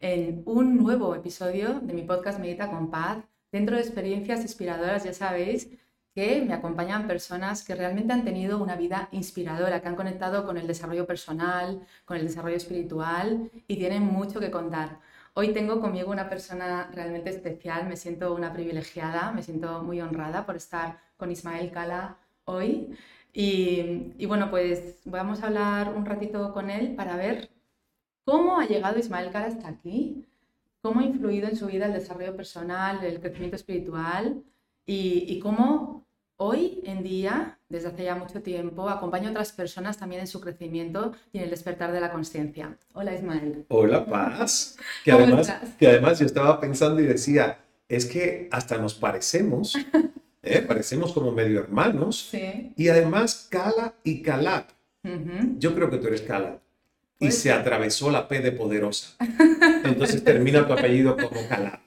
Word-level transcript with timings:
en 0.00 0.42
un 0.46 0.76
nuevo 0.76 1.14
episodio 1.14 1.80
de 1.80 1.92
mi 1.92 2.02
podcast 2.02 2.38
Medita 2.38 2.70
con 2.70 2.90
Paz. 2.90 3.18
Dentro 3.50 3.76
de 3.76 3.82
experiencias 3.82 4.40
inspiradoras 4.42 5.04
ya 5.04 5.12
sabéis 5.12 5.70
que 6.14 6.42
me 6.42 6.54
acompañan 6.54 7.06
personas 7.06 7.64
que 7.64 7.74
realmente 7.74 8.12
han 8.12 8.24
tenido 8.24 8.62
una 8.62 8.76
vida 8.76 9.08
inspiradora, 9.12 9.80
que 9.80 9.88
han 9.88 9.96
conectado 9.96 10.44
con 10.46 10.56
el 10.56 10.66
desarrollo 10.66 11.06
personal, 11.06 11.86
con 12.04 12.16
el 12.16 12.26
desarrollo 12.26 12.56
espiritual 12.56 13.50
y 13.66 13.76
tienen 13.76 14.04
mucho 14.04 14.40
que 14.40 14.50
contar. 14.50 15.00
Hoy 15.34 15.52
tengo 15.52 15.80
conmigo 15.80 16.10
una 16.10 16.28
persona 16.28 16.90
realmente 16.92 17.30
especial, 17.30 17.88
me 17.88 17.96
siento 17.96 18.34
una 18.34 18.52
privilegiada, 18.52 19.32
me 19.32 19.42
siento 19.42 19.82
muy 19.82 20.00
honrada 20.00 20.46
por 20.46 20.56
estar 20.56 20.98
con 21.16 21.30
Ismael 21.30 21.70
Cala 21.70 22.16
hoy. 22.44 22.96
Y, 23.32 24.14
y, 24.18 24.26
bueno, 24.26 24.50
pues 24.50 25.00
vamos 25.04 25.42
a 25.42 25.46
hablar 25.46 25.94
un 25.94 26.06
ratito 26.06 26.52
con 26.52 26.70
él 26.70 26.96
para 26.96 27.16
ver 27.16 27.50
cómo 28.28 28.60
ha 28.60 28.66
llegado 28.66 28.98
Ismael 28.98 29.30
Cala 29.30 29.46
hasta 29.46 29.68
aquí, 29.68 30.26
cómo 30.82 31.00
ha 31.00 31.04
influido 31.04 31.48
en 31.48 31.56
su 31.56 31.66
vida 31.66 31.86
el 31.86 31.94
desarrollo 31.94 32.36
personal, 32.36 33.02
el 33.02 33.20
crecimiento 33.20 33.56
espiritual 33.56 34.42
y, 34.84 35.24
y 35.26 35.38
cómo 35.38 36.06
hoy 36.36 36.82
en 36.84 37.02
día, 37.02 37.58
desde 37.70 37.88
hace 37.88 38.04
ya 38.04 38.16
mucho 38.16 38.42
tiempo, 38.42 38.86
acompaña 38.90 39.28
a 39.28 39.30
otras 39.30 39.52
personas 39.52 39.96
también 39.96 40.20
en 40.20 40.26
su 40.26 40.42
crecimiento 40.42 41.12
y 41.32 41.38
en 41.38 41.44
el 41.44 41.50
despertar 41.50 41.90
de 41.90 42.02
la 42.02 42.12
conciencia. 42.12 42.76
Hola 42.92 43.14
Ismael. 43.14 43.64
Hola 43.68 44.04
Paz. 44.04 44.76
Que 45.06 45.12
además, 45.12 45.50
que 45.78 45.86
además 45.86 46.18
yo 46.18 46.26
estaba 46.26 46.60
pensando 46.60 47.00
y 47.00 47.06
decía, 47.06 47.60
es 47.88 48.04
que 48.04 48.50
hasta 48.52 48.76
nos 48.76 48.92
parecemos. 48.92 49.74
¿eh? 50.42 50.60
parecemos 50.68 51.14
como 51.14 51.32
medio 51.32 51.60
hermanos. 51.60 52.28
Sí. 52.30 52.74
Y 52.76 52.88
además, 52.88 53.48
Cala 53.50 53.94
y 54.04 54.20
Calab. 54.20 54.66
Ujú. 55.02 55.56
Yo 55.56 55.74
creo 55.74 55.88
que 55.88 55.96
tú 55.96 56.08
eres 56.08 56.20
Calab. 56.20 56.67
Y 57.20 57.30
se 57.30 57.42
ser. 57.42 57.52
atravesó 57.52 58.10
la 58.10 58.28
P 58.28 58.40
de 58.40 58.52
poderosa. 58.52 59.16
Entonces 59.84 60.22
termina 60.22 60.66
tu 60.66 60.72
apellido 60.72 61.16
como 61.16 61.46
Calab. 61.48 61.80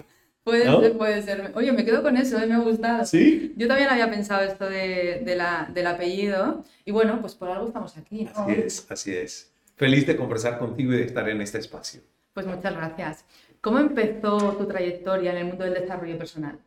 Puede 0.44 0.66
¿No? 0.66 0.81
ser, 0.81 0.97
puede 0.97 1.22
ser. 1.22 1.51
Oye, 1.53 1.72
me 1.72 1.85
quedo 1.85 2.01
con 2.01 2.17
eso, 2.17 2.39
¿eh? 2.39 2.47
me 2.47 2.56
ha 2.56 2.59
gustado. 2.59 3.06
¿Sí? 3.06 3.53
Yo 3.57 3.67
también 3.67 3.89
había 3.89 4.09
pensado 4.09 4.41
esto 4.41 4.67
de, 4.69 5.22
de 5.23 5.35
la, 5.35 5.69
del 5.72 5.85
apellido 5.88 6.66
y 6.83 6.91
bueno, 6.91 7.22
pues 7.22 7.35
por 7.35 7.50
algo 7.50 7.67
estamos 7.67 7.95
aquí, 7.97 8.23
¿no? 8.25 8.31
Así 8.44 8.51
es, 8.53 8.88
así 8.89 9.16
es. 9.16 9.51
Feliz 9.75 10.06
de 10.07 10.16
conversar 10.16 10.57
contigo 10.57 10.94
y 10.94 10.97
de 10.97 11.03
estar 11.06 11.28
en 11.29 11.41
este 11.41 11.59
espacio. 11.59 12.01
Pues 12.33 12.47
muchas 12.47 12.73
gracias. 12.73 13.25
¿Cómo 13.61 13.77
empezó 13.79 14.56
tu 14.57 14.66
trayectoria 14.67 15.31
en 15.31 15.38
el 15.38 15.45
mundo 15.45 15.63
del 15.63 15.75
desarrollo 15.75 16.17
personal? 16.17 16.59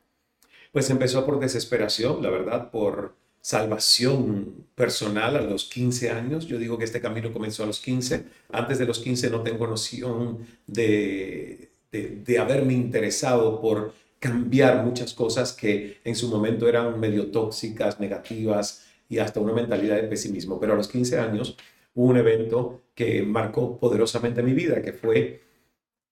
Pues 0.73 0.89
empezó 0.91 1.25
por 1.27 1.41
desesperación, 1.41 2.23
la 2.23 2.31
verdad, 2.31 2.71
por 2.71 3.17
salvación 3.45 4.67
personal 4.75 5.37
a 5.37 5.43
los 5.43 5.67
15 5.67 6.11
años. 6.11 6.47
Yo 6.47 6.59
digo 6.59 6.79
que 6.79 6.85
este 6.85 7.03
camino 7.03 7.31
comenzó 7.31 7.63
a 7.63 7.67
los 7.67 7.79
15. 7.79 8.25
Antes 8.51 8.79
de 8.79 8.87
los 8.87 9.01
15 9.01 9.29
no 9.29 9.43
tengo 9.43 9.67
noción 9.67 10.39
de, 10.67 11.71
de, 11.93 12.39
haberme 12.39 12.73
interesado 12.73 13.61
por 13.61 13.93
cambiar 14.19 14.83
muchas 14.83 15.13
cosas 15.13 15.53
que 15.53 15.99
en 16.05 16.17
su 16.17 16.29
momento 16.29 16.67
eran 16.67 16.99
medio 16.99 17.31
tóxicas, 17.31 18.01
negativas 18.01 18.87
y 19.11 19.19
hasta 19.19 19.41
una 19.41 19.53
mentalidad 19.53 19.97
de 19.97 20.09
pesimismo. 20.09 20.59
Pero 20.59 20.73
a 20.73 20.77
los 20.77 20.89
15 20.89 21.19
años 21.19 21.59
hubo 21.93 22.07
un 22.07 22.17
evento 22.17 22.85
que 22.95 23.25
marcó 23.25 23.79
poderosamente 23.79 24.43
mi 24.43 24.55
vida, 24.55 24.81
que 24.81 24.95
fue 24.95 25.43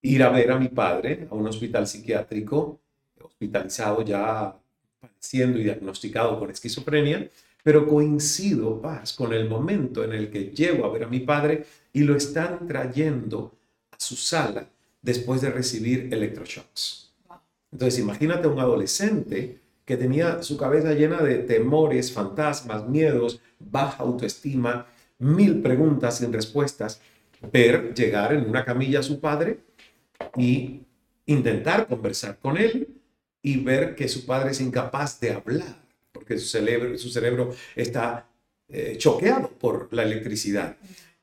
ir 0.03 0.21
a 0.21 0.29
ver 0.29 0.51
a 0.51 0.59
mi 0.59 0.67
padre 0.67 1.27
a 1.31 1.33
un 1.33 1.47
hospital 1.47 1.87
psiquiátrico, 1.87 2.79
hospitalizado 3.19 4.03
ya 4.03 4.55
padeciendo 5.03 5.59
y 5.59 5.63
diagnosticado 5.63 6.39
con 6.39 6.49
esquizofrenia, 6.49 7.29
pero 7.61 7.87
coincido, 7.87 8.81
Paz, 8.81 9.13
con 9.13 9.33
el 9.33 9.49
momento 9.49 10.03
en 10.03 10.13
el 10.13 10.29
que 10.29 10.45
llego 10.45 10.85
a 10.85 10.91
ver 10.91 11.03
a 11.03 11.07
mi 11.07 11.19
padre 11.19 11.65
y 11.91 12.03
lo 12.03 12.15
están 12.15 12.67
trayendo 12.67 13.53
a 13.91 13.95
su 13.99 14.15
sala 14.15 14.67
después 15.01 15.41
de 15.41 15.51
recibir 15.51 16.09
electroshocks. 16.11 17.11
Entonces, 17.71 17.99
imagínate 17.99 18.47
un 18.47 18.59
adolescente 18.59 19.59
que 19.85 19.97
tenía 19.97 20.41
su 20.41 20.55
cabeza 20.55 20.93
llena 20.93 21.21
de 21.21 21.39
temores, 21.39 22.11
fantasmas, 22.11 22.87
miedos, 22.87 23.41
baja 23.59 24.03
autoestima, 24.03 24.85
mil 25.19 25.61
preguntas 25.61 26.19
sin 26.19 26.31
respuestas, 26.31 27.01
ver 27.51 27.93
llegar 27.93 28.33
en 28.33 28.49
una 28.49 28.63
camilla 28.63 28.99
a 28.99 29.03
su 29.03 29.19
padre 29.19 29.59
y 30.37 30.81
intentar 31.25 31.87
conversar 31.87 32.39
con 32.39 32.57
él 32.57 32.87
y 33.43 33.57
ver 33.57 33.93
que 33.95 34.07
su 34.07 34.25
padre 34.25 34.51
es 34.51 34.61
incapaz 34.61 35.19
de 35.19 35.31
hablar, 35.31 35.85
porque 36.11 36.39
su 36.39 36.47
cerebro, 36.47 36.97
su 36.97 37.09
cerebro 37.09 37.53
está 37.75 38.27
eh, 38.69 38.95
choqueado 38.97 39.49
por 39.49 39.93
la 39.93 40.03
electricidad. 40.03 40.77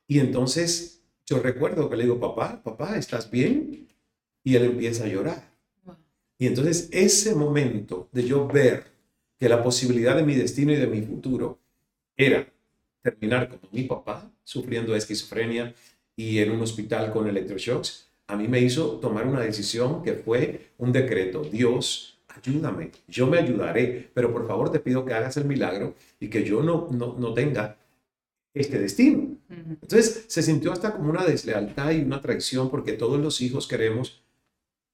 Y 0.06 0.20
entonces 0.20 1.00
yo 1.26 1.41
recuerdo 1.41 1.88
que 1.88 1.97
le 1.97 2.04
digo, 2.04 2.20
papá, 2.20 2.62
papá, 2.62 2.97
¿estás 2.98 3.31
bien? 3.31 3.88
Y 4.44 4.54
él 4.54 4.64
empieza 4.64 5.04
a 5.04 5.08
llorar. 5.08 5.50
Y 6.38 6.47
entonces 6.47 6.88
ese 6.92 7.34
momento 7.34 8.08
de 8.12 8.25
yo 8.25 8.47
ver 8.47 8.84
que 9.38 9.48
la 9.48 9.62
posibilidad 9.62 10.14
de 10.14 10.22
mi 10.22 10.34
destino 10.34 10.72
y 10.72 10.76
de 10.76 10.87
mi 10.87 11.00
futuro 11.02 11.58
era 12.16 12.52
terminar 13.02 13.48
como 13.48 13.62
mi 13.72 13.84
papá, 13.84 14.31
sufriendo 14.44 14.94
esquizofrenia 14.94 15.75
y 16.16 16.38
en 16.38 16.50
un 16.50 16.60
hospital 16.60 17.12
con 17.12 17.26
electroshocks, 17.26 18.10
a 18.26 18.37
mí 18.37 18.47
me 18.47 18.60
hizo 18.60 18.98
tomar 19.00 19.26
una 19.26 19.41
decisión 19.41 20.02
que 20.02 20.14
fue 20.14 20.72
un 20.78 20.92
decreto. 20.92 21.42
Dios, 21.42 22.09
ayúdame, 22.37 22.91
yo 23.09 23.27
me 23.27 23.39
ayudaré, 23.39 24.11
pero 24.15 24.33
por 24.33 24.47
favor 24.47 24.71
te 24.71 24.81
pido 24.81 25.05
que 25.05 25.15
hagas 25.15 25.37
el 25.37 25.45
milagro 25.45 25.95
y 26.19 26.29
que 26.29 26.45
yo 26.45 26.63
no, 26.63 26.89
no, 26.91 27.17
no 27.19 27.35
tenga 27.35 27.77
este 28.55 28.79
destino. 28.79 29.37
Entonces 29.49 30.25
se 30.29 30.43
sintió 30.43 30.73
hasta 30.73 30.93
como 30.93 31.11
una 31.11 31.25
deslealtad 31.25 31.91
y 31.93 32.01
una 32.03 32.21
traición 32.21 32.71
porque 32.71 32.93
todos 32.95 33.21
los 33.21 33.41
hijos 33.41 33.67
queremos 33.69 34.23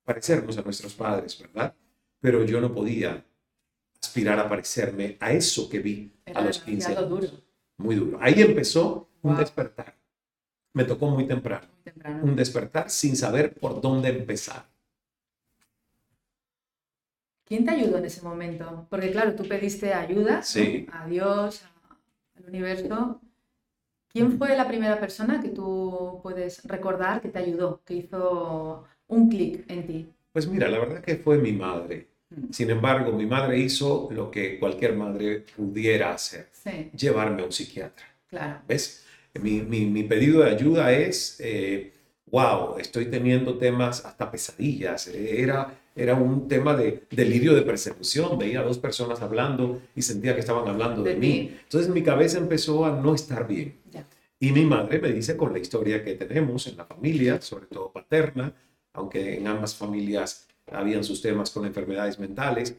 parecernos 0.05 0.57
a 0.59 0.63
nuestros 0.63 0.95
padres, 0.95 1.39
¿verdad? 1.41 1.75
Pero 2.21 2.45
yo 2.45 2.61
no 2.61 2.73
podía 2.73 3.25
aspirar 4.03 4.39
a 4.39 4.49
parecerme 4.49 5.17
a 5.21 5.33
eso 5.33 5.69
que 5.69 5.81
vi 5.81 6.13
Era 6.25 6.41
a 6.41 6.45
los 6.45 6.59
15 6.61 6.89
demasiado 6.89 7.17
años. 7.17 7.31
duro, 7.31 7.43
Muy 7.79 7.97
duro. 7.97 8.19
Ahí 8.21 8.41
empezó 8.41 9.09
un 9.23 9.37
despertar. 9.37 9.97
Me 10.73 10.85
tocó 10.85 11.09
muy 11.09 11.27
temprano. 11.27 11.67
muy 11.73 11.83
temprano. 11.83 12.25
Un 12.25 12.37
despertar 12.37 12.91
sin 12.91 13.17
saber 13.17 13.55
por 13.55 13.81
dónde 13.81 14.11
empezar. 14.11 14.69
¿Quién 17.47 17.65
te 17.65 17.71
ayudó 17.73 17.99
en 17.99 18.05
ese 18.07 18.23
momento? 18.23 18.87
Porque 18.91 19.11
claro, 19.13 19.35
tú 19.35 19.47
pediste 19.49 19.95
ayuda 19.95 20.37
¿no? 20.39 20.43
Sí. 20.43 20.87
a 20.93 21.07
Dios, 21.07 21.63
al 22.37 22.45
universo. 22.49 23.21
¿Quién 24.09 24.39
fue 24.39 24.57
la 24.57 24.67
primera 24.67 24.99
persona 24.99 25.41
que 25.43 25.51
tú 25.51 26.21
puedes 26.23 26.65
recordar 26.65 27.21
que 27.21 27.29
te 27.29 27.39
ayudó, 27.39 27.83
que 27.85 27.95
hizo 27.95 28.85
un 29.09 29.29
clic 29.29 29.65
en 29.71 29.87
ti? 29.87 30.13
Pues 30.33 30.47
mira, 30.49 30.69
la 30.69 30.79
verdad 30.79 31.03
que 31.03 31.17
fue 31.17 31.39
mi 31.39 31.53
madre. 31.53 32.09
Mm. 32.31 32.51
Sin 32.53 32.71
embargo, 32.71 33.13
mi 33.13 33.27
madre 33.27 33.59
hizo 33.59 34.09
lo 34.11 34.31
que 34.31 34.59
cualquier 34.59 34.95
madre 34.95 35.45
pudiera 35.57 36.13
hacer, 36.13 36.49
Sí, 36.53 36.91
llevarme 36.97 37.43
a 37.43 37.47
un 37.47 37.53
psiquiatra. 37.53 38.07
claro. 38.29 38.61
¿Ves? 38.67 39.05
Mi, 39.35 39.61
mi- 39.61 39.87
mi 39.87 40.03
pedido 40.05 40.43
de 40.43 40.51
ayuda 40.51 40.93
es, 40.93 41.37
eh, 41.41 41.93
wow, 42.27 42.79
estoy 42.79 43.07
teniendo 43.07 43.59
temas 43.59 44.05
hasta 44.05 44.31
pesadillas. 44.31 45.09
Eh, 45.09 45.43
Era, 45.43 45.75
era 45.97 46.15
un 46.15 46.47
tema 46.47 46.77
de 46.77 47.05
delirio 47.11 47.55
de 47.55 47.63
persecución. 47.63 48.39
Veía 48.39 48.61
a 48.61 48.65
dos 48.65 48.79
personas 48.79 49.23
hablando 49.23 49.81
y 49.97 50.03
sentía 50.03 50.35
que 50.35 50.41
estaban 50.41 50.69
hablando 50.69 51.03
de, 51.03 51.15
De 51.15 51.17
mí. 51.17 51.57
Entonces 51.63 51.91
mi 51.91 52.03
cabeza 52.03 52.39
empezó 52.39 52.85
a 52.85 52.93
no 52.93 53.15
estar 53.15 53.49
bien. 53.49 53.81
Ya. 53.91 54.07
Y 54.39 54.53
mi 54.53 54.67
madre 54.67 55.01
me 55.01 55.11
dice 55.13 55.37
con 55.37 55.53
la 55.55 55.59
historia 55.59 56.05
que 56.05 56.13
tenemos 56.15 56.67
en 56.67 56.77
la 56.77 56.85
familia, 56.85 57.41
sobre 57.41 57.67
todo 57.67 57.91
paterna, 57.91 58.53
aunque 58.93 59.39
en 59.39 59.47
ambas 59.47 59.75
familias 59.75 60.47
habían 60.71 61.03
sus 61.03 61.23
temas 61.23 61.51
con 61.51 61.65
enfermedades 61.65 62.19
mentales, 62.19 62.77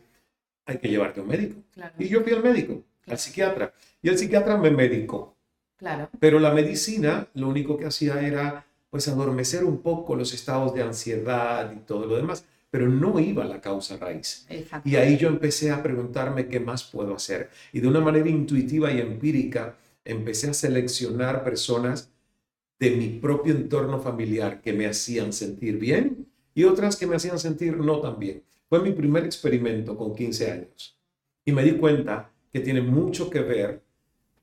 hay 0.65 0.77
que 0.77 0.87
llevarte 0.87 1.19
a 1.19 1.23
un 1.23 1.29
médico. 1.29 1.55
Claro. 1.73 1.95
Y 1.97 2.07
yo 2.07 2.21
fui 2.21 2.33
al 2.33 2.43
médico, 2.43 2.73
al 2.73 2.81
Claro. 3.05 3.19
psiquiatra, 3.19 3.73
y 4.01 4.09
el 4.09 4.17
psiquiatra 4.17 4.57
me 4.57 4.69
medicó. 4.69 5.35
Claro. 5.77 6.09
Pero 6.19 6.39
la 6.39 6.51
medicina 6.53 7.27
lo 7.33 7.47
único 7.47 7.77
que 7.77 7.85
hacía 7.85 8.19
era 8.21 8.65
pues 8.89 9.07
adormecer 9.07 9.63
un 9.63 9.81
poco 9.81 10.15
los 10.15 10.33
estados 10.33 10.73
de 10.73 10.81
ansiedad 10.83 11.71
y 11.75 11.79
todo 11.79 12.05
lo 12.05 12.15
demás, 12.17 12.45
pero 12.69 12.87
no 12.89 13.19
iba 13.19 13.43
a 13.43 13.47
la 13.47 13.61
causa 13.61 13.97
raíz. 13.97 14.45
Exacto. 14.49 14.89
Y 14.89 14.95
ahí 14.95 15.17
yo 15.17 15.29
empecé 15.29 15.71
a 15.71 15.81
preguntarme 15.81 16.47
qué 16.47 16.59
más 16.59 16.83
puedo 16.83 17.15
hacer. 17.15 17.49
Y 17.71 17.79
de 17.79 17.87
una 17.87 18.01
manera 18.01 18.29
intuitiva 18.29 18.91
y 18.91 18.99
empírica 18.99 19.77
empecé 20.03 20.49
a 20.49 20.53
seleccionar 20.53 21.43
personas 21.43 22.11
de 22.79 22.91
mi 22.91 23.09
propio 23.19 23.53
entorno 23.53 23.99
familiar 23.99 24.61
que 24.61 24.73
me 24.73 24.85
hacían 24.85 25.33
sentir 25.33 25.77
bien 25.77 26.27
y 26.53 26.63
otras 26.63 26.95
que 26.95 27.07
me 27.07 27.15
hacían 27.15 27.39
sentir 27.39 27.77
no 27.77 27.99
tan 28.01 28.19
bien. 28.19 28.43
Fue 28.69 28.81
mi 28.81 28.91
primer 28.91 29.25
experimento 29.25 29.95
con 29.97 30.13
15 30.13 30.51
años. 30.51 30.97
Y 31.45 31.51
me 31.53 31.63
di 31.63 31.71
cuenta 31.77 32.31
que 32.51 32.59
tiene 32.59 32.81
mucho 32.81 33.29
que 33.29 33.39
ver 33.39 33.81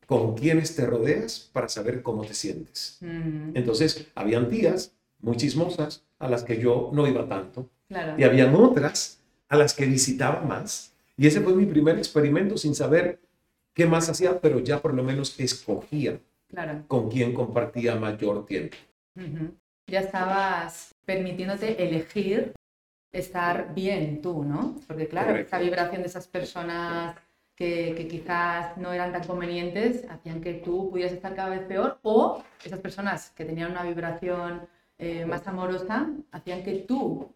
con 0.07 0.35
quienes 0.35 0.75
te 0.75 0.87
rodeas 0.87 1.51
para 1.53 1.69
saber 1.69 2.03
cómo 2.03 2.25
te 2.25 2.35
sientes. 2.35 2.99
Mm, 3.01 3.57
Entonces, 3.57 4.09
habían 4.15 4.49
tías 4.49 4.95
muy 5.21 5.37
chismosas 5.37 6.05
a 6.19 6.29
las 6.29 6.45
que 6.45 6.59
yo 6.61 6.91
no 6.93 7.07
iba 7.07 7.29
tanto 7.29 7.71
claro. 7.89 8.15
y 8.19 8.25
habían 8.25 8.55
otras 8.55 9.21
a 9.49 9.57
las 9.57 9.75
que 9.75 9.87
visitaba 9.87 10.41
más. 10.43 10.93
Y 11.17 11.27
ese 11.27 11.41
fue 11.41 11.55
mi 11.55 11.67
primer 11.67 11.97
experimento 11.99 12.57
sin 12.59 12.75
saber 12.75 13.21
qué 13.73 13.87
más 13.87 14.09
hacía, 14.09 14.41
pero 14.41 14.59
ya 14.61 14.81
por 14.81 14.95
lo 14.95 15.03
menos 15.03 15.39
escogía 15.39 16.19
Claro. 16.49 16.85
con 16.87 17.11
quién 17.11 17.35
compartía 17.35 17.97
mayor 17.97 18.47
tiempo. 18.47 18.77
Ujú. 19.17 19.55
Ya 19.89 20.01
estabas 20.01 20.95
permitiéndote 21.05 21.83
elegir 21.83 22.53
estar 23.13 23.75
bien 23.75 24.21
tú, 24.23 24.45
¿no? 24.45 24.77
Porque 24.87 25.07
claro, 25.09 25.29
Correcto. 25.29 25.49
esa 25.57 25.59
vibración 25.65 26.03
de 26.03 26.09
esas 26.09 26.27
personas 26.27 27.17
que, 27.57 27.95
que 27.97 28.09
quizás 28.09 28.77
no 28.77 28.93
eran 28.93 29.13
tan 29.13 29.25
convenientes 29.25 30.05
hacían 30.11 30.41
que 30.41 30.55
tú 30.55 30.91
pudieras 30.91 31.13
estar 31.13 31.35
cada 31.37 31.51
vez 31.51 31.61
peor 31.63 31.99
o 32.03 32.43
esas 32.65 32.81
personas 32.81 33.31
que 33.31 33.45
tenían 33.45 33.71
una 33.71 33.85
vibración 33.85 34.67
eh, 34.99 35.25
más 35.27 35.47
amorosa 35.47 36.09
hacían 36.33 36.65
que 36.65 36.75
tú 36.89 37.33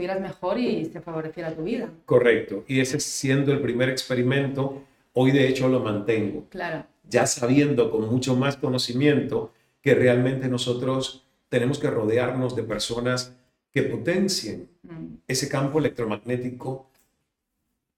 estuvieras 0.00 0.20
mejor 0.20 0.58
y 0.58 0.86
se 0.86 1.00
favoreciera 1.00 1.54
tu 1.54 1.62
vida. 1.62 1.90
Correcto. 2.06 2.64
Y 2.66 2.80
ese 2.80 3.00
siendo 3.00 3.52
el 3.52 3.60
primer 3.60 3.88
experimento, 3.88 4.82
hoy 5.12 5.30
de 5.30 5.48
hecho 5.48 5.68
lo 5.68 5.80
mantengo, 5.80 6.46
Claro, 6.50 6.86
ya 7.08 7.26
sabiendo 7.26 7.90
con 7.90 8.08
mucho 8.08 8.34
más 8.36 8.56
conocimiento 8.56 9.52
que 9.82 9.94
realmente 9.94 10.48
nosotros 10.48 11.24
tenemos 11.48 11.78
que 11.78 11.90
rodearnos 11.90 12.54
de 12.54 12.62
personas 12.62 13.34
que 13.72 13.82
potencien 13.82 14.68
Mm, 14.82 15.16
ese 15.28 15.48
campo 15.48 15.78
electromagnético 15.78 16.90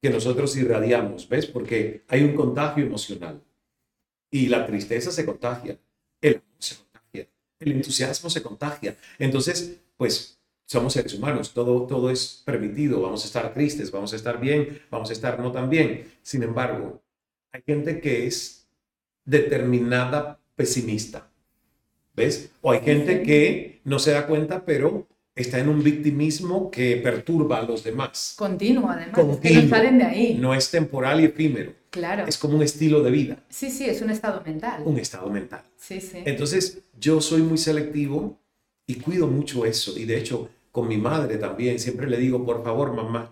que 0.00 0.10
nosotros 0.10 0.56
irradiamos, 0.56 1.28
¿ves? 1.28 1.46
Porque 1.46 2.02
hay 2.08 2.24
un 2.24 2.34
contagio 2.34 2.84
emocional 2.84 3.40
y 4.30 4.48
la 4.48 4.66
tristeza 4.66 5.12
se 5.12 5.24
contagia, 5.24 5.78
el 6.20 6.34
amor 6.34 6.56
se 6.58 6.76
contagia, 6.76 7.28
el 7.60 7.72
entusiasmo 7.72 8.28
se 8.30 8.42
contagia. 8.42 8.96
Entonces, 9.18 9.80
pues 9.96 10.41
somos 10.72 10.94
seres 10.94 11.14
humanos, 11.14 11.52
todo, 11.52 11.82
todo 11.86 12.10
es 12.10 12.42
permitido, 12.44 13.00
vamos 13.02 13.22
a 13.22 13.26
estar 13.26 13.52
tristes, 13.54 13.90
vamos 13.90 14.12
a 14.12 14.16
estar 14.16 14.40
bien, 14.40 14.80
vamos 14.90 15.10
a 15.10 15.12
estar 15.12 15.38
no 15.38 15.52
tan 15.52 15.68
bien. 15.70 16.10
Sin 16.22 16.42
embargo, 16.42 17.02
hay 17.52 17.62
gente 17.66 18.00
que 18.00 18.26
es 18.26 18.66
determinada 19.24 20.38
pesimista, 20.56 21.28
¿ves? 22.14 22.50
O 22.60 22.72
hay 22.72 22.80
gente 22.80 23.22
que 23.22 23.80
no 23.84 23.98
se 23.98 24.12
da 24.12 24.26
cuenta, 24.26 24.64
pero 24.64 25.06
está 25.34 25.58
en 25.58 25.68
un 25.68 25.82
victimismo 25.82 26.70
que 26.70 26.96
perturba 26.96 27.58
a 27.58 27.62
los 27.62 27.82
demás. 27.84 28.34
Continuo, 28.36 28.88
además, 28.90 29.08
es 29.08 29.14
que 29.14 29.22
no 29.22 29.28
Continuo. 29.32 29.68
salen 29.70 29.98
de 29.98 30.04
ahí. 30.04 30.34
No 30.40 30.54
es 30.54 30.70
temporal 30.70 31.20
y 31.20 31.24
efímero, 31.24 31.72
Claro. 31.90 32.26
es 32.26 32.36
como 32.38 32.56
un 32.56 32.62
estilo 32.62 33.02
de 33.02 33.10
vida, 33.10 33.36
Sí, 33.48 33.70
sí, 33.70 33.84
es 33.86 34.00
un 34.02 34.10
estado 34.10 34.42
mental. 34.44 34.82
un 34.84 34.98
estado 34.98 35.28
mental. 35.30 35.62
Sí, 35.76 36.00
sí. 36.00 36.18
Entonces, 36.24 36.78
yo 36.98 37.20
soy 37.20 37.42
muy 37.42 37.58
selectivo 37.58 38.38
y 38.86 38.96
cuido 38.96 39.26
mucho 39.26 39.64
eso. 39.64 39.98
Y 39.98 40.04
de 40.04 40.18
hecho, 40.18 40.48
con 40.72 40.88
mi 40.88 40.96
madre 40.96 41.36
también, 41.36 41.78
siempre 41.78 42.08
le 42.08 42.16
digo, 42.16 42.44
por 42.44 42.64
favor, 42.64 42.92
mamá, 42.94 43.30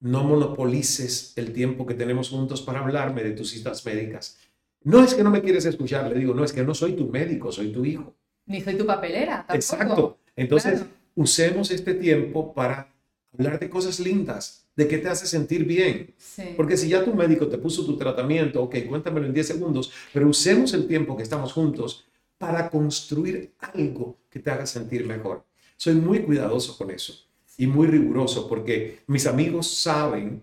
no 0.00 0.22
monopolices 0.24 1.32
el 1.36 1.52
tiempo 1.52 1.86
que 1.86 1.94
tenemos 1.94 2.28
juntos 2.30 2.62
para 2.62 2.80
hablarme 2.80 3.22
de 3.24 3.32
tus 3.32 3.50
citas 3.50 3.84
médicas. 3.84 4.38
No 4.82 5.02
es 5.02 5.14
que 5.14 5.22
no 5.22 5.30
me 5.30 5.42
quieres 5.42 5.64
escuchar, 5.64 6.08
le 6.10 6.18
digo, 6.18 6.32
no 6.34 6.44
es 6.44 6.52
que 6.52 6.62
no 6.62 6.74
soy 6.74 6.92
tu 6.94 7.08
médico, 7.08 7.50
soy 7.50 7.72
tu 7.72 7.84
hijo. 7.84 8.14
Ni 8.46 8.60
soy 8.60 8.76
tu 8.76 8.86
papelera, 8.86 9.44
tampoco. 9.46 9.54
Exacto. 9.54 10.18
Entonces, 10.36 10.80
Claro. 10.80 10.86
usemos 11.16 11.70
este 11.70 11.94
tiempo 11.94 12.54
para 12.54 12.92
hablar 13.36 13.58
de 13.58 13.68
cosas 13.68 14.00
lindas, 14.00 14.66
de 14.76 14.88
qué 14.88 14.98
te 14.98 15.08
hace 15.08 15.26
sentir 15.26 15.64
bien. 15.64 16.14
Sí. 16.16 16.54
Porque 16.56 16.76
si 16.76 16.88
ya 16.88 17.04
tu 17.04 17.14
médico 17.14 17.46
te 17.48 17.58
puso 17.58 17.84
tu 17.84 17.96
tratamiento, 17.96 18.62
ok, 18.62 18.76
cuéntamelo 18.88 19.26
en 19.26 19.34
10 19.34 19.46
segundos, 19.46 19.92
pero 20.12 20.28
usemos 20.28 20.72
el 20.72 20.86
tiempo 20.86 21.16
que 21.16 21.22
estamos 21.24 21.52
juntos 21.52 22.04
para 22.38 22.70
construir 22.70 23.52
algo 23.58 24.16
que 24.30 24.40
te 24.40 24.50
haga 24.50 24.64
sentir 24.66 25.06
mejor. 25.06 25.44
Soy 25.80 25.94
muy 25.94 26.18
cuidadoso 26.20 26.76
con 26.76 26.90
eso 26.90 27.14
y 27.56 27.66
muy 27.66 27.86
riguroso 27.86 28.46
porque 28.46 28.98
mis 29.06 29.26
amigos 29.26 29.66
saben 29.66 30.42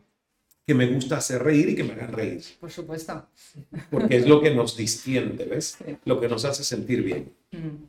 que 0.65 0.73
me 0.73 0.87
gusta 0.87 1.17
hacer 1.17 1.43
reír 1.43 1.69
y 1.69 1.75
que 1.75 1.83
me 1.83 1.93
hagan 1.93 2.11
reír, 2.11 2.43
Por 2.59 2.71
supuesto. 2.71 3.27
porque 3.91 4.17
es 4.17 4.27
lo 4.27 4.41
que 4.41 4.49
nos 4.55 4.75
distiende, 4.75 5.45
¿ves? 5.45 5.77
Sí. 5.77 5.95
Lo 6.05 6.19
que 6.19 6.27
nos 6.27 6.43
hace 6.43 6.63
sentir 6.63 7.03
bien. 7.03 7.31
Mm. 7.51 7.85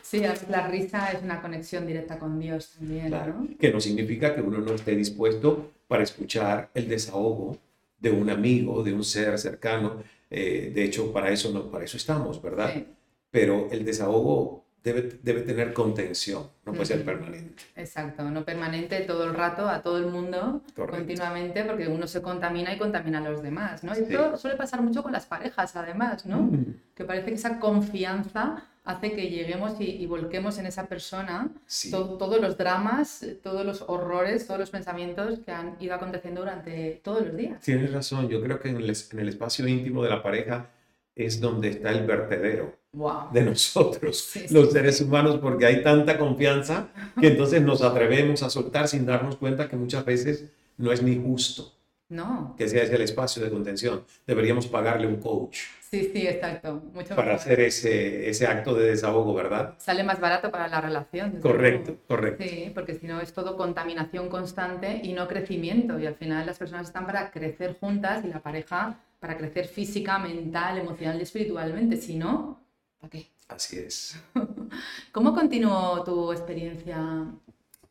Sí, 0.00 0.22
la 0.48 0.68
risa 0.68 1.10
es 1.10 1.24
una 1.24 1.42
conexión 1.42 1.88
directa 1.88 2.20
con 2.20 2.38
Dios 2.38 2.74
también, 2.78 3.08
Claro, 3.08 3.34
¿no? 3.34 3.48
que 3.58 3.72
no 3.72 3.80
significa 3.80 4.32
que 4.32 4.40
uno 4.40 4.58
no 4.58 4.72
esté 4.72 4.94
dispuesto 4.94 5.72
para 5.88 6.04
escuchar 6.04 6.70
el 6.72 6.88
desahogo 6.88 7.58
de 7.98 8.12
un 8.12 8.30
amigo, 8.30 8.84
de 8.84 8.92
un 8.92 9.02
ser 9.02 9.36
cercano. 9.40 10.04
Eh, 10.30 10.70
de 10.72 10.84
hecho, 10.84 11.12
para 11.12 11.32
eso, 11.32 11.50
no, 11.50 11.68
para 11.68 11.84
eso 11.84 11.96
estamos, 11.96 12.40
¿verdad? 12.40 12.72
Sí, 12.74 12.86
Pero 13.32 13.68
el 13.72 13.84
desahogo 13.84 14.62
debe, 14.84 15.18
debe 15.22 15.42
tener 15.42 15.72
contención, 15.72 16.48
no 16.66 16.72
puede 16.72 16.86
ser 16.86 16.98
Ujú. 16.98 17.06
permanente. 17.06 17.62
exacto. 17.76 18.24
No 18.24 18.44
permanente 18.44 19.00
todo 19.02 19.24
el 19.24 19.34
rato, 19.34 19.68
a 19.68 19.80
todo 19.82 19.98
el 19.98 20.06
mundo, 20.06 20.62
Correcto. 20.74 20.96
continuamente, 20.98 21.64
porque 21.64 21.86
uno 21.88 22.06
se 22.06 22.20
contamina 22.20 22.74
y 22.74 22.78
contamina 22.78 23.18
a 23.18 23.30
los 23.30 23.42
demás, 23.42 23.84
¿no? 23.84 23.92
Y 23.92 23.96
Sí. 23.96 24.02
esto 24.08 24.36
suele 24.36 24.56
pasar 24.56 24.82
mucho 24.82 25.02
con 25.02 25.12
las 25.12 25.26
parejas, 25.26 25.76
además, 25.76 26.26
¿no? 26.26 26.42
Mm, 26.42 26.74
Que 26.94 27.04
parece 27.04 27.26
que 27.28 27.34
esa 27.34 27.58
confianza 27.58 28.64
hace 28.84 29.12
que 29.12 29.30
lleguemos 29.30 29.80
y, 29.80 29.84
y 29.84 30.06
volquemos 30.06 30.58
en 30.58 30.66
esa 30.66 30.86
persona 30.86 31.48
Sí, 31.66 31.90
to- 31.90 32.16
todos 32.18 32.40
los 32.40 32.58
dramas, 32.58 33.24
todos 33.42 33.64
los 33.64 33.82
horrores, 33.86 34.46
todos 34.46 34.58
los 34.58 34.70
pensamientos 34.70 35.38
que 35.44 35.52
han 35.52 35.76
ido 35.78 35.94
aconteciendo 35.94 36.40
durante 36.40 37.00
todos 37.04 37.24
los 37.26 37.36
días. 37.36 37.60
tienes 37.60 37.92
razón. 37.92 38.28
Yo 38.28 38.42
creo 38.42 38.58
que 38.58 38.70
en 38.70 38.76
el, 38.78 38.90
en 39.12 39.18
el 39.20 39.28
espacio 39.28 39.66
íntimo 39.68 40.02
de 40.02 40.10
la 40.10 40.22
pareja 40.22 40.66
es 41.14 41.40
donde 41.40 41.68
está 41.70 41.90
el 41.90 42.06
vertedero 42.06 42.76
Wow. 42.94 43.32
de 43.32 43.40
nosotros, 43.42 44.18
Sí, 44.18 44.44
sí, 44.48 44.52
los 44.54 44.70
seres 44.70 45.00
humanos, 45.00 45.38
porque 45.40 45.64
hay 45.64 45.82
tanta 45.82 46.18
confianza 46.18 46.88
que 47.18 47.28
entonces 47.28 47.62
nos 47.62 47.80
atrevemos 47.80 48.42
a 48.42 48.50
soltar 48.50 48.86
sin 48.86 49.06
darnos 49.06 49.36
cuenta 49.36 49.66
que 49.68 49.76
muchas 49.76 50.04
veces 50.04 50.44
no 50.76 50.92
es 50.92 51.02
ni 51.02 51.16
justo. 51.16 51.72
No, 52.10 52.54
que 52.58 52.68
sea 52.68 52.82
ese 52.82 52.94
el 52.96 53.00
espacio 53.00 53.42
de 53.42 53.48
contención. 53.50 54.04
Deberíamos 54.26 54.66
pagarle 54.66 55.06
un 55.06 55.16
coach 55.16 55.60
sí, 55.92 56.10
sí, 56.12 56.26
exacto. 56.26 56.82
Mucho 56.94 57.10
para 57.14 57.32
mejor. 57.32 57.40
hacer 57.40 57.60
ese, 57.60 58.28
ese 58.28 58.46
acto 58.46 58.74
de 58.74 58.86
desahogo, 58.90 59.34
¿verdad? 59.34 59.74
Sale 59.78 60.02
más 60.02 60.18
barato 60.18 60.50
para 60.50 60.66
la 60.66 60.80
relación. 60.80 61.40
Correcto, 61.40 61.96
correcto. 62.08 62.42
Sí, 62.42 62.70
porque 62.74 62.94
si 62.94 63.06
no 63.06 63.20
es 63.20 63.32
todo 63.32 63.56
contaminación 63.56 64.28
constante 64.28 65.00
y 65.04 65.12
no 65.12 65.28
crecimiento. 65.28 65.98
Y 66.00 66.06
al 66.06 66.14
final 66.16 66.46
las 66.46 66.58
personas 66.58 66.86
están 66.88 67.06
para 67.06 67.30
crecer 67.30 67.76
juntas 67.78 68.24
y 68.24 68.28
la 68.28 68.40
pareja 68.40 68.98
para 69.20 69.36
crecer 69.36 69.66
física, 69.68 70.18
mental, 70.18 70.78
emocional 70.78 71.18
y 71.20 71.22
espiritualmente. 71.22 71.96
Si 71.96 72.16
no, 72.16 72.60
¿para 72.98 73.10
qué? 73.10 73.26
Así 73.48 73.78
es. 73.78 74.18
¿Cómo 75.12 75.34
continuó 75.34 76.02
tu 76.02 76.32
experiencia 76.32 77.26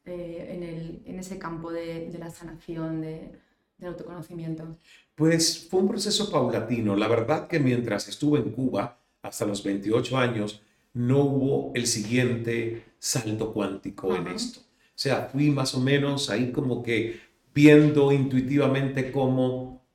eh, 0.06 0.48
en, 0.56 0.64
el- 0.64 1.02
en 1.06 1.20
ese 1.20 1.38
campo 1.38 1.72
de, 1.72 2.10
de 2.10 2.18
la 2.18 2.30
sanación, 2.32 3.00
de- 3.02 3.32
del 3.78 3.90
autoconocimiento? 3.90 4.76
Pues 5.22 5.68
fue 5.70 5.82
un 5.82 5.88
proceso 5.88 6.32
paulatino. 6.32 6.96
La 6.96 7.08
verdad 7.08 7.48
que 7.48 7.60
mientras 7.60 8.08
estuve 8.08 8.40
en 8.40 8.50
Cuba, 8.50 8.98
hasta 9.22 9.46
los 9.46 9.64
28 9.64 10.18
años, 10.18 10.64
no 10.96 11.20
hubo 11.20 11.72
el 11.76 11.86
siguiente 11.86 12.86
salto 12.98 13.54
cuántico 13.54 14.16
en 14.16 14.30
esto. 14.30 14.62
O 14.62 14.96
sea, 14.96 15.30
fui 15.32 15.52
más 15.52 15.76
o 15.76 15.80
menos 15.80 16.32
ahí 16.32 16.52
como 16.52 16.82
que 16.82 17.22
viendo 17.54 18.12
intuitivamente 18.12 19.12
cómo 19.12 19.86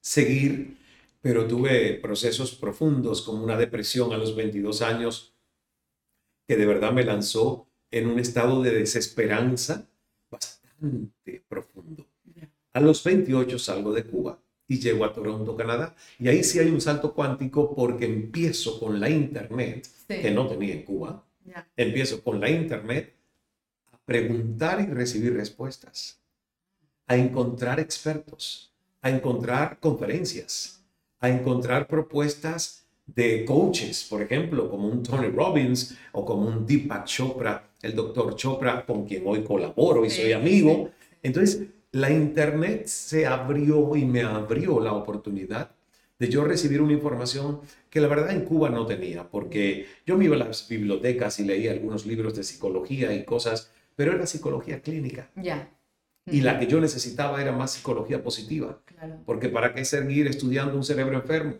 seguir, 0.00 0.76
pero 1.20 1.48
tuve 1.48 1.94
procesos 1.94 2.54
profundos 2.54 3.22
como 3.22 3.42
una 3.42 3.56
depresión 3.56 4.12
a 4.12 4.18
los 4.18 4.36
22 4.36 4.82
años 4.82 5.34
que 6.46 6.56
de 6.56 6.66
verdad 6.66 6.92
me 6.92 7.02
lanzó 7.02 7.66
en 7.90 8.06
un 8.06 8.20
estado 8.20 8.62
de 8.62 8.70
desesperanza 8.70 9.90
bastante 10.30 11.42
profundo. 11.48 12.06
A 12.72 12.78
los 12.78 13.02
28 13.02 13.58
salgo 13.58 13.92
de 13.92 14.04
Cuba 14.04 14.38
y 14.70 14.78
llego 14.78 15.04
a 15.04 15.12
Toronto, 15.12 15.56
Canadá, 15.56 15.94
y 16.18 16.28
ahí 16.28 16.42
sí 16.44 16.58
hay 16.60 16.70
un 16.70 16.80
salto 16.80 17.12
cuántico 17.12 17.74
porque 17.74 18.06
empiezo 18.06 18.78
con 18.80 19.00
la 19.00 19.10
internet, 19.10 19.86
Sí, 20.08 20.20
que 20.22 20.30
no 20.30 20.46
tenía 20.48 20.74
en 20.74 20.84
Cuba, 20.84 21.24
empiezo 21.76 22.22
con 22.22 22.40
la 22.40 22.48
internet 22.50 23.14
a 23.92 23.98
preguntar 24.04 24.80
y 24.80 24.86
recibir 24.86 25.34
respuestas. 25.34 26.18
a 27.06 27.16
encontrar 27.16 27.80
expertos, 27.80 28.72
a 29.02 29.10
encontrar 29.10 29.78
conferencias, 29.80 30.84
a 31.20 31.28
encontrar 31.28 31.86
propuestas 31.88 32.86
de 33.06 33.44
coaches, 33.44 34.06
por 34.08 34.22
ejemplo, 34.22 34.70
como 34.70 34.88
un 34.88 35.02
Tony 35.02 35.28
Robbins 35.28 35.96
o 36.12 36.24
como 36.24 36.46
un 36.46 36.64
Deepak 36.66 37.04
Chopra, 37.06 37.70
el 37.82 37.94
doctor 37.96 38.36
Chopra, 38.36 38.86
con 38.86 39.04
quien 39.06 39.24
hoy 39.26 39.42
colaboro 39.42 40.04
y 40.04 40.10
soy 40.10 40.32
amigo. 40.32 40.90
Entonces, 41.22 41.66
la 41.92 42.10
internet 42.10 42.86
se 42.86 43.26
abrió 43.26 43.96
y 43.96 44.04
me 44.04 44.22
abrió 44.22 44.80
la 44.80 44.92
oportunidad 44.92 45.70
de 46.18 46.28
yo 46.28 46.44
recibir 46.44 46.82
una 46.82 46.92
información 46.92 47.60
que 47.88 48.00
la 48.00 48.06
verdad 48.06 48.30
en 48.30 48.44
Cuba 48.44 48.68
no 48.68 48.86
tenía, 48.86 49.28
porque 49.28 49.86
yo 50.06 50.16
me 50.16 50.26
iba 50.26 50.36
a 50.36 50.38
las 50.38 50.68
bibliotecas 50.68 51.40
y 51.40 51.44
leía 51.44 51.72
algunos 51.72 52.04
libros 52.04 52.34
de 52.36 52.44
psicología 52.44 53.12
y 53.14 53.24
cosas, 53.24 53.70
pero 53.96 54.12
era 54.12 54.26
psicología 54.26 54.82
clínica. 54.82 55.30
Ya. 55.34 55.72
Y 56.26 56.42
la 56.42 56.60
que 56.60 56.66
yo 56.66 56.78
necesitaba 56.80 57.40
era 57.40 57.52
más 57.52 57.72
psicología 57.72 58.22
positiva. 58.22 58.78
Porque 59.24 59.48
¿para 59.48 59.74
qué 59.74 59.84
seguir 59.84 60.26
estudiando 60.26 60.76
un 60.76 60.84
cerebro 60.84 61.16
enfermo? 61.16 61.56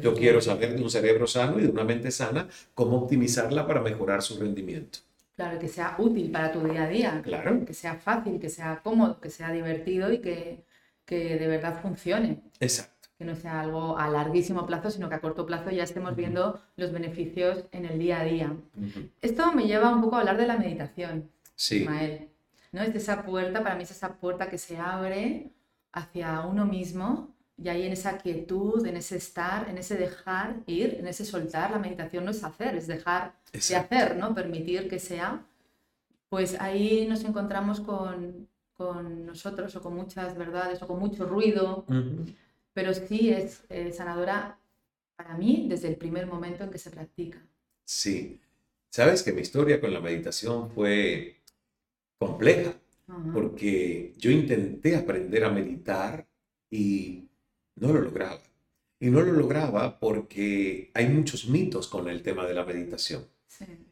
Yo 0.00 0.14
quiero 0.14 0.40
saber 0.40 0.76
de 0.76 0.82
un 0.82 0.90
cerebro 0.90 1.26
sano 1.26 1.58
y 1.58 1.62
de 1.62 1.68
una 1.68 1.84
mente 1.84 2.10
sana 2.10 2.48
cómo 2.74 2.98
optimizarla 2.98 3.66
para 3.66 3.80
mejorar 3.80 4.22
su 4.22 4.38
rendimiento. 4.38 4.98
Claro, 5.36 5.58
que 5.58 5.68
sea 5.68 5.96
útil 5.98 6.30
para 6.30 6.52
tu 6.52 6.60
día 6.60 6.84
a 6.84 6.88
día. 6.88 7.20
Claro. 7.22 7.64
Que 7.64 7.74
sea 7.74 7.96
fácil, 7.96 8.38
que 8.38 8.48
sea 8.48 8.80
cómodo, 8.82 9.20
que 9.20 9.30
sea 9.30 9.50
divertido 9.50 10.12
y 10.12 10.18
que, 10.18 10.64
que 11.04 11.36
de 11.36 11.46
verdad 11.48 11.80
funcione. 11.82 12.40
Exacto 12.60 12.94
que 13.18 13.24
no 13.24 13.36
sea 13.36 13.60
algo 13.60 13.96
a 13.96 14.08
larguísimo 14.08 14.66
plazo, 14.66 14.90
sino 14.90 15.08
que 15.08 15.14
a 15.14 15.20
corto 15.20 15.46
plazo 15.46 15.70
ya 15.70 15.84
estemos 15.84 16.16
viendo 16.16 16.60
los 16.76 16.92
beneficios 16.92 17.64
en 17.70 17.84
el 17.84 17.98
día 17.98 18.20
a 18.20 18.24
día. 18.24 18.56
Esto 19.22 19.52
me 19.52 19.66
lleva 19.66 19.94
un 19.94 20.02
poco 20.02 20.16
a 20.16 20.20
hablar 20.20 20.36
de 20.36 20.46
la 20.46 20.56
meditación, 20.56 21.30
sí. 21.54 21.82
Ismael. 21.82 22.28
¿no? 22.72 22.82
Es 22.82 22.94
esa 22.94 23.22
puerta, 23.22 23.62
para 23.62 23.76
mí 23.76 23.84
es 23.84 23.92
esa 23.92 24.14
puerta 24.14 24.48
que 24.48 24.58
se 24.58 24.78
abre 24.78 25.52
hacia 25.92 26.40
uno 26.40 26.66
mismo 26.66 27.33
y 27.56 27.68
ahí 27.68 27.86
en 27.86 27.92
esa 27.92 28.18
quietud, 28.18 28.86
en 28.86 28.96
ese 28.96 29.16
estar, 29.16 29.68
en 29.68 29.78
ese 29.78 29.96
dejar 29.96 30.56
ir, 30.66 30.96
en 30.98 31.06
ese 31.06 31.24
soltar. 31.24 31.70
La 31.70 31.78
meditación 31.78 32.24
no 32.24 32.30
es 32.30 32.42
hacer, 32.42 32.74
es 32.76 32.86
dejar 32.86 33.34
de 33.52 33.76
hacer, 33.76 34.16
¿no? 34.16 34.34
Permitir 34.34 34.88
que 34.88 34.98
sea. 34.98 35.44
Pues 36.28 36.60
ahí 36.60 37.06
nos 37.08 37.24
encontramos 37.24 37.80
con, 37.80 38.48
con 38.72 39.26
nosotros 39.26 39.74
o 39.76 39.80
con 39.82 39.94
muchas 39.94 40.36
verdades 40.36 40.82
o 40.82 40.86
con 40.86 40.98
mucho 40.98 41.26
ruido 41.26 41.84
pero 42.74 42.92
sí 42.92 43.30
es 43.30 43.62
eh, 43.70 43.92
sanadora 43.92 44.58
para 45.16 45.38
mí 45.38 45.66
desde 45.68 45.88
el 45.88 45.96
primer 45.96 46.26
momento 46.26 46.64
en 46.64 46.70
que 46.70 46.78
se 46.78 46.90
practica. 46.90 47.40
Sí. 47.84 48.38
Sabes 48.90 49.22
que 49.22 49.32
mi 49.32 49.40
historia 49.40 49.80
con 49.80 49.94
la 49.94 50.00
meditación 50.00 50.70
fue 50.70 51.36
compleja, 52.18 52.74
porque 53.32 54.14
yo 54.18 54.30
intenté 54.30 54.96
aprender 54.96 55.44
a 55.44 55.50
meditar 55.50 56.26
y 56.70 57.28
no 57.76 57.92
lo 57.92 58.00
lograba. 58.00 58.40
Y 59.00 59.10
no 59.10 59.20
lo 59.20 59.32
lograba 59.32 59.98
porque 59.98 60.90
hay 60.94 61.08
muchos 61.08 61.48
mitos 61.48 61.88
con 61.88 62.08
el 62.08 62.22
tema 62.22 62.46
de 62.46 62.54
la 62.54 62.64
meditación. 62.64 63.26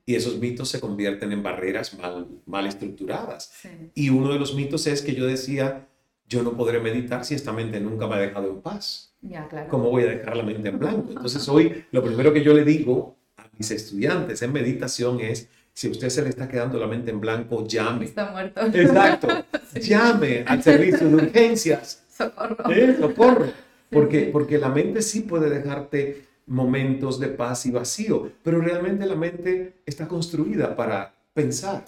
Y 0.05 0.17
esos 0.17 0.39
mitos 0.39 0.69
se 0.69 0.81
convierten 0.81 1.31
en 1.33 1.43
barreras 1.43 1.97
mal, 1.99 2.27
mal 2.47 2.67
estructuradas. 2.67 3.53
Y 3.95 4.11
uno 4.11 4.33
de 4.33 4.39
los 4.39 4.55
mitos 4.55 4.87
es 4.87 5.03
que 5.03 5.15
yo 5.15 5.27
decía, 5.27 5.87
yo 6.27 6.43
no 6.43 6.57
podré 6.57 6.81
meditar 6.81 7.25
si 7.25 7.35
esta 7.35 7.53
mente 7.53 7.81
nunca 7.81 8.07
me 8.07 8.17
ha 8.17 8.19
dejado 8.19 8.51
en 8.51 8.61
paz. 8.61 9.15
Ya, 9.21 9.47
claro. 9.49 9.69
¿Cómo 9.69 9.91
voy 9.91 10.05
a 10.05 10.07
dejar 10.07 10.37
la 10.37 10.43
mente 10.43 10.69
en 10.69 10.79
blanco? 10.79 11.11
Entonces 11.11 11.49
hoy 11.49 11.85
lo 11.93 12.03
primero 12.03 12.33
que 12.33 12.43
yo 12.43 12.55
le 12.55 12.65
digo 12.65 13.17
a 13.37 13.49
mis 13.57 13.71
estudiantes 13.71 14.43
en 14.43 14.53
meditación 14.53 15.21
es, 15.21 15.49
si 15.75 15.89
a 15.89 15.91
usted 15.91 16.09
se 16.09 16.23
le 16.23 16.31
está 16.31 16.49
quedando 16.49 16.79
la 16.79 16.87
mente 16.87 17.11
en 17.11 17.21
blanco, 17.21 17.67
llame. 17.67 18.07
Está 18.07 18.31
muerto. 18.31 18.61
Exacto. 18.67 19.29
Llame 19.81 20.45
al 20.47 20.63
servicio 20.63 21.09
de 21.09 21.15
urgencias. 21.15 22.05
Socorro. 22.15 22.71
¿Eh? 22.71 22.97
Socorro. 23.01 23.47
Porque, 23.93 24.31
porque 24.33 24.59
la 24.59 24.71
mente 24.71 25.03
sí 25.03 25.21
puede 25.21 25.51
dejarte 25.51 26.25
momentos 26.47 27.21
de 27.21 27.29
paz 27.29 27.67
y 27.67 27.71
vacío, 27.71 28.33
pero 28.43 28.61
realmente 28.61 29.07
la 29.07 29.15
mente 29.15 29.83
está 29.87 30.09
construida 30.09 30.75
para 30.75 31.15
pensar, 31.35 31.85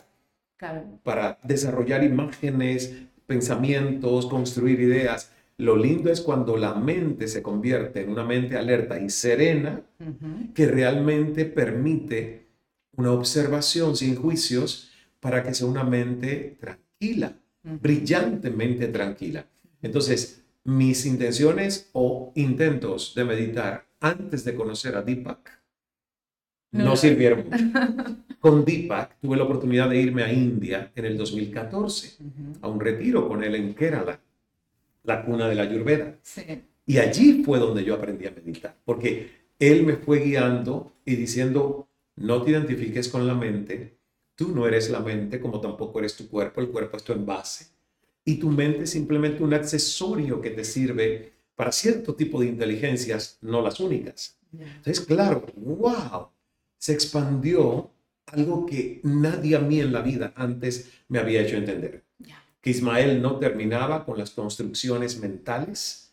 claro. 0.57 0.85
para 1.03 1.39
desarrollar 1.43 2.05
imágenes, 2.05 2.95
pensamientos, 3.27 4.27
construir 4.27 4.81
ideas. 4.81 5.33
Lo 5.57 5.77
lindo 5.77 6.11
es 6.11 6.21
cuando 6.21 6.57
la 6.57 6.75
mente 6.75 7.29
se 7.29 7.43
convierte 7.43 8.03
en 8.03 8.11
una 8.11 8.25
mente 8.25 8.57
alerta 8.57 9.01
y 9.01 9.09
serena 9.09 9.83
que 10.55 10.67
realmente 10.67 11.45
permite 11.45 12.47
una 12.97 13.13
observación 13.13 13.97
sin 13.97 14.17
juicios 14.17 14.91
para 15.21 15.43
que 15.43 15.55
sea 15.55 15.67
una 15.67 15.85
mente 15.85 16.57
tranquila, 16.61 17.37
brillantemente 17.63 18.89
tranquila. 18.89 19.47
Entonces, 19.81 20.44
mis 20.65 21.07
intenciones 21.07 21.91
o 21.93 22.33
intentos 22.35 23.15
de 23.15 23.25
meditar 23.25 23.87
antes 24.01 24.45
de 24.45 24.55
conocer 24.55 24.97
a 24.97 25.03
Deepak 25.03 25.65
no, 26.75 26.97
sirvieron 26.97 27.47
Con 28.41 28.65
Deepak 28.65 29.21
tuve 29.21 29.37
la 29.37 29.45
oportunidad 29.45 29.89
de 29.89 30.01
irme 30.01 30.23
a 30.23 30.33
India 30.33 30.91
en 30.95 31.05
el 31.07 31.17
2014, 31.17 32.19
a 32.61 32.69
un 32.69 32.79
retiro 32.79 33.27
con 33.27 33.43
él 33.43 33.55
en 33.55 33.75
Kerala, 33.75 34.21
la 35.05 35.25
cuna 35.25 35.49
de 35.49 35.55
la 35.55 35.63
Ayurveda. 35.63 36.19
Y 36.85 36.99
allí 36.99 37.43
fue 37.43 37.59
donde 37.59 37.85
yo 37.85 37.95
aprendí 37.95 38.27
a 38.27 38.33
meditar, 38.33 38.77
porque 38.85 39.31
él 39.59 39.87
me 39.87 39.95
fue 39.95 40.19
guiando 40.19 40.93
y 41.07 41.15
diciendo, 41.15 41.89
no 42.17 42.43
te 42.43 42.51
identifiques 42.51 43.09
con 43.09 43.27
la 43.27 43.35
mente, 43.35 43.97
tú 44.35 44.55
no 44.55 44.67
eres 44.67 44.91
la 44.91 45.01
mente 45.01 45.41
como 45.41 45.61
tampoco 45.61 46.01
eres 46.01 46.15
tu 46.15 46.29
cuerpo, 46.29 46.61
el 46.61 46.69
cuerpo 46.69 46.99
es 46.99 47.05
tu 47.05 47.15
envase. 47.15 47.74
Y 48.25 48.37
tu 48.37 48.49
mente 48.49 48.85
es 48.85 48.91
simplemente 48.91 49.43
un 49.43 49.55
accesorio 49.55 50.41
que 50.41 50.51
te 50.51 50.65
sirve 50.65 51.33
para 51.55 51.73
cierto 51.73 52.15
tipo 52.15 52.41
de 52.41 52.47
inteligencias, 52.47 53.39
no 53.43 53.63
las 53.63 53.81
únicas. 53.81 54.39
Entonces, 54.53 55.01
claro, 55.01 55.47
wow, 55.57 56.29
se 56.79 56.93
expandió 56.93 57.91
algo 58.27 58.67
que 58.67 59.01
nadie 59.03 59.57
a 59.57 59.61
mí 59.61 59.81
en 59.81 59.93
la 59.93 60.01
vida 60.01 60.33
antes 60.37 60.91
me 61.09 61.19
había 61.19 61.43
hecho 61.43 61.57
entender. 61.57 62.05
Que 62.61 62.71
Ismael 62.71 63.21
no 63.21 63.39
terminaba 63.39 64.07
con 64.07 64.19
las 64.19 64.31
construcciones 64.31 65.19
mentales 65.19 66.13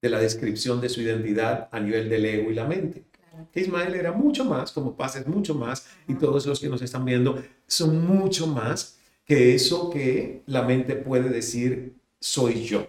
de 0.00 0.08
la 0.08 0.20
descripción 0.20 0.80
de 0.80 0.88
su 0.88 1.00
identidad 1.00 1.68
a 1.72 1.80
nivel 1.80 2.08
del 2.08 2.24
ego 2.24 2.50
y 2.50 2.54
la 2.54 2.66
mente. 2.66 3.04
Que 3.52 3.60
Ismael 3.60 3.94
era 3.94 4.12
mucho 4.12 4.44
más, 4.44 4.72
como 4.72 4.96
pases 4.96 5.26
mucho 5.26 5.54
más, 5.54 5.86
y 6.06 6.14
todos 6.14 6.46
los 6.46 6.60
que 6.60 6.68
nos 6.68 6.82
están 6.82 7.04
viendo 7.04 7.42
son 7.66 8.06
mucho 8.06 8.46
más 8.46 8.97
que 9.28 9.54
eso 9.54 9.90
que 9.90 10.42
la 10.46 10.62
mente 10.62 10.96
puede 10.96 11.28
decir 11.28 11.94
soy 12.18 12.64
yo. 12.64 12.86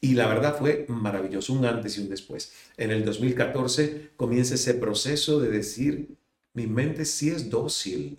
Y 0.00 0.12
la 0.12 0.26
verdad 0.28 0.56
fue 0.58 0.84
maravilloso, 0.88 1.54
un 1.54 1.64
antes 1.64 1.96
y 1.96 2.02
un 2.02 2.10
después. 2.10 2.52
En 2.76 2.90
el 2.90 3.06
2014 3.06 4.10
comienza 4.16 4.54
ese 4.54 4.74
proceso 4.74 5.40
de 5.40 5.48
decir, 5.48 6.14
mi 6.52 6.66
mente 6.66 7.06
sí 7.06 7.30
es 7.30 7.48
dócil. 7.48 8.18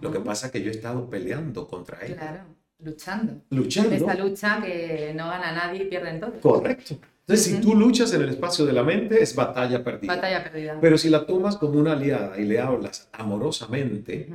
Lo 0.00 0.12
que 0.12 0.20
pasa 0.20 0.46
es 0.46 0.52
que 0.52 0.62
yo 0.62 0.70
he 0.70 0.74
estado 0.74 1.10
peleando 1.10 1.66
contra 1.66 2.06
ella. 2.06 2.16
Claro, 2.16 2.44
luchando. 2.78 3.42
Luchando. 3.50 3.96
Esa 3.96 4.14
lucha 4.14 4.62
que 4.62 5.12
no 5.16 5.26
gana 5.26 5.50
nadie 5.50 5.82
y 5.82 5.86
pierden 5.86 6.20
todos. 6.20 6.34
Correcto. 6.40 6.98
Entonces, 7.26 7.46
si 7.46 7.60
tú 7.60 7.74
luchas 7.74 8.12
en 8.14 8.22
el 8.22 8.28
espacio 8.28 8.64
de 8.64 8.72
la 8.72 8.84
mente, 8.84 9.20
es 9.20 9.34
batalla 9.34 9.82
perdida. 9.82 10.14
Batalla 10.14 10.44
perdida. 10.44 10.78
Pero 10.80 10.96
si 10.96 11.10
la 11.10 11.26
tomas 11.26 11.56
como 11.56 11.80
una 11.80 11.92
aliada 11.92 12.38
y 12.38 12.44
le 12.44 12.60
hablas 12.60 13.08
amorosamente, 13.12 14.30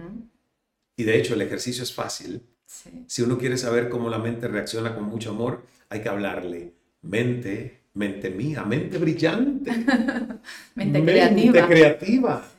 y 0.96 1.04
de 1.04 1.20
hecho 1.20 1.34
el 1.34 1.42
ejercicio 1.42 1.84
es 1.84 1.94
fácil, 1.94 2.42
si 3.08 3.22
uno 3.22 3.38
quiere 3.38 3.58
saber 3.58 3.90
cómo 3.90 4.10
la 4.10 4.18
mente 4.18 4.48
reacciona 4.48 4.96
con 4.96 5.06
mucho 5.06 5.32
amor, 5.32 5.64
hay 5.90 6.02
que 6.02 6.10
hablarle. 6.10 6.74
Mente, 7.02 7.82
mente 7.94 8.30
mía, 8.30 8.64
mente 8.64 8.98
brillante. 8.98 9.72
mente, 10.76 11.04
creativa. 11.68 12.50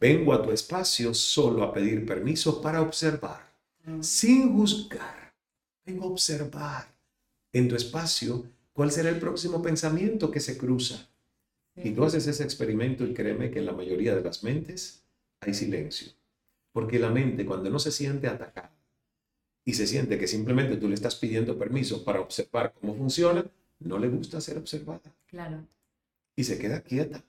Vengo 0.00 0.32
a 0.32 0.42
tu 0.42 0.52
espacio 0.52 1.14
solo 1.14 1.62
a 1.62 1.72
pedir 1.72 2.06
permiso 2.06 2.60
para 2.60 2.82
observar, 2.82 3.50
mm. 3.84 4.02
sin 4.02 4.56
juzgar. 4.56 5.32
Vengo 5.84 6.04
a 6.04 6.08
observar 6.08 6.86
en 7.52 7.68
tu 7.68 7.74
espacio 7.74 8.44
cuál 8.72 8.92
será 8.92 9.08
el 9.08 9.18
próximo 9.18 9.62
pensamiento 9.62 10.30
que 10.30 10.40
se 10.40 10.56
cruza. 10.56 11.08
Y 11.76 11.90
tú 11.90 12.04
haces 12.04 12.26
ese 12.26 12.42
experimento 12.42 13.04
y 13.04 13.14
créeme 13.14 13.50
que 13.50 13.60
en 13.60 13.66
la 13.66 13.72
mayoría 13.72 14.14
de 14.14 14.22
las 14.22 14.42
mentes 14.42 15.02
hay 15.40 15.54
silencio. 15.54 16.12
Porque 16.78 17.00
la 17.00 17.10
mente 17.10 17.44
cuando 17.44 17.70
no 17.70 17.80
se 17.80 17.90
siente 17.90 18.28
atacada, 18.28 18.72
y 19.64 19.74
se 19.74 19.84
siente 19.84 20.16
que 20.16 20.28
simplemente 20.28 20.76
tú 20.76 20.88
le 20.88 20.94
estás 20.94 21.16
pidiendo 21.16 21.58
permiso 21.58 22.04
para 22.04 22.20
observar 22.20 22.72
cómo 22.72 22.94
funciona, 22.94 23.44
no 23.80 23.98
le 23.98 24.08
gusta 24.08 24.40
ser 24.40 24.58
observada. 24.58 25.12
Claro. 25.26 25.66
Y 26.36 26.44
se 26.44 26.56
queda 26.56 26.80
quieta. 26.80 27.24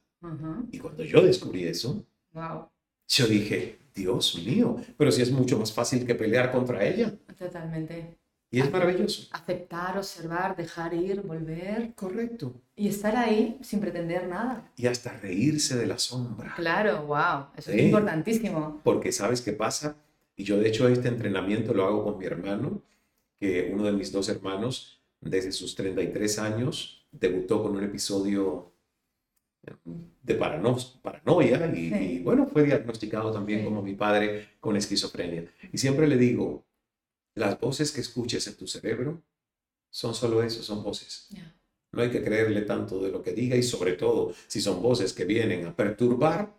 Y 0.72 0.78
cuando 0.78 1.04
yo 1.04 1.24
descubrí 1.24 1.64
eso, 1.64 2.06
wow. 2.32 2.70
yo 3.08 3.26
dije, 3.26 3.80
Dios 3.96 4.40
mío, 4.46 4.78
pero 4.96 5.12
si 5.12 5.24
es 5.24 5.32
mucho 5.32 5.58
más 5.58 5.74
fácil 5.74 6.06
que 6.06 6.14
pelear 6.14 6.52
contra 6.52 6.86
ella. 6.86 7.18
Totalmente. 7.36 8.19
Y 8.52 8.62
es 8.62 8.72
maravilloso. 8.72 9.28
Aceptar, 9.32 9.98
observar, 9.98 10.56
dejar 10.56 10.94
ir, 10.94 11.22
volver. 11.22 11.94
Correcto. 11.94 12.54
Y 12.76 12.88
estar 12.88 13.16
ahí 13.16 13.60
sin 13.62 13.80
pretender 13.80 14.28
nada. 14.28 14.72
Y 14.76 14.88
hasta 14.88 15.14
reírse 15.14 15.78
de 15.78 15.86
la 15.86 16.00
sombra. 16.00 16.54
Claro, 16.56 17.06
wow. 17.06 17.48
Eso 17.56 17.72
es 17.72 17.84
importantísimo. 17.84 18.82
Porque 18.84 19.12
sabes 19.12 19.42
qué 19.42 19.54
pasa, 19.54 19.98
y 20.36 20.44
yo 20.46 20.58
de 20.58 20.68
hecho 20.68 20.88
este 20.88 21.10
entrenamiento 21.10 21.74
lo 21.74 21.86
hago 21.86 22.04
con 22.04 22.18
mi 22.18 22.26
hermano, 22.26 22.82
que 23.40 23.70
uno 23.72 23.84
de 23.84 23.92
mis 23.92 24.12
dos 24.12 24.30
hermanos, 24.30 25.00
desde 25.22 25.52
sus 25.52 25.76
33 25.76 26.40
años, 26.40 27.08
debutó 27.12 27.62
con 27.62 27.76
un 27.76 27.84
episodio 27.84 28.72
de 30.24 30.36
paranoia 30.36 31.72
y, 31.76 32.20
bueno, 32.20 32.48
fue 32.48 32.64
diagnosticado 32.64 33.32
también 33.32 33.64
como 33.64 33.82
mi 33.84 33.94
padre 33.94 34.48
con 34.60 34.76
esquizofrenia. 34.76 35.46
Y 35.72 35.78
siempre 35.78 36.08
le 36.08 36.18
digo, 36.18 36.66
las 37.40 37.60
voces 37.60 37.92
que 37.92 38.02
escuches 38.02 38.46
en 38.48 38.56
tu 38.56 38.68
cerebro 38.68 39.24
son 39.90 40.14
solo 40.14 40.44
eso, 40.44 40.62
son 40.62 40.84
voces. 40.84 41.30
No 41.92 42.02
hay 42.04 42.12
que 42.12 42.24
creerle 42.24 42.62
tanto 42.62 43.02
de 43.02 43.10
lo 43.10 43.24
que 43.24 43.34
diga 43.34 43.56
y 43.56 43.64
sobre 43.64 43.94
todo 43.94 44.34
si 44.48 44.62
son 44.62 44.82
voces 44.82 45.14
que 45.14 45.26
vienen 45.26 45.66
a 45.66 45.76
perturbar, 45.76 46.54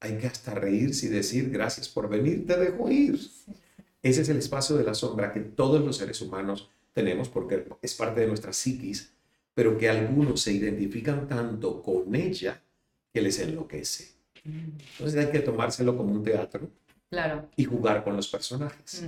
hay 0.00 0.18
que 0.18 0.26
hasta 0.26 0.54
reírse 0.54 1.06
y 1.06 1.10
decir 1.10 1.50
gracias 1.50 1.88
por 1.88 2.08
venir, 2.08 2.46
te 2.46 2.56
dejo 2.56 2.90
ir. 2.90 3.20
Ese 4.02 4.22
es 4.22 4.28
el 4.28 4.38
espacio 4.38 4.76
de 4.76 4.82
la 4.82 4.94
sombra 4.94 5.32
que 5.32 5.40
todos 5.40 5.84
los 5.84 5.96
seres 5.98 6.20
humanos 6.20 6.68
tenemos 6.92 7.28
porque 7.28 7.64
es 7.80 7.94
parte 7.94 8.22
de 8.22 8.26
nuestra 8.26 8.52
psiquis, 8.52 9.12
pero 9.54 9.78
que 9.78 9.88
algunos 9.88 10.40
se 10.40 10.52
identifican 10.52 11.28
tanto 11.28 11.82
con 11.82 12.14
ella 12.14 12.60
que 13.12 13.22
les 13.22 13.38
enloquece. 13.38 14.12
Entonces 14.44 15.24
hay 15.24 15.30
que 15.30 15.40
tomárselo 15.40 15.96
como 15.96 16.12
un 16.12 16.24
teatro 16.24 16.68
claro. 17.08 17.48
y 17.54 17.64
jugar 17.64 18.02
con 18.02 18.16
los 18.16 18.26
personajes. 18.26 19.04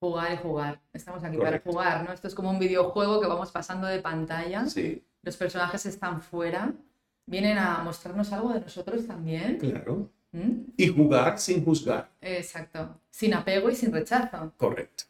Jugar 0.00 0.32
y 0.32 0.36
jugar. 0.36 0.80
Estamos 0.92 1.24
aquí 1.24 1.36
para 1.36 1.58
jugar, 1.60 2.04
¿no? 2.04 2.12
Esto 2.12 2.28
es 2.28 2.34
como 2.34 2.50
un 2.50 2.58
videojuego 2.58 3.20
que 3.20 3.26
vamos 3.26 3.50
pasando 3.50 3.86
de 3.86 4.00
pantalla. 4.00 4.66
Sí. 4.66 5.02
Los 5.22 5.36
personajes 5.36 5.86
están 5.86 6.22
fuera. 6.22 6.72
Vienen 7.26 7.58
a 7.58 7.82
mostrarnos 7.82 8.32
algo 8.32 8.52
de 8.52 8.60
nosotros 8.60 9.06
también. 9.06 9.58
Claro. 9.58 10.08
¿Mm? 10.32 10.70
Y 10.76 10.88
jugar 10.88 11.38
sin 11.38 11.64
juzgar. 11.64 12.10
Exacto. 12.20 13.00
Sin 13.10 13.34
apego 13.34 13.70
y 13.70 13.74
sin 13.74 13.92
rechazo. 13.92 14.52
Correcto. 14.56 15.04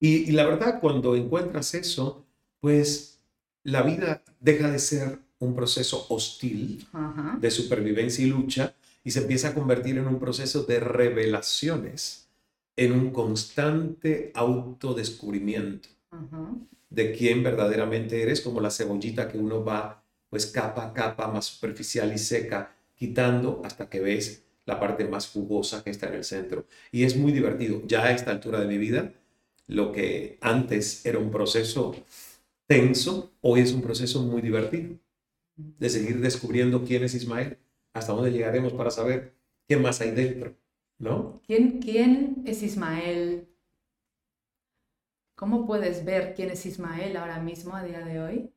Y, 0.00 0.32
la 0.32 0.46
verdad, 0.46 0.80
cuando 0.80 1.14
encuentras 1.14 1.74
eso, 1.74 2.24
pues 2.60 3.20
la 3.62 3.82
vida 3.82 4.22
deja 4.40 4.70
de 4.70 4.78
ser 4.78 5.18
un 5.38 5.54
proceso 5.54 6.06
hostil 6.08 6.86
de 7.38 7.50
supervivencia 7.50 8.24
y 8.24 8.28
lucha 8.28 8.74
y 9.04 9.10
se 9.10 9.20
empieza 9.20 9.48
a 9.48 9.54
convertir 9.54 9.98
en 9.98 10.06
un 10.06 10.18
proceso 10.18 10.62
de 10.62 10.80
revelaciones 10.80 12.29
en 12.80 12.92
un 12.92 13.10
constante 13.10 14.32
autodescubrimiento 14.34 15.90
de 16.88 17.12
quién 17.12 17.42
verdaderamente 17.42 18.22
eres, 18.22 18.40
como 18.40 18.62
la 18.62 18.70
cebollita 18.70 19.28
que 19.28 19.36
uno 19.36 19.62
va 19.62 20.02
pues 20.30 20.46
capa 20.46 20.86
a 20.86 20.94
capa 20.94 21.28
más 21.28 21.44
superficial 21.44 22.10
y 22.10 22.16
seca, 22.16 22.74
quitando 22.96 23.60
hasta 23.66 23.90
que 23.90 24.00
ves 24.00 24.44
la 24.64 24.80
parte 24.80 25.04
más 25.04 25.28
jugosa 25.28 25.84
que 25.84 25.90
está 25.90 26.08
en 26.08 26.14
el 26.14 26.24
centro. 26.24 26.64
Y 26.90 27.04
es 27.04 27.16
muy 27.16 27.32
divertido. 27.32 27.82
Ya 27.86 28.04
a 28.04 28.12
esta 28.12 28.30
altura 28.30 28.60
de 28.60 28.66
mi 28.66 28.78
vida, 28.78 29.12
lo 29.66 29.92
que 29.92 30.38
antes 30.40 31.04
era 31.04 31.18
un 31.18 31.30
proceso 31.30 31.94
tenso, 32.66 33.30
hoy 33.42 33.60
es 33.60 33.74
un 33.74 33.82
proceso 33.82 34.22
muy 34.22 34.40
divertido 34.40 34.96
de 35.54 35.90
seguir 35.90 36.18
descubriendo 36.20 36.82
quién 36.82 37.04
es 37.04 37.14
Ismael, 37.14 37.58
hasta 37.92 38.14
dónde 38.14 38.32
llegaremos 38.32 38.72
para 38.72 38.90
saber 38.90 39.34
qué 39.68 39.76
más 39.76 40.00
hay 40.00 40.12
dentro. 40.12 40.54
¿No? 41.00 41.40
¿Quién, 41.46 41.80
¿Quién 41.80 42.42
es 42.46 42.62
Ismael? 42.62 43.48
¿Cómo 45.34 45.66
puedes 45.66 46.04
ver 46.04 46.34
quién 46.34 46.50
es 46.50 46.66
Ismael 46.66 47.16
ahora 47.16 47.40
mismo, 47.40 47.74
a 47.74 47.82
día 47.82 48.04
de 48.04 48.20
hoy? 48.20 48.52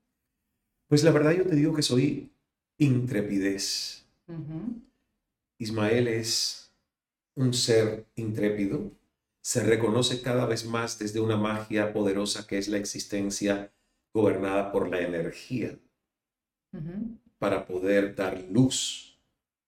Pues 0.90 1.04
la 1.04 1.12
verdad 1.12 1.32
yo 1.32 1.46
te 1.48 1.56
digo 1.56 1.74
que 1.74 1.82
soy 1.82 2.32
intrepidez. 2.78 4.06
Ismael 5.58 6.08
es 6.10 6.74
un 7.36 7.54
ser 7.54 8.06
intrépido, 8.16 8.92
se 9.42 9.64
reconoce 9.64 10.22
cada 10.22 10.46
vez 10.46 10.66
más 10.66 11.00
desde 11.00 11.22
una 11.22 11.38
magia 11.38 11.94
poderosa 11.94 12.46
que 12.46 12.58
es 12.58 12.68
la 12.68 12.78
existencia 12.78 13.74
gobernada 14.14 14.72
por 14.72 14.90
la 14.90 15.02
energía, 15.02 15.80
para 17.40 17.66
poder 17.66 18.16
dar 18.16 18.44
luz 18.50 19.18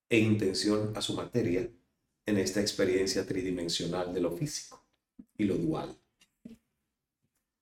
e 0.09 0.19
intención 0.19 0.95
a 0.95 1.01
su 1.01 1.15
materia 1.15 1.69
en 2.25 2.37
esta 2.37 2.61
experiencia 2.61 3.25
tridimensional 3.25 4.13
de 4.13 4.21
lo 4.21 4.31
físico 4.31 4.83
y 5.37 5.45
lo 5.45 5.55
dual. 5.57 5.95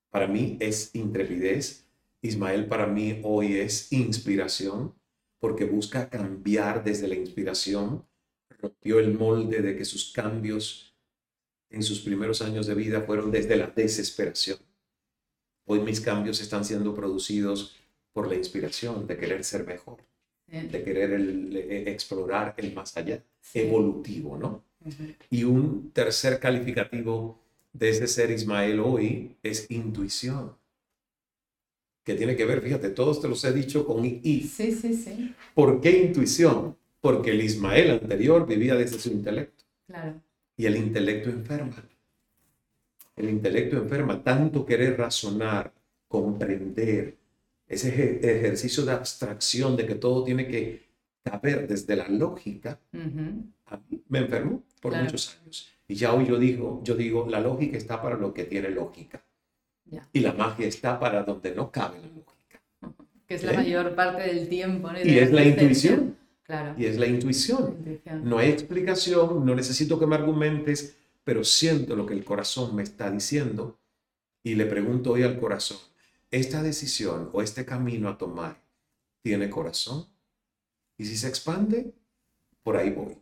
Para 0.09 0.27
mí 0.27 0.57
es 0.59 0.93
intrepidez. 0.93 1.87
Ismael 2.21 2.67
para 2.67 2.87
mí 2.87 3.19
hoy 3.23 3.57
es 3.57 3.91
inspiración 3.91 4.93
porque 5.39 5.65
busca 5.65 6.09
cambiar 6.09 6.83
desde 6.83 7.07
la 7.07 7.15
inspiración. 7.15 8.07
Rompió 8.49 8.99
el 8.99 9.13
molde 9.13 9.61
de 9.61 9.75
que 9.75 9.83
sus 9.83 10.13
cambios 10.13 10.95
en 11.69 11.83
sus 11.83 11.99
primeros 12.01 12.41
años 12.41 12.67
de 12.67 12.75
vida 12.75 13.01
fueron 13.01 13.31
desde 13.31 13.57
la 13.57 13.67
desesperación. 13.67 14.59
Hoy 15.65 15.79
mis 15.79 15.99
cambios 15.99 16.39
están 16.39 16.63
siendo 16.63 16.93
producidos 16.93 17.75
por 18.13 18.27
la 18.27 18.35
inspiración 18.35 19.07
de 19.07 19.17
querer 19.17 19.43
ser 19.43 19.65
mejor, 19.65 19.97
de 20.61 20.83
querer 20.83 21.13
eh, 21.13 21.83
explorar 21.87 22.53
el 22.57 22.73
más 22.73 22.95
allá 22.95 23.23
evolutivo, 23.53 24.37
¿no? 24.37 24.63
Y 25.29 25.43
un 25.43 25.91
tercer 25.91 26.39
calificativo 26.39 27.39
de 27.71 27.89
ese 27.89 28.07
ser 28.07 28.29
Ismael 28.29 28.79
hoy 28.79 29.35
es 29.41 29.69
intuición, 29.71 30.55
que 32.03 32.13
tiene 32.15 32.35
que 32.35 32.45
ver, 32.45 32.61
fíjate, 32.61 32.89
todos 32.89 33.21
te 33.21 33.27
los 33.27 33.43
he 33.45 33.53
dicho 33.53 33.85
con 33.85 34.05
I. 34.05 34.41
Sí, 34.41 34.71
sí, 34.73 34.93
sí. 34.93 35.33
¿Por 35.55 35.81
qué 35.81 36.03
intuición? 36.03 36.75
Porque 37.01 37.31
el 37.31 37.41
Ismael 37.41 37.91
anterior 37.91 38.45
vivía 38.45 38.75
desde 38.75 38.99
su 38.99 39.09
intelecto. 39.09 39.63
Claro. 39.87 40.21
Y 40.55 40.65
el 40.65 40.75
intelecto 40.75 41.29
enferma. 41.29 41.83
El 43.15 43.29
intelecto 43.29 43.77
enferma, 43.77 44.23
tanto 44.23 44.65
querer 44.65 44.97
razonar, 44.97 45.73
comprender, 46.07 47.15
ese 47.73 48.19
ejercicio 48.37 48.85
de 48.85 48.91
abstracción 48.93 49.75
de 49.75 49.85
que 49.85 49.95
todo 49.95 50.23
tiene 50.23 50.47
que 50.47 50.83
caber 51.23 51.67
desde 51.67 51.95
la 51.95 52.07
lógica, 52.07 52.79
a 53.65 53.77
mí 53.77 54.03
me 54.07 54.19
enfermó 54.19 54.63
por 54.81 54.95
muchos 54.95 55.37
años. 55.41 55.69
Y 55.87 55.95
ya 55.95 56.13
hoy 56.13 56.25
yo 56.25 56.37
digo, 56.37 56.81
yo 56.83 56.95
digo, 56.95 57.27
la 57.29 57.39
lógica 57.39 57.77
está 57.77 58.01
para 58.01 58.17
lo 58.17 58.33
que 58.33 58.45
tiene 58.45 58.69
lógica. 58.69 59.23
Y 60.11 60.19
la 60.21 60.33
magia 60.33 60.67
está 60.67 60.99
para 60.99 61.23
donde 61.23 61.53
no 61.53 61.71
cabe 61.71 61.99
la 61.99 62.07
lógica. 62.07 62.61
Que 63.27 63.35
es 63.35 63.43
la 63.43 63.53
¿Eh? 63.53 63.57
mayor 63.57 63.95
parte 63.95 64.23
del 64.23 64.49
tiempo. 64.49 64.89
Y 65.03 65.17
es 65.17 65.31
la 65.31 65.43
intuición. 65.43 66.17
Claro. 66.43 66.75
Y 66.77 66.85
es 66.85 66.97
la 66.97 67.07
intuición. 67.07 67.77
No 68.23 68.37
hay 68.37 68.49
explicación, 68.49 69.45
no 69.45 69.55
necesito 69.55 69.99
que 69.99 70.07
me 70.07 70.15
argumentes, 70.15 70.97
pero 71.23 71.43
siento 71.43 71.95
lo 71.95 72.05
que 72.05 72.13
el 72.13 72.23
corazón 72.23 72.75
me 72.75 72.83
está 72.83 73.09
diciendo 73.09 73.79
y 74.43 74.55
le 74.55 74.65
pregunto 74.65 75.11
hoy 75.11 75.23
al 75.23 75.39
corazón, 75.39 75.77
¿esta 76.33 76.63
decisión 76.63 77.29
o 77.31 77.43
este 77.43 77.63
camino 77.63 78.09
a 78.09 78.17
tomar 78.17 78.59
tiene 79.21 79.51
corazón? 79.51 80.07
Y 80.97 81.05
si 81.05 81.15
se 81.15 81.27
expande, 81.27 81.93
por 82.63 82.75
ahí 82.75 82.89
voy. 82.89 83.17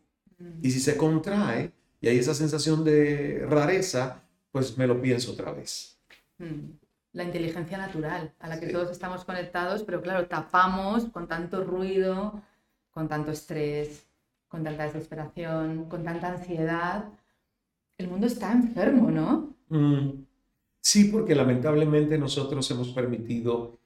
Y 0.63 0.71
si 0.71 0.79
se 0.79 0.97
contrae 0.97 1.71
y 1.99 2.07
hay 2.07 2.17
esa 2.17 2.33
sensación 2.33 2.83
de 2.83 3.45
rareza, 3.47 4.23
pues 4.51 4.77
me 4.77 4.87
lo 4.87 4.99
pienso 4.99 5.33
otra 5.33 5.51
vez. 5.51 5.99
Mm. 6.39 6.71
La 7.13 7.25
inteligencia 7.25 7.77
natural, 7.77 8.33
a 8.39 8.47
la 8.47 8.59
que 8.59 8.67
todos 8.67 8.89
estamos 8.89 9.25
conectados, 9.25 9.83
pero 9.83 10.01
claro, 10.01 10.27
tapamos 10.27 11.05
con 11.05 11.27
tanto 11.27 11.63
ruido, 11.65 12.41
con 12.91 13.09
tanto 13.09 13.31
estrés, 13.31 14.07
con 14.47 14.63
tanta 14.63 14.83
desesperación, 14.85 15.89
con 15.89 16.03
tanta 16.05 16.29
ansiedad. 16.29 17.09
El 17.97 18.07
mundo 18.07 18.27
está 18.27 18.53
enfermo, 18.53 19.11
¿no? 19.11 19.53
Mm. 19.67 20.30
Sí, 20.81 21.05
porque 21.05 21.35
lamentablemente 21.35 22.17
nosotros 22.17 22.69
hemos 22.71 22.89
permitido 22.89 23.79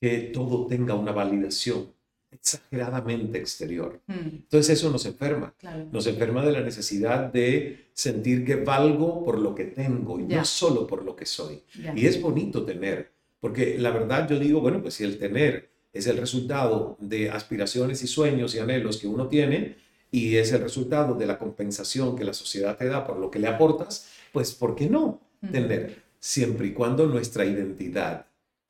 que 0.00 0.30
todo 0.32 0.66
tenga 0.66 0.94
una 0.94 1.12
validación 1.12 1.92
exageradamente 2.30 3.38
exterior. 3.38 4.00
Hmm. 4.06 4.42
Entonces 4.42 4.78
eso 4.78 4.90
nos 4.90 5.04
enferma. 5.06 5.54
Nos 5.92 6.06
enferma 6.06 6.44
de 6.44 6.52
la 6.52 6.60
necesidad 6.60 7.32
de 7.32 7.90
sentir 7.92 8.44
que 8.44 8.56
valgo 8.56 9.24
por 9.24 9.38
lo 9.38 9.54
que 9.54 9.64
tengo 9.64 10.18
y 10.18 10.24
no 10.24 10.44
solo 10.44 10.86
por 10.86 11.04
lo 11.04 11.16
que 11.16 11.26
soy. 11.26 11.62
Y 11.94 12.06
es 12.06 12.20
bonito 12.20 12.64
tener, 12.64 13.12
porque 13.40 13.78
la 13.78 13.90
verdad 13.90 14.28
yo 14.28 14.38
digo, 14.38 14.60
bueno, 14.60 14.80
pues 14.80 14.94
si 14.94 15.04
el 15.04 15.18
tener 15.18 15.70
es 15.92 16.06
el 16.06 16.16
resultado 16.16 16.96
de 17.00 17.30
aspiraciones 17.30 18.02
y 18.02 18.06
sueños 18.06 18.54
y 18.54 18.60
anhelos 18.60 18.98
que 18.98 19.08
uno 19.08 19.26
tiene 19.26 19.76
y 20.12 20.36
es 20.36 20.52
el 20.52 20.60
resultado 20.60 21.14
de 21.14 21.26
la 21.26 21.38
compensación 21.38 22.16
que 22.16 22.24
la 22.24 22.32
sociedad 22.32 22.76
te 22.76 22.86
da 22.86 23.04
por 23.04 23.18
lo 23.18 23.30
que 23.30 23.38
le 23.38 23.48
aportas, 23.48 24.08
pues 24.32 24.52
¿por 24.52 24.74
qué 24.74 24.88
no 24.88 25.20
hmm. 25.40 25.48
tener? 25.48 26.09
Siempre 26.20 26.68
y 26.68 26.72
cuando 26.72 27.06
nuestra 27.06 27.46
identidad, 27.46 28.26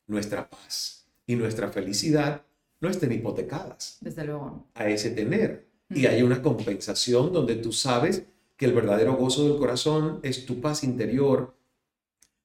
nuestra 0.07 0.49
paz 0.49 1.05
y 1.27 1.35
nuestra 1.35 1.69
felicidad 1.69 2.43
no 2.81 2.89
estén 2.89 3.13
hipotecadas. 3.13 3.99
Desde 4.01 4.25
luego. 4.25 4.67
A 4.75 4.89
ese 4.89 5.11
tener. 5.11 5.69
Y 5.91 6.07
hay 6.07 6.23
una 6.23 6.41
compensación 6.41 7.33
donde 7.33 7.57
tú 7.57 7.73
sabes 7.73 8.25
que 8.57 8.67
el 8.67 8.73
verdadero 8.73 9.17
gozo 9.17 9.49
del 9.49 9.59
corazón 9.59 10.21
es 10.23 10.47
tu 10.47 10.61
paz 10.61 10.85
interior, 10.85 11.57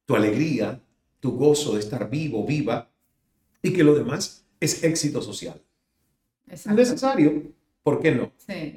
tu 0.05 0.15
alegría, 0.15 0.81
tu 1.19 1.37
gozo 1.37 1.73
de 1.73 1.79
estar 1.79 2.09
vivo, 2.09 2.45
viva, 2.45 2.89
y 3.61 3.73
que 3.73 3.83
lo 3.83 3.95
demás 3.95 4.45
es 4.59 4.83
éxito 4.83 5.21
social. 5.21 5.61
Es 6.47 6.65
Necesario, 6.67 7.51
¿por 7.83 8.01
qué 8.01 8.11
no? 8.11 8.31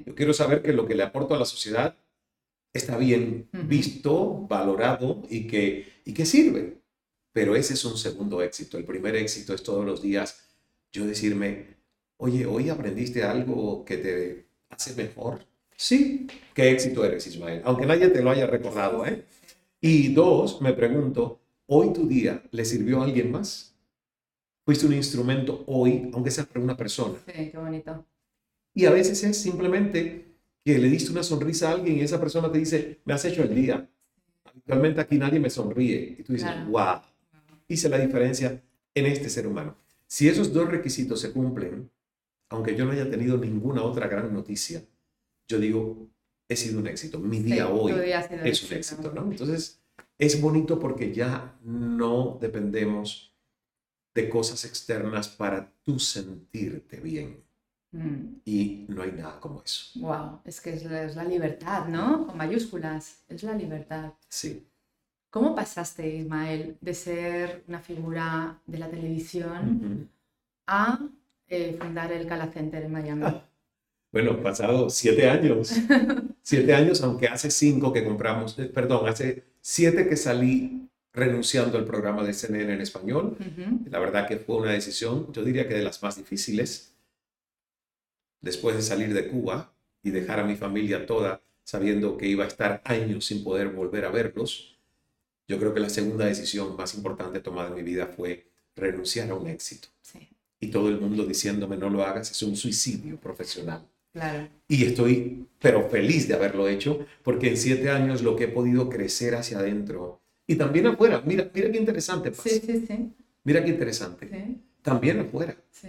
Yo 0.04 0.14
quiero 0.14 0.32
saber 0.32 0.62
que 0.62 0.72
lo 0.72 0.86
que 0.86 0.94
le 0.94 1.02
aporto 1.02 1.34
a 1.34 1.38
la 1.38 1.44
sociedad 1.44 1.96
está 2.72 2.96
bien 2.98 3.48
visto, 3.52 4.46
valorado 4.48 5.22
y 5.28 5.46
que, 5.46 5.86
y 6.04 6.12
que 6.14 6.26
sirve. 6.26 6.78
pero 7.32 7.54
ese 7.56 7.74
es 7.74 7.84
un 7.84 7.96
segundo 7.96 8.42
éxito. 8.42 8.78
El 8.78 8.84
primer 8.84 9.14
éxito 9.16 9.54
es 9.54 9.62
todos 9.62 9.84
los 9.84 10.02
días 10.02 10.40
yo 10.92 11.06
decirme, 11.06 11.76
oye, 12.18 12.46
hoy 12.46 12.68
aprendiste 12.70 13.22
algo 13.24 13.84
que 13.84 13.98
te 13.98 14.48
hace 14.70 14.94
mejor. 14.94 15.46
Sí, 15.76 16.26
qué 16.54 16.70
éxito 16.70 17.04
eres, 17.04 17.26
Ismael, 17.26 17.62
aunque 17.64 17.86
nadie 17.86 18.08
te 18.08 18.22
lo 18.22 18.30
haya 18.30 18.46
recordado, 18.46 19.06
¿eh? 19.06 19.24
Y 19.80 20.12
dos, 20.12 20.60
me 20.60 20.72
pregunto, 20.72 21.40
¿hoy 21.66 21.92
tu 21.92 22.08
día 22.08 22.42
le 22.50 22.64
sirvió 22.64 23.00
a 23.00 23.04
alguien 23.04 23.30
más? 23.30 23.76
¿Fuiste 24.64 24.86
un 24.86 24.94
instrumento 24.94 25.64
hoy, 25.66 26.10
aunque 26.12 26.30
sea 26.30 26.44
para 26.44 26.60
una 26.60 26.76
persona? 26.76 27.18
Sí, 27.26 27.50
qué 27.50 27.58
bonito. 27.58 28.04
Y 28.74 28.86
a 28.86 28.90
veces 28.90 29.22
es 29.24 29.38
simplemente 29.40 30.27
que 30.68 30.78
le 30.78 30.90
diste 30.90 31.10
una 31.10 31.22
sonrisa 31.22 31.70
a 31.70 31.72
alguien 31.72 31.96
y 31.96 32.02
esa 32.02 32.20
persona 32.20 32.52
te 32.52 32.58
dice, 32.58 33.00
me 33.06 33.14
has 33.14 33.24
hecho 33.24 33.42
el 33.42 33.54
día. 33.54 33.88
Actualmente 34.44 35.00
aquí 35.00 35.16
nadie 35.16 35.40
me 35.40 35.48
sonríe. 35.48 36.16
Y 36.18 36.22
tú 36.22 36.34
dices, 36.34 36.50
wow, 36.68 37.00
hice 37.68 37.88
la 37.88 37.98
diferencia 37.98 38.62
en 38.94 39.06
este 39.06 39.30
ser 39.30 39.46
humano. 39.46 39.78
Si 40.06 40.28
esos 40.28 40.52
dos 40.52 40.68
requisitos 40.68 41.22
se 41.22 41.32
cumplen, 41.32 41.90
aunque 42.50 42.76
yo 42.76 42.84
no 42.84 42.92
haya 42.92 43.08
tenido 43.08 43.38
ninguna 43.38 43.82
otra 43.82 44.08
gran 44.08 44.30
noticia, 44.34 44.84
yo 45.48 45.58
digo, 45.58 46.10
he 46.46 46.54
sido 46.54 46.80
un 46.80 46.86
éxito. 46.86 47.18
Mi 47.18 47.38
día 47.38 47.70
hoy 47.70 47.92
es 48.44 48.70
un 48.70 48.76
éxito, 48.76 49.10
¿no? 49.10 49.22
Entonces, 49.22 49.80
es 50.18 50.38
bonito 50.38 50.78
porque 50.78 51.14
ya 51.14 51.58
no 51.64 52.36
dependemos 52.42 53.34
de 54.14 54.28
cosas 54.28 54.66
externas 54.66 55.28
para 55.28 55.72
tú 55.82 55.98
sentirte 55.98 57.00
bien. 57.00 57.42
Mm. 57.92 58.40
Y 58.44 58.84
no 58.88 59.02
hay 59.02 59.12
nada 59.12 59.40
como 59.40 59.62
eso. 59.62 59.98
Wow, 60.00 60.40
es 60.44 60.60
que 60.60 60.74
es 60.74 60.84
la, 60.84 61.24
libertad, 61.24 61.86
¿no? 61.88 62.26
Con 62.26 62.36
mayúsculas, 62.36 63.22
es 63.28 63.42
la 63.42 63.54
libertad. 63.54 64.12
Sí. 64.28 64.66
¿Cómo 65.30 65.54
pasaste, 65.54 66.06
Ismael, 66.16 66.76
de 66.80 66.94
ser 66.94 67.64
una 67.68 67.80
figura 67.80 68.58
de 68.66 68.78
la 68.78 68.88
televisión 68.88 70.10
a 70.66 70.98
eh, 71.48 71.76
fundar 71.78 72.12
el 72.12 72.26
Cala 72.26 72.50
Center 72.50 72.82
en 72.82 72.92
Miami? 72.92 73.24
Ah, 73.24 73.44
bueno, 74.10 74.42
pasado 74.42 74.88
siete 74.88 75.28
años. 75.28 75.74
siete 76.42 76.74
años, 76.74 77.02
aunque 77.02 77.28
hace 77.28 77.50
cinco 77.50 77.92
que 77.92 78.04
compramos, 78.04 78.58
eh, 78.58 78.64
perdón, 78.66 79.06
hace 79.08 79.44
siete 79.60 80.08
que 80.08 80.16
salí 80.16 80.88
renunciando 81.12 81.78
al 81.78 81.84
programa 81.84 82.22
de 82.22 82.32
CNN 82.32 82.72
en 82.72 82.80
español. 82.80 83.36
La 83.90 83.98
verdad 83.98 84.26
que 84.26 84.36
fue 84.36 84.56
una 84.56 84.72
decisión, 84.72 85.32
yo 85.32 85.44
diría 85.44 85.66
que 85.66 85.74
de 85.74 85.82
las 85.82 86.02
más 86.02 86.16
difíciles 86.16 86.94
después 88.40 88.76
de 88.76 88.82
salir 88.82 89.14
de 89.14 89.28
Cuba 89.28 89.72
y 90.02 90.10
dejar 90.10 90.40
a 90.40 90.44
mi 90.44 90.56
familia 90.56 91.06
toda 91.06 91.42
sabiendo 91.64 92.16
que 92.16 92.26
iba 92.26 92.44
a 92.44 92.48
estar 92.48 92.80
años 92.84 93.26
sin 93.26 93.44
poder 93.44 93.68
volver 93.68 94.04
a 94.06 94.10
verlos, 94.10 94.78
yo 95.46 95.58
creo 95.58 95.74
que 95.74 95.80
la 95.80 95.90
segunda 95.90 96.26
decisión 96.26 96.76
más 96.76 96.94
importante 96.94 97.40
tomada 97.40 97.68
en 97.68 97.74
mi 97.74 97.82
vida 97.82 98.06
fue 98.06 98.46
renunciar 98.74 99.30
a 99.30 99.34
un 99.34 99.48
éxito. 99.48 99.88
Y 100.60 100.68
todo 100.68 100.88
el 100.88 101.00
mundo 101.00 101.24
diciéndome 101.24 101.76
no 101.76 101.88
lo 101.88 102.02
hagas, 102.02 102.30
es 102.30 102.42
un 102.42 102.56
suicidio 102.56 103.16
profesional. 103.16 103.86
Claro. 104.12 104.48
Y 104.66 104.84
estoy, 104.84 105.46
pero 105.60 105.88
feliz 105.88 106.26
de 106.26 106.34
haberlo 106.34 106.68
hecho, 106.68 107.06
porque 107.22 107.48
en 107.48 107.56
siete 107.56 107.90
años 107.90 108.22
lo 108.22 108.34
que 108.34 108.44
he 108.44 108.48
podido 108.48 108.88
crecer 108.88 109.34
hacia 109.34 109.58
adentro 109.58 110.20
y 110.46 110.56
también 110.56 110.86
afuera. 110.86 111.22
Mira, 111.24 111.50
mira 111.54 111.70
qué 111.70 111.78
interesante. 111.78 112.32
Sí, 112.34 112.60
sí, 112.64 112.84
sí. 112.86 113.12
Mira 113.44 113.62
qué 113.62 113.70
interesante. 113.70 114.58
También 114.82 115.20
afuera. 115.20 115.56
Sí. 115.70 115.88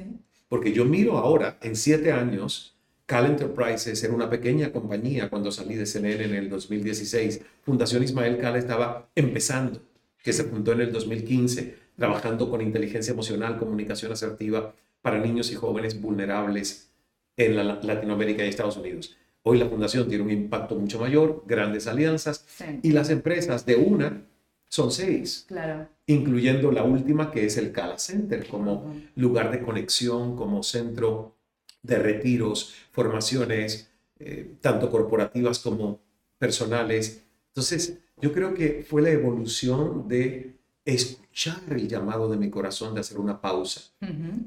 Porque 0.50 0.74
yo 0.74 0.84
miro 0.84 1.18
ahora, 1.18 1.58
en 1.62 1.76
siete 1.76 2.12
años, 2.12 2.76
Cal 3.06 3.28
Enterprises 3.28 4.04
era 4.04 4.14
una 4.14 4.30
pequeña 4.30 4.72
compañía 4.72 5.30
cuando 5.30 5.52
salí 5.52 5.76
de 5.76 5.86
CNN 5.86 6.26
en 6.26 6.34
el 6.34 6.50
2016. 6.50 7.42
Fundación 7.62 8.04
Ismael 8.04 8.38
Cal 8.40 8.56
estaba 8.56 9.10
empezando, 9.16 9.82
que 10.24 10.34
se 10.34 10.44
fundó 10.44 10.74
en 10.74 10.82
el 10.82 10.92
2015, 10.92 11.76
trabajando 11.98 12.50
con 12.50 12.62
inteligencia 12.62 13.14
emocional, 13.14 13.58
comunicación 13.58 14.12
asertiva 14.12 14.74
para 15.02 15.20
niños 15.20 15.52
y 15.52 15.56
jóvenes 15.56 16.02
vulnerables 16.02 16.90
en 17.38 17.56
Latinoamérica 17.56 18.44
y 18.44 18.50
Estados 18.50 18.78
Unidos. 18.78 19.16
Hoy 19.44 19.58
la 19.58 19.70
fundación 19.70 20.10
tiene 20.10 20.24
un 20.24 20.32
impacto 20.32 20.76
mucho 20.76 21.00
mayor, 21.00 21.44
grandes 21.48 21.88
alianzas 21.88 22.46
y 22.82 22.92
las 22.92 23.10
empresas 23.10 23.66
de 23.66 23.76
una 23.76 24.24
son 24.70 24.92
seis, 24.92 25.46
claro. 25.48 25.90
incluyendo 26.06 26.72
la 26.72 26.84
última 26.84 27.32
que 27.32 27.46
es 27.46 27.58
el 27.58 27.72
Cala 27.72 27.98
Center 27.98 28.48
como 28.48 28.96
lugar 29.16 29.52
de 29.52 29.62
conexión, 29.62 30.36
como 30.36 30.64
centro 30.64 31.36
de 31.82 31.98
retiros, 31.98 32.76
formaciones, 32.92 33.90
eh, 34.20 34.56
tanto 34.62 34.92
corporativas 34.92 35.60
como 35.60 36.00
personales. 36.38 37.24
Entonces, 37.48 37.98
yo 38.22 38.32
creo 38.32 38.54
que 38.54 38.86
fue 38.88 39.02
la 39.02 39.10
evolución 39.10 40.08
de 40.08 40.60
escuchar 40.86 41.62
el 41.72 41.88
llamado 41.88 42.30
de 42.30 42.38
mi 42.38 42.50
corazón 42.50 42.94
de 42.94 43.02
hacer 43.02 43.18
una 43.18 43.42
pausa, 43.42 43.82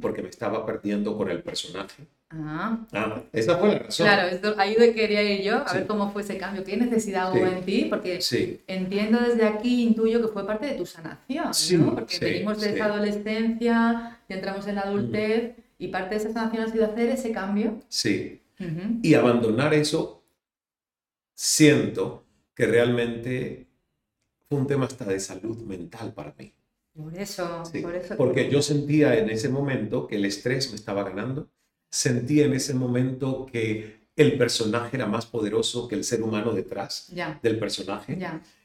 porque 0.01 0.23
me 0.23 0.29
estaba 0.29 0.65
perdiendo 0.65 1.17
con 1.17 1.31
el 1.31 1.43
personaje. 1.43 2.07
Ah. 2.35 2.79
ah 2.93 3.23
esa 3.33 3.59
fue 3.59 3.69
la 3.69 3.79
razón. 3.81 4.07
Claro, 4.07 4.55
ahí 4.59 4.75
de 4.75 4.95
quería 4.95 5.23
ir 5.23 5.43
yo, 5.43 5.63
a 5.67 5.73
ver 5.73 5.87
cómo 5.87 6.13
fue 6.13 6.23
ese 6.23 6.39
cambio, 6.39 6.65
qué 6.65 6.77
necesidad 6.77 7.33
hubo 7.33 7.47
en 7.47 7.65
ti, 7.65 7.87
porque 7.91 8.21
entiendo 8.67 9.21
desde 9.21 9.47
aquí, 9.47 9.83
intuyo 9.83 10.23
que 10.23 10.29
fue 10.29 10.47
parte 10.47 10.67
de 10.67 10.75
tu 10.75 10.87
sanación, 10.87 11.53
¿no? 11.85 11.95
Porque 11.95 12.19
venimos 12.19 12.61
de 12.61 12.75
esa 12.75 12.87
adolescencia 12.87 14.19
y 14.29 14.33
entramos 14.33 14.67
en 14.67 14.77
la 14.77 14.83
adultez, 14.83 15.53
y 15.79 15.89
parte 15.89 16.11
de 16.11 16.21
esa 16.21 16.33
sanación 16.33 16.65
ha 16.65 16.71
sido 16.71 16.85
hacer 16.87 17.09
ese 17.11 17.33
cambio. 17.33 17.81
Sí. 17.89 18.41
Y 19.03 19.15
abandonar 19.15 19.75
eso, 19.75 20.23
siento 21.35 22.25
que 22.55 22.67
realmente 22.67 23.67
fue 24.49 24.59
un 24.59 24.67
tema 24.67 24.87
hasta 24.87 25.05
de 25.05 25.19
salud 25.19 25.59
mental 25.63 26.13
para 26.15 26.35
mí. 26.39 26.53
Por 26.95 27.17
eso, 27.17 27.63
por 27.83 27.95
eso. 27.95 28.17
Porque 28.17 28.51
yo 28.51 28.61
sentía 28.63 29.19
en 29.19 29.31
ese 29.31 29.49
momento 29.49 30.07
que 30.07 30.17
el 30.17 30.27
estrés 30.27 30.71
me 30.71 30.77
estaba 30.77 31.03
ganando, 31.03 31.49
sentía 31.93 32.47
en 32.47 32.55
ese 32.55 32.73
momento 32.73 33.47
que 33.53 34.01
el 34.17 34.39
personaje 34.39 34.97
era 34.97 35.07
más 35.07 35.27
poderoso 35.27 35.87
que 35.87 35.95
el 35.95 36.05
ser 36.05 36.23
humano 36.23 36.53
detrás 36.53 37.13
del 37.43 37.59
personaje. 37.59 38.19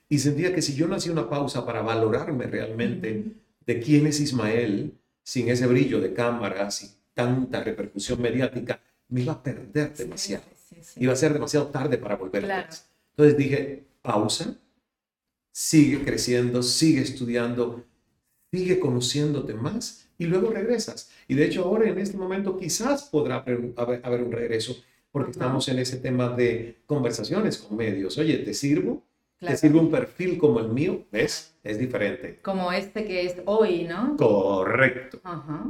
Y 0.09 0.19
sentía 0.19 0.55
que 0.55 0.61
si 0.61 0.75
yo 0.75 0.87
no 0.87 0.95
hacía 0.95 1.11
una 1.11 1.29
pausa 1.29 1.65
para 1.65 1.81
valorarme 1.81 2.47
realmente 2.47 3.25
de 3.65 3.79
quién 3.81 4.07
es 4.07 4.21
Ismael, 4.21 4.93
sin 5.23 5.49
ese 5.49 5.67
brillo 5.67 5.99
de 5.99 6.13
cámaras 6.13 6.83
y 6.83 6.89
tanta 7.13 7.61
repercusión 7.61 8.21
mediática, 8.21 8.79
me 9.09 9.21
iba 9.21 9.33
a 9.33 9.43
perder 9.43 9.93
demasiado. 9.93 10.45
Iba 10.95 11.11
a 11.11 11.17
ser 11.17 11.33
demasiado 11.33 11.67
tarde 11.67 11.97
para 11.97 12.15
volver 12.15 12.45
atrás. 12.45 12.89
Entonces 13.11 13.37
dije, 13.37 13.83
pausa, 14.01 14.55
sigue 15.51 16.03
creciendo, 16.05 16.63
sigue 16.63 17.01
estudiando, 17.01 17.83
sigue 18.53 18.79
conociéndote 18.79 19.53
más 19.53 20.06
y 20.17 20.25
luego 20.25 20.51
regresas. 20.51 21.09
Y 21.27 21.35
de 21.35 21.45
hecho 21.45 21.63
ahora 21.63 21.89
en 21.89 21.97
este 21.99 22.17
momento 22.17 22.57
quizás 22.57 23.03
podrá 23.03 23.37
haber, 23.37 24.21
un 24.21 24.31
regreso 24.31 24.75
porque 25.11 25.31
estamos 25.31 25.67
en 25.67 25.79
ese 25.79 25.97
tema 25.97 26.29
de 26.29 26.79
conversaciones 26.85 27.57
con 27.57 27.77
medios. 27.77 28.17
Oye, 28.17 28.37
¿te 28.39 28.53
sirvo? 28.53 29.03
¿Te 29.39 29.55
sirve 29.55 29.79
un 29.79 29.91
perfil 29.91 30.37
como 30.37 30.59
el 30.59 30.69
mío? 30.69 31.05
¿Ves? 31.11 31.55
Es 31.63 31.77
diferente. 31.77 32.39
Como 32.41 32.71
este 32.71 33.05
que 33.05 33.25
es 33.25 33.35
hoy, 33.45 33.83
¿no? 33.83 34.15
Correcto. 34.17 35.21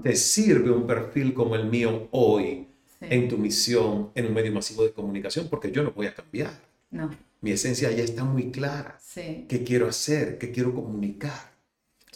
¿Te 0.03 0.15
sirve 0.15 0.71
un 0.71 0.87
perfil 0.87 1.33
como 1.33 1.55
el 1.55 1.65
mío 1.65 2.07
hoy 2.11 2.67
en 3.01 3.27
tu 3.27 3.37
misión 3.37 4.11
en 4.15 4.27
un 4.27 4.33
medio 4.33 4.51
masivo 4.53 4.83
de 4.83 4.91
comunicación? 4.91 5.47
Porque 5.49 5.71
yo 5.71 5.83
no 5.83 5.91
voy 5.91 6.07
a 6.07 6.13
cambiar. 6.13 6.53
No. 6.91 7.09
Mi 7.41 7.51
esencia 7.51 7.91
ya 7.91 8.03
está 8.03 8.23
muy 8.23 8.51
clara. 8.51 8.97
Sí. 9.01 9.45
¿Qué 9.47 9.63
quiero 9.63 9.87
hacer? 9.87 10.37
¿Qué 10.37 10.51
quiero 10.51 10.73
comunicar? 10.73 11.56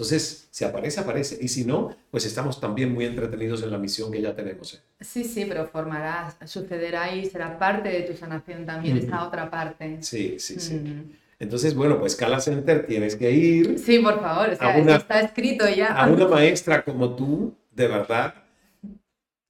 Entonces, 0.02 0.48
si 0.50 0.66
aparece, 0.66 1.00
aparece. 1.00 1.38
Y 1.40 1.48
si 1.48 1.64
no, 1.64 1.96
pues 2.10 2.26
estamos 2.26 2.60
también 2.60 2.92
muy 2.92 3.06
entretenidos 3.06 3.62
en 3.62 3.70
la 3.70 3.78
misión 3.78 4.12
que 4.12 4.20
ya 4.20 4.34
tenemos. 4.36 4.74
¿eh? 4.74 4.80
Sí, 5.00 5.24
sí, 5.24 5.46
pero 5.48 5.68
formará, 5.68 6.36
sucederá 6.44 7.14
y 7.14 7.28
será 7.28 7.60
parte 7.60 7.90
de 7.90 8.02
tu 8.02 8.18
sanación 8.18 8.66
también, 8.66 8.98
esta 8.98 9.24
otra 9.28 9.52
parte. 9.52 10.02
Sí, 10.02 10.38
sí, 10.40 10.60
sí. 10.60 10.74
Mm. 10.74 11.12
Entonces, 11.38 11.76
bueno, 11.76 12.00
pues 12.00 12.16
Cala 12.16 12.40
Center 12.40 12.88
tienes 12.88 13.16
que 13.16 13.30
ir. 13.30 13.78
Sí, 13.78 14.00
por 14.00 14.20
favor, 14.20 14.50
está 14.50 15.22
escrito 15.22 15.70
ya. 15.70 15.94
A 15.94 16.10
una 16.10 16.28
maestra 16.28 16.84
como 16.84 17.16
tú, 17.16 17.54
de 17.70 17.88
verdad, 17.88 18.34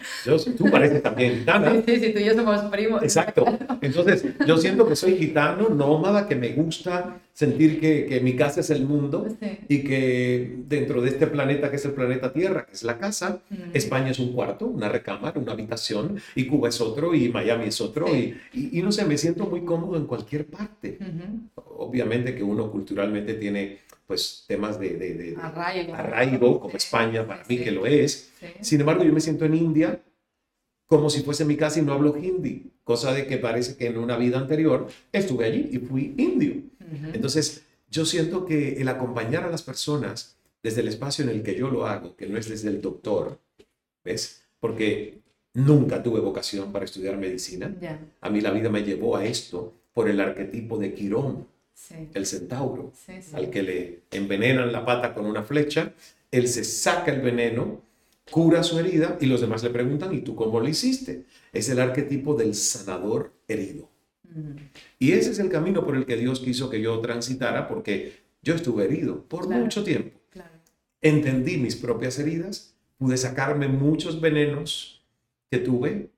tú 0.56 0.70
pareces 0.70 1.02
también 1.02 1.38
gitana. 1.38 1.82
Sí, 1.86 2.00
sí, 2.00 2.12
tú 2.12 2.18
y 2.18 2.24
yo 2.24 2.34
somos 2.34 2.60
primos. 2.70 3.02
Exacto. 3.02 3.44
Entonces, 3.80 4.24
yo 4.46 4.58
siento 4.58 4.86
que 4.86 4.94
soy 4.94 5.16
gitano, 5.16 5.68
nómada, 5.70 6.28
que 6.28 6.36
me 6.36 6.50
gusta 6.50 7.20
sentir 7.32 7.80
que, 7.80 8.06
que 8.06 8.20
mi 8.20 8.34
casa 8.34 8.60
es 8.60 8.70
el 8.70 8.84
mundo 8.84 9.26
y 9.68 9.84
que 9.84 10.56
dentro 10.66 11.00
de 11.00 11.10
este 11.10 11.28
planeta 11.28 11.70
que 11.70 11.76
es 11.76 11.84
el 11.84 11.92
planeta 11.92 12.32
Tierra, 12.32 12.66
que 12.66 12.72
es 12.72 12.82
la 12.82 12.98
casa, 12.98 13.40
España 13.72 14.10
es 14.10 14.18
un 14.18 14.32
cuarto, 14.32 14.66
una 14.66 14.88
recámara, 14.88 15.38
una 15.38 15.52
habitación, 15.52 16.20
y 16.34 16.46
Cuba 16.46 16.68
es 16.68 16.80
otro, 16.80 17.14
y 17.14 17.28
Miami 17.28 17.66
es 17.66 17.80
otro, 17.80 18.08
y, 18.14 18.36
y, 18.52 18.82
no 18.82 18.90
sé, 18.90 19.04
me 19.04 19.16
siento 19.16 19.46
muy 19.46 19.64
cómodo 19.64 19.96
en 19.96 20.06
cualquier 20.06 20.46
parte. 20.46 20.98
Obviamente 21.54 22.34
que 22.34 22.42
uno 22.42 22.70
culturalmente 22.72 23.34
tiene 23.34 23.78
pues 24.08 24.44
temas 24.48 24.80
de, 24.80 24.96
de, 24.96 25.36
arraigo. 25.38 26.58
como 26.58 26.74
España, 26.74 27.26
para 27.26 27.44
mí 27.44 27.58
que 27.58 27.70
lo 27.70 27.84
es. 27.84 28.32
Sin 28.62 28.80
embargo, 28.80 29.04
yo 29.04 29.12
me 29.12 29.20
siento 29.20 29.44
en 29.44 29.54
India 29.54 30.02
como 30.86 31.10
si 31.10 31.22
fuese 31.22 31.44
mi 31.44 31.56
casa 31.56 31.78
y 31.78 31.82
no 31.82 31.92
hablo 31.92 32.16
hindi, 32.16 32.72
cosa 32.82 33.12
de 33.12 33.26
que 33.26 33.36
parece 33.36 33.76
que 33.76 33.86
en 33.86 33.98
una 33.98 34.16
vida 34.16 34.38
anterior 34.38 34.88
estuve 35.12 35.44
allí 35.44 35.68
y 35.72 35.78
fui 35.78 36.14
indio. 36.16 36.54
Entonces, 37.12 37.66
yo 37.90 38.06
siento 38.06 38.46
que 38.46 38.80
el 38.80 38.88
acompañar 38.88 39.44
a 39.44 39.50
las 39.50 39.62
personas 39.62 40.38
desde 40.62 40.80
el 40.80 40.88
espacio 40.88 41.22
en 41.24 41.30
el 41.30 41.42
que 41.42 41.54
yo 41.54 41.68
lo 41.68 41.86
hago, 41.86 42.16
que 42.16 42.26
no 42.26 42.38
es 42.38 42.48
desde 42.48 42.70
el 42.70 42.80
doctor, 42.80 43.38
¿ves? 44.02 44.42
Porque 44.58 45.20
nunca 45.52 46.02
tuve 46.02 46.20
vocación 46.20 46.72
para 46.72 46.86
estudiar 46.86 47.18
medicina. 47.18 47.76
A 48.22 48.30
mí 48.30 48.40
la 48.40 48.52
vida 48.52 48.70
me 48.70 48.82
llevó 48.82 49.18
a 49.18 49.26
esto 49.26 49.74
por 49.92 50.08
el 50.08 50.18
arquetipo 50.18 50.78
de 50.78 50.94
Quirón 50.94 51.46
el 52.14 52.26
centauro, 52.26 52.92
al 53.32 53.50
que 53.50 53.62
le 53.62 54.00
envenenan 54.10 54.72
la 54.72 54.84
pata 54.84 55.14
con 55.14 55.26
una 55.26 55.42
flecha, 55.42 55.94
él 56.30 56.48
se 56.48 56.64
saca 56.64 57.12
el 57.12 57.20
veneno, 57.20 57.82
cura 58.30 58.62
su 58.62 58.78
herida 58.78 59.16
y 59.20 59.26
los 59.26 59.40
demás 59.40 59.62
le 59.62 59.70
preguntan, 59.70 60.14
¿y 60.14 60.20
tú 60.20 60.34
cómo 60.34 60.60
lo 60.60 60.68
hiciste? 60.68 61.24
Es 61.52 61.68
el 61.68 61.80
arquetipo 61.80 62.34
del 62.34 62.54
sanador 62.54 63.32
herido. 63.46 63.88
Y 64.98 65.12
ese 65.12 65.30
es 65.30 65.38
el 65.38 65.48
camino 65.48 65.84
por 65.84 65.96
el 65.96 66.04
que 66.04 66.16
Dios 66.16 66.40
quiso 66.40 66.68
que 66.68 66.80
yo 66.80 67.00
transitara 67.00 67.66
porque 67.66 68.12
yo 68.42 68.54
estuve 68.54 68.84
herido 68.84 69.24
por 69.24 69.48
mucho 69.48 69.82
tiempo. 69.82 70.18
Entendí 71.00 71.56
mis 71.56 71.76
propias 71.76 72.18
heridas, 72.18 72.74
pude 72.98 73.16
sacarme 73.16 73.68
muchos 73.68 74.20
venenos 74.20 75.02
que 75.50 75.58
tuve 75.58 76.10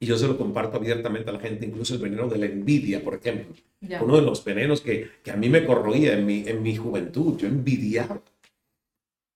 y 0.00 0.06
yo 0.06 0.16
se 0.16 0.28
lo 0.28 0.38
comparto 0.38 0.76
abiertamente 0.76 1.30
a 1.30 1.32
la 1.32 1.40
gente, 1.40 1.66
incluso 1.66 1.94
el 1.94 2.00
veneno 2.00 2.28
de 2.28 2.38
la 2.38 2.46
envidia, 2.46 3.02
por 3.02 3.14
ejemplo. 3.14 3.54
Uno 4.00 4.16
de 4.16 4.22
los 4.22 4.44
venenos 4.44 4.80
que, 4.80 5.10
que, 5.22 5.30
a 5.30 5.36
mí 5.36 5.48
me 5.48 5.64
corroía 5.64 6.16
en 6.16 6.24
mi, 6.24 6.44
en 6.46 6.62
mi 6.62 6.76
juventud, 6.76 7.36
yo 7.36 7.48
envidiaba. 7.48 8.22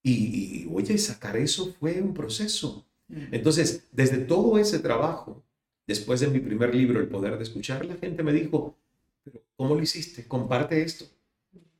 Y, 0.03 0.13
y, 0.13 0.69
oye, 0.73 0.99
sacar 0.99 1.37
eso 1.37 1.75
fue 1.79 2.01
un 2.01 2.15
proceso. 2.15 2.85
Mm. 3.09 3.35
Entonces, 3.35 3.89
desde 3.93 4.19
todo 4.19 4.59
ese 4.59 4.79
trabajo, 4.79 5.43
después 5.87 6.21
de 6.21 6.29
mi 6.29 6.39
primer 6.39 6.75
libro, 6.75 7.01
El 7.01 7.09
Poder 7.09 7.37
de 7.37 7.43
Escuchar, 7.43 7.85
la 7.85 7.97
gente 7.97 8.23
me 8.23 8.33
dijo, 8.33 8.77
pero 9.25 9.43
¿cómo 9.57 9.75
lo 9.75 9.83
hiciste? 9.83 10.27
Comparte 10.27 10.83
esto. 10.83 11.07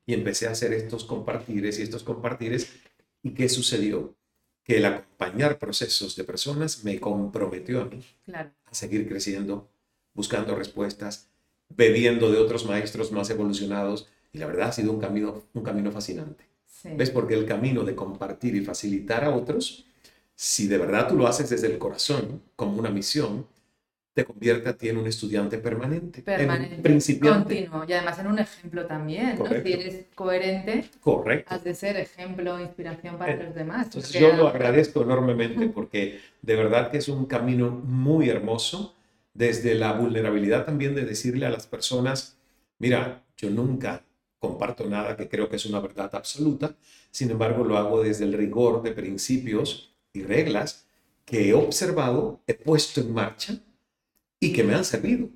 Y 0.07 0.15
empecé 0.15 0.49
a 0.49 0.53
hacer 0.53 0.73
estos 0.73 1.05
compartires 1.05 1.79
y 1.79 1.83
estos 1.83 2.03
compartires. 2.03 2.73
¿Y 3.23 3.31
qué 3.31 3.49
sucedió? 3.49 4.17
Que 4.65 4.77
el 4.77 4.85
acompañar 4.85 5.59
procesos 5.59 6.17
de 6.17 6.25
personas 6.25 6.85
me 6.85 7.01
comprometió 7.01 7.83
a 7.83 7.85
mí 7.87 8.05
a 8.35 8.75
seguir 8.75 9.09
creciendo, 9.09 9.69
buscando 10.15 10.55
respuestas, 10.55 11.29
bebiendo 11.69 12.31
de 12.31 12.39
otros 12.39 12.67
maestros 12.67 13.13
más 13.13 13.31
evolucionados. 13.31 14.09
Y 14.33 14.39
la 14.39 14.47
verdad 14.47 14.69
ha 14.69 14.73
sido 14.73 14.93
un 14.93 15.01
camino, 15.01 15.43
un 15.53 15.63
camino 15.63 15.91
fascinante. 15.91 16.45
¿Ves? 16.85 17.11
Porque 17.11 17.35
el 17.35 17.47
camino 17.47 17.85
de 17.85 17.95
compartir 17.95 18.57
y 18.57 18.65
facilitar 18.65 19.25
a 19.25 19.35
otros, 19.35 19.85
si 20.35 20.67
de 20.67 20.79
verdad 20.79 21.09
tú 21.09 21.17
lo 21.17 21.27
haces 21.27 21.51
desde 21.51 21.69
el 21.69 21.79
corazón, 21.79 22.43
como 22.57 22.79
una 22.79 22.91
misión, 22.91 23.47
te 24.15 24.25
convierte 24.25 24.69
a 24.69 24.77
ti 24.77 24.89
en 24.91 24.99
un 24.99 25.07
estudiante 25.07 25.59
permanente, 25.59 26.21
permanente 26.23 26.77
en 26.77 26.83
principiante. 26.83 27.55
Continuo, 27.55 27.85
y 27.89 27.93
además 27.95 28.19
en 28.19 28.27
un 28.27 28.39
ejemplo 28.39 28.87
también, 28.87 29.39
¿no? 29.39 29.47
Si 29.47 29.73
eres 29.73 30.07
coherente, 30.15 30.85
Correcto. 31.01 31.55
has 31.55 31.65
de 31.65 31.75
ser 31.75 31.97
ejemplo, 31.97 32.61
inspiración 32.61 33.17
para 33.17 33.33
eh, 33.33 33.43
los 33.43 33.55
demás. 33.55 33.87
Entonces 33.87 34.13
yo 34.13 34.33
lo 34.35 34.49
agradezco 34.49 35.03
enormemente 35.03 35.69
porque 35.69 36.21
de 36.43 36.57
verdad 36.57 36.91
que 36.91 36.99
es 36.99 37.09
un 37.09 37.25
camino 37.25 37.71
muy 37.71 38.29
hermoso, 38.29 38.95
desde 39.33 39.75
la 39.75 39.93
vulnerabilidad 39.95 40.67
también 40.67 40.95
de 40.95 41.07
decirle 41.07 41.47
a 41.47 41.51
las 41.51 41.67
personas, 41.67 42.37
mira, 42.79 43.25
yo 43.39 43.49
nunca 43.49 44.05
comparto 44.39 44.87
nada 44.87 45.17
que 45.17 45.29
creo 45.29 45.49
que 45.49 45.57
es 45.57 45.65
una 45.65 45.81
verdad 45.81 46.11
absoluta, 46.15 46.75
sin 47.11 47.31
embargo 47.31 47.65
lo 47.65 47.79
hago 47.79 48.03
desde 48.03 48.25
el 48.25 48.35
rigor 48.35 48.83
de 48.83 48.91
principios 48.91 49.95
y 50.13 50.23
reglas 50.23 50.87
que 51.25 51.49
he 51.49 51.55
observado, 51.55 52.41
he 52.47 52.53
puesto 52.53 53.01
en 53.01 53.15
marcha 53.15 53.59
y 54.43 54.53
que 54.53 54.65
me 54.65 54.75
han 54.75 54.85
servido. 54.85 55.29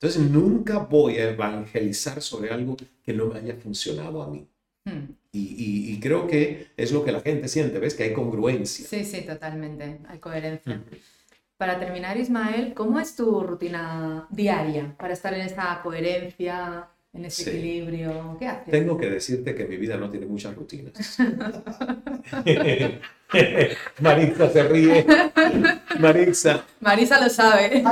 Entonces 0.00 0.22
nunca 0.22 0.78
voy 0.78 1.18
a 1.18 1.30
evangelizar 1.30 2.22
sobre 2.22 2.50
algo 2.50 2.76
que 3.04 3.12
no 3.12 3.26
me 3.26 3.38
haya 3.38 3.54
funcionado 3.56 4.22
a 4.22 4.28
mí. 4.28 4.48
Hmm. 4.84 5.12
Y, 5.32 6.00
creo 6.00 6.26
que 6.26 6.68
es 6.76 6.90
lo 6.90 7.04
que 7.04 7.12
la 7.12 7.20
gente 7.20 7.48
siente, 7.48 7.78
¿ves? 7.78 7.94
Que 7.94 8.04
hay 8.04 8.12
congruencia. 8.12 8.86
Sí, 8.86 9.04
sí, 9.04 9.20
totalmente, 9.20 9.98
hay 10.08 10.18
coherencia. 10.18 10.76
Hmm. 10.76 10.84
Para 11.58 11.78
terminar, 11.78 12.16
Ismael, 12.16 12.72
¿cómo 12.74 12.98
es 12.98 13.14
tu 13.14 13.42
rutina 13.42 14.26
diaria 14.30 14.96
para 14.96 15.12
estar 15.12 15.34
en 15.34 15.42
esa 15.42 15.80
coherencia, 15.82 16.88
en 17.18 17.24
ese 17.26 17.50
equilibrio? 17.50 18.36
¿Qué 18.38 18.46
haces? 18.46 18.70
Tengo 18.70 18.96
que 18.96 19.10
decirte 19.10 19.54
que 19.54 19.66
mi 19.66 19.76
vida 19.76 19.96
no 19.96 20.08
tiene 20.08 20.26
muchas 20.26 20.54
rutinas. 20.54 21.18
Marisa 24.00 24.50
se 24.50 24.62
ríe. 24.62 25.06
Marisa. 25.98 26.64
Marisa 26.80 27.20
lo 27.20 27.28
sabe. 27.28 27.84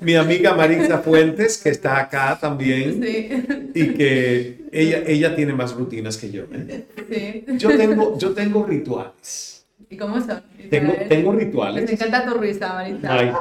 Mi 0.00 0.14
amiga 0.14 0.54
Marisa 0.54 0.98
Fuentes, 0.98 1.58
que 1.58 1.70
está 1.70 2.00
acá 2.00 2.36
también. 2.40 3.02
Sí. 3.02 3.28
Y 3.74 3.94
que 3.94 4.68
ella, 4.72 5.02
ella 5.06 5.34
tiene 5.34 5.54
más 5.54 5.72
rutinas 5.72 6.16
que 6.16 6.30
yo. 6.30 6.44
¿eh? 6.52 6.84
Sí. 7.10 7.44
Yo, 7.56 7.76
tengo, 7.76 8.18
yo 8.18 8.34
tengo 8.34 8.66
rituales. 8.66 9.66
¿Y 9.88 9.96
cómo 9.96 10.20
son? 10.20 10.42
Tengo, 10.68 10.92
tengo 11.08 11.32
rituales. 11.32 11.84
Me 11.84 11.92
encanta 11.92 12.26
tu 12.26 12.34
risa, 12.38 12.74
Marisa. 12.74 13.14
Ay, 13.14 13.32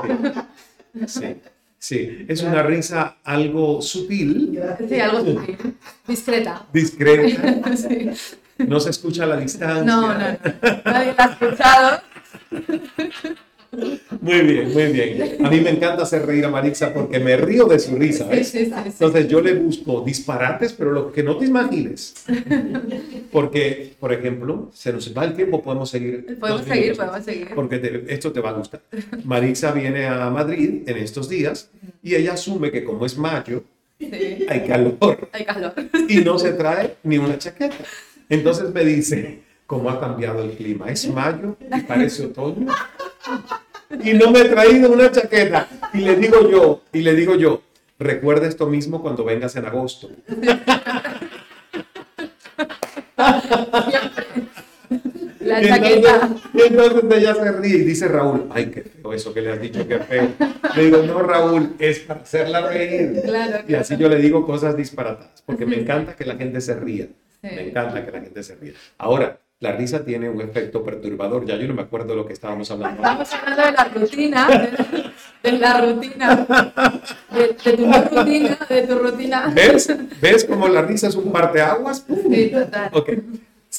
sí. 1.07 1.19
Sí, 1.19 1.35
es 2.27 2.41
una 2.41 2.63
risa 2.63 3.17
algo 3.23 3.81
sutil. 3.81 4.59
Sí, 4.87 4.99
algo 4.99 5.19
sutil. 5.19 5.57
Discreta. 6.07 6.65
Discreta. 6.73 7.75
Sí. 7.77 8.09
No 8.65 8.79
se 8.79 8.89
escucha 8.89 9.23
a 9.23 9.27
la 9.27 9.37
distancia. 9.37 9.83
No, 9.83 10.01
no, 10.01 10.17
no. 10.17 10.37
Nadie 10.85 11.13
la 11.15 11.25
ha 11.25 11.31
escuchado. 11.31 12.01
Muy 14.21 14.41
bien, 14.41 14.73
muy 14.73 14.85
bien. 14.91 15.45
A 15.45 15.49
mí 15.49 15.59
me 15.61 15.69
encanta 15.71 16.03
hacer 16.03 16.25
reír 16.25 16.45
a 16.45 16.49
Marixa 16.49 16.93
porque 16.93 17.19
me 17.19 17.35
río 17.37 17.65
de 17.65 17.79
su 17.79 17.95
risa. 17.95 18.25
¿ves? 18.27 18.49
Sí. 18.49 18.71
Entonces 18.73 19.27
yo 19.27 19.41
le 19.41 19.53
busco 19.55 20.01
disparates, 20.01 20.73
pero 20.73 20.91
lo 20.91 21.11
que 21.11 21.23
no 21.23 21.37
te 21.37 21.45
imagines. 21.45 22.13
Porque, 23.31 23.95
por 23.99 24.13
ejemplo, 24.13 24.69
se 24.73 24.91
nos 24.93 25.15
va 25.15 25.25
el 25.25 25.35
tiempo, 25.35 25.61
podemos 25.61 25.89
seguir. 25.89 26.37
Podemos 26.39 26.61
seguir, 26.63 26.81
minutos, 26.83 26.97
podemos 27.05 27.25
seguir. 27.25 27.47
Porque 27.55 27.77
te- 27.79 28.13
esto 28.13 28.31
te 28.31 28.39
va 28.39 28.49
a 28.49 28.53
gustar. 28.53 28.81
Marixa 29.23 29.71
viene 29.71 30.05
a 30.07 30.29
Madrid 30.29 30.83
en 30.87 30.97
estos 30.97 31.29
días 31.29 31.69
y 32.01 32.15
ella 32.15 32.33
asume 32.33 32.71
que 32.71 32.83
como 32.83 33.05
es 33.05 33.17
mayo, 33.17 33.63
Sí. 33.99 34.45
hay 34.47 34.61
calor 34.67 35.27
Hay 35.31 35.43
calor. 35.43 35.73
y 36.07 36.17
no 36.17 36.37
se 36.37 36.53
trae 36.53 36.95
ni 37.03 37.17
una 37.17 37.37
chaqueta. 37.37 37.75
Entonces 38.29 38.71
me 38.71 38.85
dice, 38.85 39.39
¿cómo 39.65 39.89
ha 39.89 39.99
cambiado 39.99 40.43
el 40.43 40.51
clima? 40.51 40.89
Es 40.91 41.07
mayo 41.09 41.57
y 41.75 41.81
parece 41.81 42.25
otoño. 42.25 42.67
Y 44.03 44.13
no 44.13 44.31
me 44.31 44.39
he 44.41 44.45
traído 44.45 44.91
una 44.91 45.11
chaqueta. 45.11 45.67
Y 45.93 45.99
le 45.99 46.15
digo 46.15 46.49
yo, 46.49 46.81
y 46.93 47.01
le 47.01 47.13
digo 47.15 47.35
yo, 47.35 47.61
recuerda 47.99 48.47
esto 48.47 48.67
mismo 48.67 49.01
cuando 49.01 49.23
vengas 49.23 49.55
en 49.55 49.65
agosto. 49.65 50.09
La 55.39 55.61
Y 55.61 55.67
chaqueta. 55.67 56.15
entonces, 56.15 56.41
y 56.53 56.61
entonces 56.61 57.03
ella 57.17 57.35
se 57.35 57.51
ríe 57.53 57.75
y 57.77 57.83
dice 57.83 58.07
Raúl, 58.07 58.47
ay, 58.51 58.65
qué 58.65 58.81
feo 58.81 59.13
eso 59.13 59.33
que 59.33 59.41
le 59.41 59.51
has 59.51 59.61
dicho, 59.61 59.87
qué 59.87 59.99
feo. 59.99 60.29
Le 60.75 60.83
digo, 60.85 60.97
no, 61.03 61.21
Raúl, 61.21 61.73
es 61.79 61.99
para 61.99 62.21
hacerla 62.21 62.67
reír. 62.67 63.21
Claro, 63.23 63.63
Y 63.67 63.73
así 63.75 63.95
yo 63.97 64.09
le 64.09 64.17
digo 64.17 64.45
cosas 64.45 64.75
disparatadas, 64.75 65.41
porque 65.45 65.65
me 65.65 65.79
encanta 65.79 66.15
que 66.15 66.25
la 66.25 66.35
gente 66.35 66.59
se 66.59 66.75
ría. 66.75 67.05
Sí. 67.41 67.47
Me 67.55 67.69
encanta 67.69 68.03
que 68.05 68.11
la 68.11 68.19
gente 68.19 68.43
se 68.43 68.55
ría. 68.55 68.73
Ahora, 68.97 69.39
la 69.59 69.71
risa 69.71 70.05
tiene 70.05 70.29
un 70.29 70.39
efecto 70.41 70.83
perturbador. 70.83 71.45
Ya 71.45 71.55
yo 71.57 71.67
no 71.67 71.73
me 71.73 71.81
acuerdo 71.81 72.09
de 72.09 72.15
lo 72.15 72.25
que 72.25 72.33
estábamos 72.33 72.69
hablando. 72.69 73.01
Estamos 73.01 73.33
hablando 73.33 73.63
de 73.63 73.71
la 73.71 73.83
rutina, 73.85 74.47
de, 74.47 75.51
de 75.51 75.57
la 75.57 75.81
rutina, 75.81 76.47
de, 77.31 77.41
de 77.41 77.77
tu 77.77 78.15
rutina, 78.15 78.57
de 78.69 78.81
tu 78.87 78.99
rutina. 78.99 79.51
¿Ves? 79.55 79.95
¿Ves 80.21 80.45
cómo 80.45 80.67
la 80.67 80.83
risa 80.83 81.07
es 81.07 81.15
un 81.15 81.31
parteaguas? 81.31 82.05
Sí, 82.29 82.51
total. 82.51 82.89
Ok. 82.93 83.09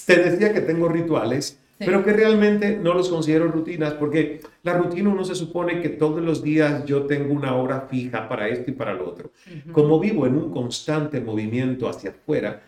Te 0.06 0.16
decía 0.16 0.52
que 0.52 0.60
tengo 0.62 0.88
rituales, 0.88 1.58
Sí. 1.78 1.84
pero 1.86 2.02
que 2.04 2.12
realmente 2.12 2.76
no 2.76 2.92
los 2.92 3.08
considero 3.08 3.46
rutinas, 3.46 3.92
porque 3.94 4.40
la 4.64 4.74
rutina 4.74 5.10
uno 5.10 5.24
se 5.24 5.36
supone 5.36 5.80
que 5.80 5.90
todos 5.90 6.20
los 6.20 6.42
días 6.42 6.84
yo 6.86 7.04
tengo 7.06 7.32
una 7.32 7.54
hora 7.54 7.82
fija 7.88 8.28
para 8.28 8.48
esto 8.48 8.72
y 8.72 8.74
para 8.74 8.94
lo 8.94 9.08
otro. 9.08 9.30
Como 9.70 10.00
vivo 10.00 10.26
en 10.26 10.34
un 10.34 10.50
constante 10.50 11.20
movimiento 11.20 11.88
hacia 11.88 12.10
afuera, 12.10 12.62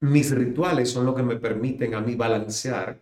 mis 0.00 0.30
rituales 0.30 0.90
son 0.90 1.06
lo 1.06 1.14
que 1.14 1.22
me 1.22 1.36
permiten 1.36 1.94
a 1.94 2.00
mí 2.00 2.14
balancear 2.14 3.00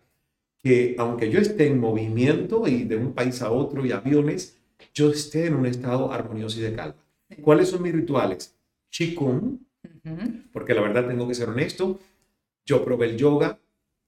que 0.59 0.95
aunque 0.99 1.31
yo 1.31 1.41
esté 1.41 1.67
en 1.67 1.79
movimiento 1.79 2.67
y 2.67 2.85
de 2.85 2.97
un 2.97 3.13
país 3.13 3.43
a 3.43 3.51
otro 3.51 3.85
y 3.85 3.93
aviones, 3.93 4.57
yo 4.95 5.11
esté 5.11 5.47
en 5.47 5.57
un 5.57 5.67
estado 5.67 6.11
armonioso 6.11 6.59
y 6.59 6.63
de 6.63 6.75
calma. 6.75 6.97
¿Cuáles 7.43 7.69
son 7.69 7.83
mis 7.83 7.93
rituales? 7.93 8.57
Qigong, 8.91 9.59
porque 10.53 10.73
la 10.75 10.81
verdad 10.81 11.07
tengo 11.07 11.29
que 11.29 11.35
ser 11.35 11.49
honesto, 11.51 11.99
yo 12.65 12.83
probé 12.85 13.11
el 13.11 13.17
yoga, 13.19 13.59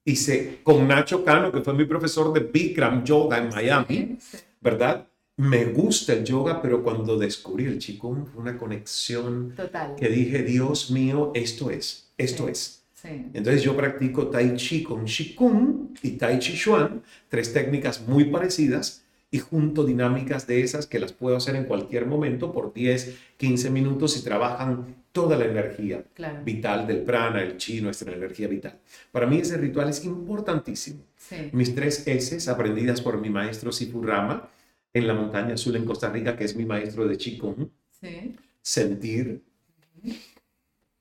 hice 0.03 0.59
con 0.63 0.87
Nacho 0.87 1.23
Cano, 1.23 1.51
que 1.51 1.61
fue 1.61 1.73
mi 1.75 1.85
profesor 1.85 2.33
de 2.33 2.39
Bikram 2.39 3.03
Yoga 3.03 3.37
en 3.37 3.49
Miami. 3.49 4.17
¿verdad? 4.59 5.07
Me 5.37 5.65
gusta 5.65 6.13
el 6.13 6.23
yoga, 6.23 6.59
pero 6.61 6.81
cuando 6.81 7.15
descubrí 7.17 7.65
el 7.65 7.77
Qigong 7.77 8.25
fue 8.25 8.41
una 8.41 8.57
conexión 8.57 9.53
Total. 9.55 9.95
que 9.95 10.09
dije, 10.09 10.41
Dios 10.41 10.89
mío, 10.89 11.31
esto 11.35 11.69
es, 11.69 12.11
esto 12.17 12.45
Sí. 12.45 12.51
es. 12.51 12.76
Sí. 12.99 13.09
Entonces 13.33 13.61
yo 13.61 13.77
practico 13.77 14.27
Tai 14.27 14.55
Chi 14.55 14.81
con 14.81 15.05
Qigong 15.05 15.93
y 16.01 16.11
Tai 16.11 16.39
Chi 16.39 16.53
Chuan, 16.57 17.03
tres 17.29 17.53
técnicas 17.53 18.01
muy 18.07 18.25
parecidas 18.25 19.03
y 19.29 19.37
junto 19.37 19.83
dinámicas 19.85 20.47
de 20.47 20.61
esas 20.63 20.87
que 20.87 20.97
las 20.97 21.13
puedo 21.13 21.37
hacer 21.37 21.55
en 21.55 21.65
cualquier 21.65 22.07
momento 22.07 22.51
por 22.51 22.73
10, 22.73 23.15
15 23.37 23.69
minutos 23.69 24.17
y 24.17 24.23
trabajan 24.23 24.95
toda 25.11 25.37
la 25.37 25.45
energía 25.45 26.03
Claro. 26.15 26.43
vital 26.43 26.87
del 26.87 27.03
prana, 27.03 27.43
el 27.43 27.57
chi, 27.57 27.81
nuestra 27.81 28.13
energía 28.13 28.47
vital. 28.47 28.79
Para 29.11 29.27
mí 29.27 29.37
ese 29.39 29.57
ritual 29.57 29.89
es 29.89 30.03
importantísimo. 30.03 31.01
Sí. 31.17 31.49
Mis 31.51 31.75
tres 31.75 32.07
S 32.07 32.49
aprendidas 32.49 33.01
por 33.01 33.19
mi 33.21 33.29
maestro 33.29 33.71
Sifu 33.71 34.01
Rama 34.01 34.49
en 34.93 35.05
la 35.05 35.13
montaña 35.13 35.53
azul 35.53 35.75
en 35.75 35.85
Costa 35.85 36.09
Rica, 36.09 36.35
que 36.35 36.45
es 36.45 36.55
mi 36.55 36.65
maestro 36.65 37.07
de 37.07 37.15
Qigong, 37.17 37.69
Sí. 38.01 38.35
sentir, 38.61 39.41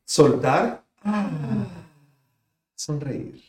soltar, 0.04 0.82
sonreír. 2.76 3.42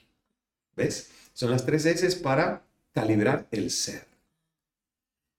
¿Ves? 0.75 1.11
Son 1.33 1.51
las 1.51 1.65
tres 1.65 1.85
S 1.85 2.17
para 2.17 2.63
calibrar 2.93 3.47
el 3.51 3.69
ser. 3.69 4.07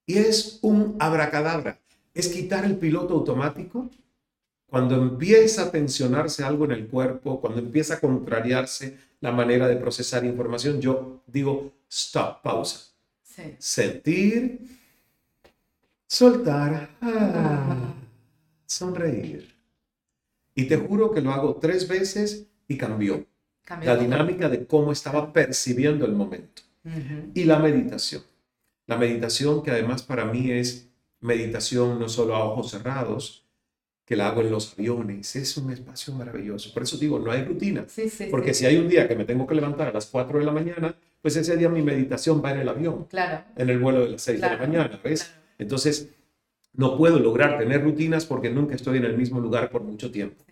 Y 0.06 0.18
es 0.18 0.60
un 0.62 0.96
abracadabra. 1.00 1.80
Es 2.14 2.28
quitar 2.28 2.64
el 2.64 2.76
piloto 2.76 3.14
automático 3.14 3.90
cuando 4.68 4.96
empieza 4.96 5.64
a 5.64 5.70
tensionarse 5.70 6.44
algo 6.44 6.66
en 6.66 6.72
el 6.72 6.86
cuerpo, 6.88 7.40
cuando 7.40 7.60
empieza 7.60 7.94
a 7.94 8.00
contrariarse 8.00 8.98
la 9.20 9.32
manera 9.32 9.66
de 9.66 9.76
procesar 9.76 10.24
información, 10.24 10.80
yo 10.80 11.22
digo, 11.26 11.72
stop, 11.88 12.42
pausa. 12.42 12.92
Sí. 13.22 13.56
Sentir, 13.58 14.60
soltar, 16.06 16.90
ah, 17.00 17.94
sonreír. 18.66 19.54
Y 20.54 20.64
te 20.64 20.76
juro 20.76 21.12
que 21.12 21.20
lo 21.20 21.32
hago 21.32 21.56
tres 21.56 21.88
veces 21.88 22.46
y 22.66 22.76
cambió 22.76 23.24
Cambió 23.68 23.92
la 23.94 24.00
dinámica 24.00 24.48
de 24.48 24.64
cómo 24.66 24.92
estaba 24.92 25.30
percibiendo 25.30 26.06
el 26.06 26.12
momento. 26.12 26.62
Y 27.34 27.44
la 27.44 27.58
meditación. 27.58 28.22
La 28.86 28.96
meditación 28.96 29.62
que 29.62 29.70
además 29.70 30.02
para 30.02 30.24
mí 30.24 30.50
es 30.50 30.88
meditación 31.20 32.00
no 32.00 32.08
solo 32.08 32.34
a 32.34 32.44
ojos 32.44 32.70
cerrados, 32.70 33.44
que 34.06 34.16
la 34.16 34.28
hago 34.28 34.40
en 34.40 34.50
los 34.50 34.72
aviones, 34.72 35.36
es 35.36 35.54
un 35.58 35.70
espacio 35.70 36.14
maravilloso. 36.14 36.72
Por 36.72 36.84
eso 36.84 36.96
digo, 36.96 37.18
no 37.18 37.30
hay 37.30 37.44
rutina. 37.44 37.84
Sí, 37.88 38.08
sí. 38.08 38.28
Porque 38.30 38.54
sí. 38.54 38.60
si 38.60 38.66
hay 38.66 38.78
un 38.78 38.88
día 38.88 39.06
que 39.06 39.14
me 39.14 39.26
tengo 39.26 39.46
que 39.46 39.54
levantar 39.54 39.88
a 39.88 39.92
las 39.92 40.06
4 40.06 40.38
de 40.38 40.46
la 40.46 40.52
mañana, 40.52 40.94
pues 41.20 41.36
ese 41.36 41.54
día 41.58 41.68
mi 41.68 41.82
meditación 41.82 42.42
va 42.42 42.52
en 42.52 42.60
el 42.60 42.68
avión, 42.70 43.04
Claro. 43.04 43.44
en 43.54 43.68
el 43.68 43.78
vuelo 43.78 44.00
de 44.00 44.08
las 44.12 44.22
6 44.22 44.40
de 44.40 44.46
la 44.48 44.56
mañana, 44.56 44.98
¿ves? 45.04 45.24
claro. 45.24 45.38
Entonces, 45.58 46.08
no 46.72 46.96
puedo 46.96 47.18
lograr 47.18 47.58
tener 47.58 47.82
rutinas 47.84 48.24
porque 48.24 48.48
nunca 48.48 48.76
estoy 48.76 48.96
en 48.96 49.04
el 49.04 49.18
mismo 49.18 49.40
lugar 49.40 49.68
por 49.68 49.82
mucho 49.82 50.10
tiempo. 50.10 50.42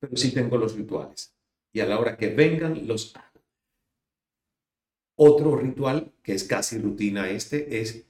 Pero 0.00 0.16
sí 0.16 0.32
tengo 0.32 0.56
los 0.56 0.74
rituales. 0.74 1.33
Y 1.74 1.80
a 1.80 1.86
la 1.86 1.98
hora 1.98 2.16
que 2.16 2.28
vengan, 2.28 2.86
los 2.86 3.14
hago. 3.16 3.42
Otro 5.16 5.56
ritual 5.56 6.12
que 6.22 6.32
es 6.34 6.44
casi 6.44 6.78
rutina 6.78 7.28
este 7.28 7.80
es 7.80 8.06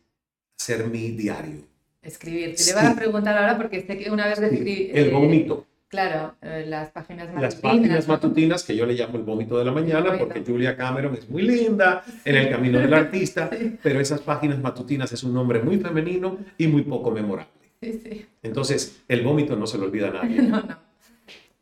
hacer 0.60 0.86
mi 0.86 1.10
diario. 1.12 1.62
Escribir. 2.02 2.50
Te 2.52 2.58
Sí. 2.58 2.72
le 2.74 2.80
voy 2.80 2.90
a 2.90 2.94
preguntar 2.94 3.36
ahora 3.36 3.56
porque 3.56 3.80
sé 3.86 3.96
que 3.98 4.10
una 4.10 4.26
vez 4.28 4.38
escribí. 4.38 4.90
El 4.92 5.08
eh, 5.08 5.10
vómito. 5.10 5.66
Claro, 5.88 6.34
eh, 6.42 6.64
las 6.66 6.90
páginas 6.90 7.26
matutinas. 7.28 7.42
Las 7.42 7.54
páginas 7.56 8.08
matutinas 8.08 8.62
que 8.64 8.76
yo 8.76 8.84
le 8.84 8.94
llamo 8.94 9.16
el 9.16 9.22
vómito 9.22 9.56
de 9.58 9.64
la 9.64 9.72
mañana 9.72 10.18
porque 10.18 10.42
Julia 10.44 10.76
Cameron 10.76 11.14
es 11.14 11.28
muy 11.30 11.42
linda 11.42 12.04
en 12.24 12.36
el 12.36 12.50
camino 12.50 12.78
del 12.80 12.92
artista, 12.92 13.48
Sí. 13.58 13.78
pero 13.82 14.00
esas 14.00 14.20
páginas 14.20 14.58
matutinas 14.58 15.10
es 15.12 15.22
un 15.22 15.32
nombre 15.32 15.60
muy 15.60 15.78
femenino 15.78 16.36
y 16.58 16.66
muy 16.66 16.82
poco 16.82 17.10
memorable. 17.10 17.52
Sí, 17.80 18.00
sí. 18.02 18.26
Entonces, 18.42 19.02
el 19.08 19.22
vómito 19.22 19.56
no 19.56 19.66
se 19.66 19.78
lo 19.78 19.84
olvida 19.84 20.08
a 20.08 20.12
nadie. 20.22 20.42
No, 20.42 20.60
no. 20.62 20.93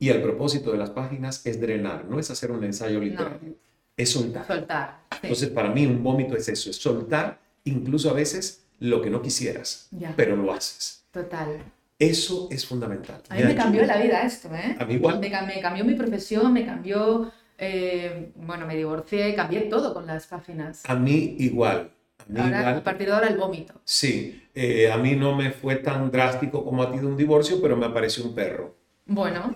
Y 0.03 0.09
el 0.09 0.21
propósito 0.21 0.73
de 0.73 0.79
las 0.79 0.91
páginas 0.91 1.47
es 1.47 1.61
drenar, 1.61 2.07
no 2.07 2.19
es 2.19 2.29
hacer 2.29 2.51
un 2.51 2.65
ensayo 2.65 2.99
literario, 2.99 3.55
es 3.97 4.11
soltar. 4.11 4.45
Soltar. 4.49 4.99
Sí. 5.13 5.19
Entonces, 5.23 5.49
para 5.51 5.69
mí 5.71 5.87
un 5.87 6.03
vómito 6.03 6.37
es 6.37 6.49
eso, 6.49 6.71
es 6.71 6.77
soltar 6.77 7.39
incluso 7.63 8.11
a 8.11 8.13
veces 8.13 8.65
lo 8.81 9.01
que 9.01 9.11
no 9.11 9.23
quisieras, 9.23 9.87
Ya. 9.93 10.13
pero 10.17 10.35
lo 10.35 10.53
haces. 10.53 11.05
Total. 11.13 11.63
Eso 12.01 12.49
es 12.51 12.67
fundamental. 12.67 13.23
A 13.29 13.37
mí 13.37 13.45
me 13.45 13.55
cambió 13.55 13.85
la 13.87 14.03
vida 14.03 14.23
esto, 14.23 14.49
¿eh? 14.53 14.75
A 14.77 14.85
mí 14.85 14.95
igual. 14.95 15.21
Me, 15.21 15.31
me 15.31 15.61
cambió 15.61 15.85
mi 15.85 15.95
profesión, 15.95 16.53
me 16.53 16.67
cambió. 16.67 17.31
eh, 17.59 18.33
bueno, 18.35 18.67
me 18.67 18.75
divorcié, 18.75 19.37
cambié 19.37 19.61
todo 19.75 19.95
con 19.95 20.05
las 20.09 20.27
páginas. 20.27 20.83
A 20.85 20.97
mí 20.97 21.37
igual. 21.39 21.93
A 22.19 22.25
mí 22.33 22.41
Ahora, 22.41 22.59
igual. 22.59 22.75
a 22.79 22.83
partir 22.83 23.07
de 23.07 23.13
ahora, 23.13 23.29
el 23.29 23.37
vómito. 23.37 23.75
Sí, 23.85 24.43
eh, 24.53 24.91
a 24.91 24.97
mí 24.97 25.15
no 25.15 25.37
me 25.37 25.53
fue 25.53 25.77
tan 25.77 26.11
drástico 26.11 26.65
como 26.65 26.83
a 26.83 26.91
ti 26.91 26.99
de 26.99 27.07
un 27.07 27.17
divorcio, 27.17 27.63
pero 27.63 27.77
me 27.77 27.87
apareció 27.87 28.25
un 28.25 28.35
perro. 28.35 28.82
Bueno. 29.07 29.53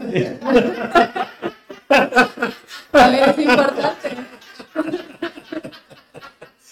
También 2.90 3.24
es 3.30 3.38
importante. 3.38 4.08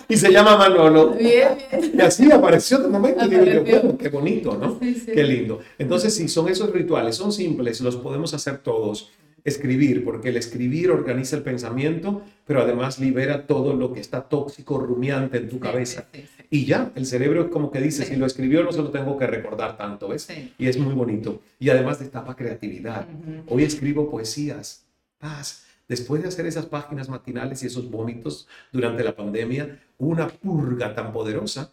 Y 0.06 0.16
se 0.16 0.30
llama 0.30 0.56
Manolo. 0.56 1.10
Bien, 1.12 1.56
bien. 1.70 1.92
Y 1.94 2.00
así 2.00 2.30
apareció 2.30 2.78
de 2.78 2.88
momento. 2.88 3.24
y 3.24 3.28
Digo 3.30 3.44
yo, 3.44 3.52
Apareció. 3.60 3.80
bueno, 3.82 3.98
qué 3.98 4.08
bonito, 4.10 4.56
¿no? 4.56 4.78
Sí, 4.80 4.94
sí. 4.94 5.12
Qué 5.12 5.24
lindo. 5.24 5.60
Entonces, 5.78 6.14
sí, 6.14 6.28
son 6.28 6.48
esos 6.48 6.70
rituales, 6.70 7.16
son 7.16 7.32
simples, 7.32 7.80
los 7.80 7.96
podemos 7.96 8.34
hacer 8.34 8.58
todos. 8.58 9.10
Escribir, 9.44 10.04
porque 10.04 10.30
el 10.30 10.38
escribir 10.38 10.90
organiza 10.90 11.36
el 11.36 11.42
pensamiento, 11.42 12.22
pero 12.46 12.62
además 12.62 12.98
libera 12.98 13.46
todo 13.46 13.74
lo 13.74 13.92
que 13.92 14.00
está 14.00 14.22
tóxico, 14.22 14.78
rumiante 14.78 15.36
en 15.36 15.48
tu 15.50 15.60
cabeza. 15.60 16.06
sí, 16.12 16.22
sí, 16.22 16.44
Y 16.48 16.64
ya, 16.64 16.92
el 16.94 17.04
cerebro 17.04 17.42
es 17.44 17.50
como 17.50 17.70
que 17.70 17.80
dice, 17.80 18.06
si 18.06 18.16
lo 18.16 18.24
escribió 18.24 18.64
no 18.64 18.72
se 18.72 18.80
lo 18.82 18.90
tengo 18.90 19.18
que 19.18 19.26
recordar 19.26 19.76
tanto, 19.76 20.08
¿ves? 20.08 20.28
Y 20.58 20.66
es 20.66 20.78
muy 20.78 20.94
bonito. 20.94 21.42
Y 21.58 21.68
además 21.68 21.98
destapa 21.98 22.34
creatividad. 22.34 23.06
Hoy 23.48 23.64
escribo 23.64 24.10
poesías, 24.10 24.86
paz. 25.18 25.66
Después 25.86 26.22
de 26.22 26.28
hacer 26.28 26.46
esas 26.46 26.64
páginas 26.64 27.10
matinales 27.10 27.62
y 27.62 27.66
esos 27.66 27.90
vómitos 27.90 28.48
durante 28.72 29.04
la 29.04 29.14
pandemia, 29.14 29.78
una 29.98 30.28
purga 30.28 30.94
tan 30.94 31.12
poderosa 31.12 31.70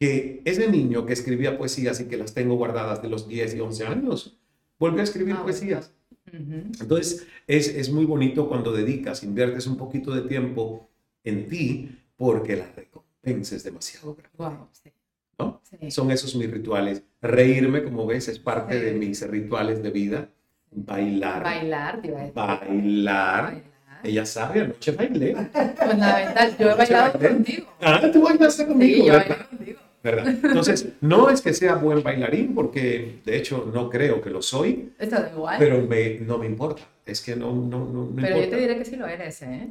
que 0.00 0.40
ese 0.46 0.70
niño 0.70 1.04
que 1.04 1.12
escribía 1.12 1.58
poesías 1.58 2.00
y 2.00 2.06
que 2.06 2.16
las 2.16 2.32
tengo 2.32 2.56
guardadas 2.56 3.02
de 3.02 3.08
los 3.10 3.28
10 3.28 3.54
y 3.56 3.60
11 3.60 3.86
años, 3.86 4.38
volvió 4.78 5.00
a 5.02 5.04
escribir 5.04 5.36
Ah, 5.38 5.42
poesías. 5.42 5.92
Entonces, 6.30 7.26
es, 7.46 7.68
es 7.68 7.90
muy 7.90 8.04
bonito 8.04 8.48
cuando 8.48 8.72
dedicas, 8.72 9.22
inviertes 9.22 9.66
un 9.66 9.76
poquito 9.76 10.12
de 10.14 10.22
tiempo 10.22 10.88
en 11.24 11.48
ti 11.48 11.98
porque 12.16 12.56
la 12.56 12.66
recompensa 12.74 13.56
es 13.56 13.64
demasiado 13.64 14.14
grande. 14.14 14.30
Guau, 14.36 14.68
sí. 14.72 14.90
¿no? 15.38 15.60
Sí. 15.64 15.90
Son 15.90 16.10
esos 16.10 16.34
mis 16.36 16.50
rituales. 16.50 17.02
Reírme, 17.20 17.82
como 17.82 18.06
ves, 18.06 18.28
es 18.28 18.38
parte 18.38 18.80
de 18.80 18.92
mis 18.92 19.26
rituales 19.28 19.82
de 19.82 19.90
vida. 19.90 20.28
Bailar. 20.70 21.42
Bailar. 21.42 22.00
Bailar. 22.02 22.32
Bailar. 22.66 23.62
Ella 24.04 24.26
sabe, 24.26 24.60
anoche 24.62 24.90
bailé. 24.92 25.34
Fundamental. 25.34 26.56
Yo 26.58 26.70
he 26.70 26.74
bailado 26.74 27.12
bailé. 27.18 27.28
contigo. 27.34 27.66
Ah, 27.80 28.00
tú 28.12 28.22
bailaste 28.22 28.66
conmigo, 28.66 28.96
Sí, 28.96 29.06
yo 29.06 29.12
bailé 29.12 29.36
contigo. 29.48 29.78
¿Verdad? 30.02 30.28
Entonces, 30.28 30.88
no 31.00 31.30
es 31.30 31.40
que 31.40 31.52
sea 31.54 31.76
buen 31.76 32.02
bailarín, 32.02 32.54
porque 32.54 33.20
de 33.24 33.36
hecho 33.36 33.70
no 33.72 33.88
creo 33.90 34.20
que 34.20 34.30
lo 34.30 34.42
soy, 34.42 34.92
Esto 34.98 35.16
da 35.16 35.30
igual. 35.30 35.56
pero 35.58 35.80
me, 35.86 36.18
no 36.20 36.38
me 36.38 36.46
importa. 36.46 36.82
Es 37.06 37.20
que 37.20 37.34
no, 37.36 37.52
no, 37.54 37.78
no, 37.86 38.04
no 38.06 38.16
Pero 38.16 38.28
yo 38.28 38.34
importa. 38.36 38.50
te 38.56 38.60
diré 38.62 38.78
que 38.78 38.84
sí 38.84 38.96
lo 38.96 39.06
eres, 39.06 39.42
¿eh? 39.42 39.68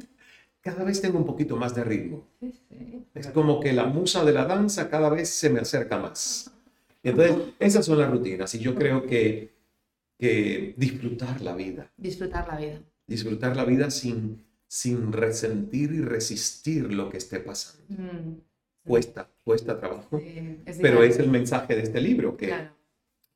Cada 0.60 0.84
vez 0.84 1.00
tengo 1.00 1.18
un 1.18 1.26
poquito 1.26 1.56
más 1.56 1.74
de 1.74 1.82
ritmo. 1.82 2.24
Sí, 2.40 2.52
sí. 2.68 3.04
Es 3.14 3.26
como 3.28 3.58
que 3.60 3.72
la 3.72 3.84
musa 3.86 4.24
de 4.24 4.32
la 4.32 4.44
danza 4.44 4.88
cada 4.88 5.08
vez 5.10 5.28
se 5.28 5.50
me 5.50 5.60
acerca 5.60 5.98
más. 5.98 6.52
Y 7.02 7.08
entonces, 7.08 7.36
esas 7.58 7.84
son 7.84 7.98
las 7.98 8.08
rutinas. 8.10 8.54
Y 8.54 8.60
yo 8.60 8.74
creo 8.76 9.04
que, 9.04 9.50
que 10.18 10.74
disfrutar 10.76 11.40
la 11.40 11.54
vida, 11.56 11.90
Disfrutar 11.96 12.46
la 12.46 12.56
vida. 12.58 12.80
disfrutar 13.08 13.56
la 13.56 13.64
vida 13.64 13.90
sin, 13.90 14.44
sin 14.68 15.12
resentir 15.12 15.90
y 15.92 16.00
resistir 16.02 16.92
lo 16.92 17.08
que 17.10 17.16
esté 17.16 17.40
pasando. 17.40 17.82
Mm. 17.88 18.36
Cuesta, 18.84 19.28
cuesta 19.44 19.78
trabajo. 19.78 20.18
Sí, 20.18 20.58
es 20.66 20.78
Pero 20.80 21.02
es 21.02 21.18
el 21.18 21.28
mensaje 21.28 21.76
de 21.76 21.82
este 21.82 22.00
libro 22.00 22.36
que, 22.36 22.48
Claro. 22.48 22.70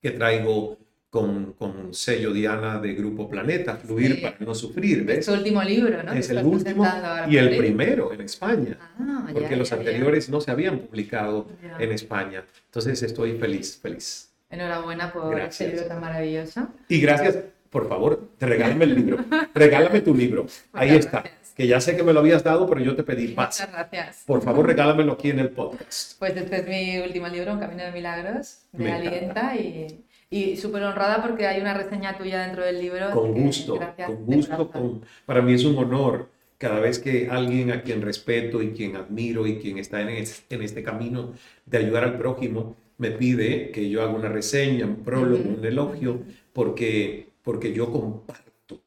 que 0.02 0.10
traigo 0.10 0.78
con, 1.08 1.52
con 1.52 1.94
sello 1.94 2.32
Diana 2.32 2.78
de 2.80 2.92
Grupo 2.94 3.28
Planeta, 3.28 3.76
Fluir 3.76 4.16
Sí. 4.16 4.20
para 4.22 4.36
no 4.40 4.54
sufrir, 4.54 4.98
Es 5.00 5.06
¿ves? 5.06 5.26
tu 5.26 5.32
último 5.32 5.62
libro, 5.62 6.02
¿no? 6.02 6.12
Es 6.12 6.28
el 6.30 6.44
último 6.44 6.84
y 7.28 7.36
el 7.36 7.56
primero 7.56 8.12
en 8.12 8.20
España, 8.22 8.76
Ah, 8.98 9.28
porque 9.32 9.50
ya, 9.50 9.56
los 9.56 9.70
ya, 9.70 9.76
ya. 9.76 9.80
anteriores 9.80 10.28
no 10.28 10.40
se 10.40 10.50
habían 10.50 10.80
publicado 10.80 11.48
Ya. 11.62 11.76
en 11.78 11.92
España. 11.92 12.44
Entonces 12.66 13.02
estoy 13.02 13.38
feliz, 13.38 13.78
feliz. 13.80 14.32
Enhorabuena 14.50 15.12
por 15.12 15.30
Gracias. 15.30 15.60
este 15.60 15.68
libro 15.76 15.88
tan 15.88 16.00
maravilloso. 16.00 16.68
Y 16.88 17.00
gracias, 17.00 17.38
por 17.70 17.88
favor, 17.88 18.28
regálame 18.40 18.84
el 18.84 18.94
libro. 18.96 19.24
Regálame 19.54 20.00
tu 20.00 20.14
libro. 20.14 20.46
Ahí 20.72 20.90
está. 20.96 21.24
Que 21.56 21.66
ya 21.66 21.80
sé 21.80 21.96
que 21.96 22.02
me 22.02 22.12
lo 22.12 22.20
habías 22.20 22.44
dado, 22.44 22.66
pero 22.68 22.82
yo 22.82 22.94
te 22.94 23.02
pedí 23.02 23.28
paz. 23.28 23.58
Muchas 23.60 23.72
gracias. 23.72 24.24
Por 24.26 24.42
favor, 24.42 24.66
regálamelo 24.66 25.12
aquí 25.12 25.30
en 25.30 25.38
el 25.38 25.48
podcast. 25.50 26.18
Pues 26.18 26.36
este 26.36 26.56
es 26.56 26.68
mi 26.68 26.98
último 26.98 27.28
libro, 27.28 27.54
Un 27.54 27.60
Camino 27.60 27.82
de 27.84 27.92
Milagros, 27.92 28.58
de 28.72 28.84
Me. 28.84 28.92
Alienta, 28.92 29.56
y, 29.56 30.04
y 30.28 30.56
súper 30.58 30.82
honrada 30.82 31.22
porque 31.22 31.46
hay 31.46 31.60
una 31.62 31.72
reseña 31.72 32.18
tuya 32.18 32.42
dentro 32.42 32.62
del 32.62 32.78
libro. 32.78 33.10
Con 33.10 33.32
gusto, 33.32 33.80
con 34.06 34.26
gusto. 34.26 34.70
Con... 34.70 35.02
Para 35.24 35.40
mí 35.40 35.54
es 35.54 35.64
un 35.64 35.78
honor 35.78 36.28
cada 36.58 36.78
vez 36.80 36.98
que 36.98 37.28
alguien 37.30 37.70
a 37.72 37.82
quien 37.82 38.02
respeto 38.02 38.60
y 38.62 38.72
quien 38.72 38.96
admiro 38.96 39.46
y 39.46 39.58
quien 39.58 39.78
está 39.78 40.02
en, 40.02 40.10
es- 40.10 40.44
en 40.50 40.62
este 40.62 40.82
camino 40.82 41.32
de 41.64 41.78
ayudar 41.78 42.04
al 42.04 42.18
prójimo 42.18 42.76
me 42.98 43.10
pide 43.12 43.70
que 43.70 43.88
yo 43.90 44.02
haga 44.02 44.12
una 44.12 44.28
reseña, 44.28 44.84
un 44.86 45.04
prólogo, 45.04 45.42
un 45.58 45.64
elogio, 45.64 46.22
porque, 46.52 47.28
porque 47.42 47.72
yo 47.74 47.90
comparto 47.92 48.82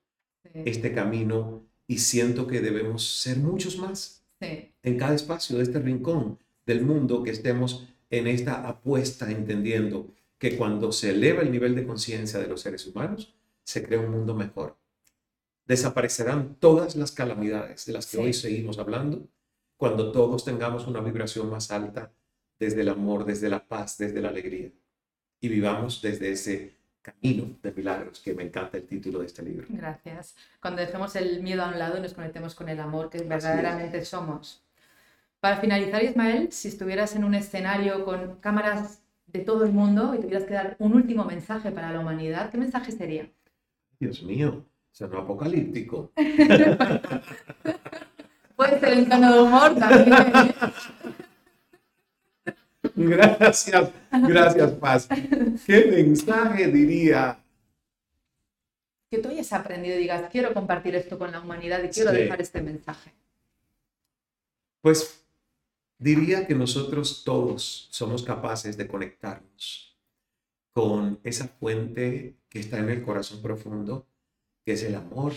este 0.53 0.93
camino 0.93 1.63
y 1.89 1.97
siento 1.97 2.45
que 2.45 2.61
debemos 2.61 3.03
ser 3.03 3.37
muchos 3.37 3.77
más 3.79 4.23
sí, 4.39 4.71
en 4.83 4.97
cada 4.97 5.15
espacio 5.15 5.57
de 5.57 5.63
este 5.63 5.79
rincón 5.79 6.37
del 6.65 6.85
mundo 6.85 7.23
que 7.23 7.31
estemos 7.31 7.87
en 8.11 8.27
esta 8.27 8.67
apuesta 8.67 9.29
entendiendo 9.31 10.07
que 10.37 10.55
cuando 10.55 10.91
se 10.91 11.09
eleva 11.09 11.41
el 11.41 11.51
nivel 11.51 11.73
de 11.75 11.87
conciencia 11.87 12.39
de 12.39 12.47
los 12.47 12.61
seres 12.61 12.85
humanos, 12.85 13.33
se 13.63 13.83
crea 13.83 13.99
un 13.99 14.11
mundo 14.11 14.35
mejor. 14.35 14.77
Desaparecerán 15.65 16.55
todas 16.59 16.95
las 16.95 17.11
calamidades 17.11 17.85
de 17.87 17.93
las 17.93 18.05
que 18.05 18.17
Sí. 18.17 18.23
hoy 18.23 18.33
seguimos 18.33 18.77
hablando 18.77 19.27
cuando 19.75 20.11
todos 20.11 20.45
tengamos 20.45 20.85
una 20.87 21.01
vibración 21.01 21.49
más 21.49 21.71
alta 21.71 22.11
desde 22.59 22.81
el 22.81 22.89
amor, 22.89 23.25
desde 23.25 23.49
la 23.49 23.67
paz, 23.67 23.97
desde 23.97 24.21
la 24.21 24.29
alegría 24.29 24.71
y 25.41 25.47
vivamos 25.47 26.01
desde 26.01 26.31
ese 26.31 26.75
camino 27.11 27.55
de 27.61 27.71
milagros 27.71 28.19
que 28.19 28.33
me 28.33 28.43
encanta 28.43 28.77
el 28.77 28.85
título 28.85 29.19
de 29.19 29.25
este 29.25 29.43
libro. 29.43 29.67
gracias. 29.69 30.35
Cuando 30.61 30.81
dejemos 30.81 31.15
el 31.15 31.41
miedo 31.41 31.63
a 31.63 31.69
un 31.69 31.79
lado 31.79 31.97
y 31.97 32.01
nos 32.01 32.13
conectemos 32.13 32.55
con 32.55 32.69
el 32.69 32.79
amor 32.79 33.09
que 33.09 33.23
verdaderamente 33.23 34.03
somos. 34.05 34.63
Para 35.39 35.57
finalizar, 35.57 36.03
Ismael, 36.03 36.51
si 36.51 36.67
estuvieras 36.67 37.15
en 37.15 37.23
un 37.23 37.33
escenario 37.33 38.03
con 38.03 38.35
cámaras 38.41 39.01
de 39.27 39.39
todo 39.39 39.63
el 39.63 39.71
mundo 39.71 40.13
y 40.15 40.19
tuvieras 40.19 40.43
que 40.43 40.53
dar 40.53 40.75
un 40.79 40.93
último 40.93 41.23
mensaje 41.23 41.71
para 41.71 41.91
la 41.91 41.99
humanidad, 41.99 42.49
¿qué 42.49 42.57
mensaje 42.57 42.91
sería? 42.91 43.29
Dios 43.99 44.23
mío, 44.23 44.65
sonó 44.91 45.19
apocalíptico. 45.19 46.11
Puede 48.55 48.79
ser 48.79 48.93
en 48.93 49.07
tono 49.07 49.33
de 49.33 49.39
humor 49.39 49.75
también. 49.75 50.33
Gracias, 52.95 53.91
gracias, 54.11 54.71
Paz. 54.73 55.07
¿Qué 55.65 55.85
mensaje 55.85 56.67
diría? 56.67 57.43
que 59.11 59.17
tú 59.17 59.29
hayas 59.29 59.51
aprendido 59.53 59.95
y 59.95 60.01
digas, 60.01 60.29
quiero 60.31 60.53
compartir 60.53 60.93
esto 60.93 61.17
con 61.17 61.31
la 61.31 61.41
humanidad 61.41 61.83
y 61.83 61.89
quiero 61.89 62.11
Sí. 62.11 62.17
dejar 62.17 62.39
este 62.41 62.61
mensaje. 62.61 63.11
Pues 64.81 65.25
diría 65.97 66.45
que 66.45 66.53
nosotros 66.53 67.23
todos 67.25 67.87
somos 67.89 68.21
capaces 68.21 68.77
de 68.77 68.87
conectarnos 68.87 69.97
con 70.73 71.19
esa 71.23 71.47
fuente 71.47 72.35
que 72.49 72.59
está 72.59 72.77
en 72.77 72.89
el 72.89 73.01
corazón 73.03 73.41
profundo, 73.41 74.05
que 74.63 74.73
es 74.73 74.83
el 74.83 74.93
amor, 74.93 75.33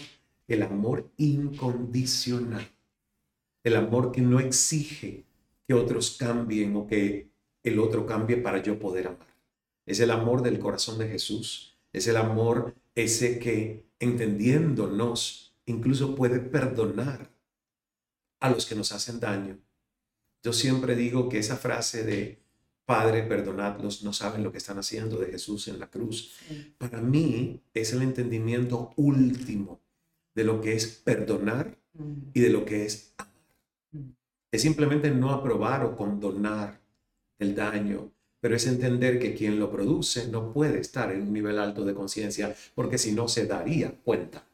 el 0.49 0.63
amor 0.63 1.11
incondicional, 1.17 2.69
el 3.65 3.77
amor 3.77 4.13
que 4.13 4.21
no 4.21 4.39
exige 4.39 5.25
que 5.67 5.73
otros 5.73 6.19
cambien 6.19 6.77
o 6.77 6.87
que 6.87 7.32
el 7.63 7.79
otro 7.79 8.07
cambie 8.07 8.37
para 8.37 8.63
yo 8.63 8.79
poder 8.79 9.09
amar. 9.09 9.35
Es 9.87 10.01
el 10.01 10.11
amor 10.11 10.43
del 10.43 10.59
corazón 10.59 10.99
de 10.99 11.09
Jesús, 11.09 11.77
es 11.93 12.07
el 12.07 12.17
amor 12.17 12.75
ese 12.95 13.39
que 13.39 13.87
entendiéndonos 13.99 15.57
incluso 15.67 16.15
puede 16.15 16.41
perdonar 16.41 17.31
a 18.41 18.51
los 18.51 18.67
que 18.67 18.75
nos 18.75 18.93
hacen 18.93 19.21
daño. 19.21 19.59
Yo 20.43 20.53
siempre 20.53 20.97
digo 20.97 21.29
que 21.29 21.39
esa 21.39 21.57
frase 21.57 22.05
de 22.05 22.43
Padre, 22.85 23.23
perdonadlos, 23.23 24.03
no 24.03 24.13
saben 24.13 24.43
lo 24.43 24.51
que 24.51 24.59
están 24.59 24.79
haciendo 24.79 25.19
de 25.19 25.31
Jesús 25.31 25.69
en 25.69 25.79
la 25.79 25.89
cruz, 25.89 26.35
para 26.79 27.01
mí 27.01 27.63
es 27.73 27.93
el 27.93 28.03
entendimiento 28.03 28.93
último 28.97 29.81
de 30.35 30.45
lo 30.45 30.61
que 30.61 30.75
es 30.75 30.87
perdonar 30.89 31.79
Mm, 31.95 32.31
y 32.33 32.41
de 32.41 32.51
lo 32.51 32.65
que 32.65 32.87
es 32.87 33.15
amar. 33.19 33.33
Mm. 33.93 34.11
Es 34.51 34.63
simplemente 34.63 35.11
no 35.11 35.31
aprobar 35.31 35.85
o 35.85 35.97
condonar 35.97 36.81
el 37.43 37.55
daño, 37.55 38.13
pero 38.41 38.57
es 38.57 38.67
entender 38.67 39.19
que 39.19 39.35
quien 39.35 39.59
lo 39.59 39.71
produce 39.71 40.29
no 40.29 40.53
puede 40.53 40.81
estar 40.81 41.13
en 41.13 41.23
un 41.23 41.33
nivel 41.33 41.59
alto 41.59 41.85
de 41.85 41.95
conciencia 41.95 42.55
porque 42.75 42.99
si 42.99 43.13
no 43.13 43.29
se 43.29 43.47
daría 43.47 43.93
cuenta 44.03 44.47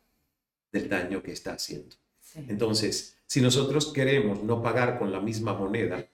del 0.73 0.89
daño 0.89 1.23
que 1.23 1.33
está 1.33 1.53
haciendo. 1.53 1.97
sí. 2.21 2.45
Entonces, 2.49 3.17
si 3.27 3.41
nosotros 3.41 3.93
queremos 3.93 4.43
no 4.43 4.63
pagar 4.63 4.99
con 4.99 5.13
la 5.13 5.21
misma 5.21 5.55
moneda, 5.55 6.07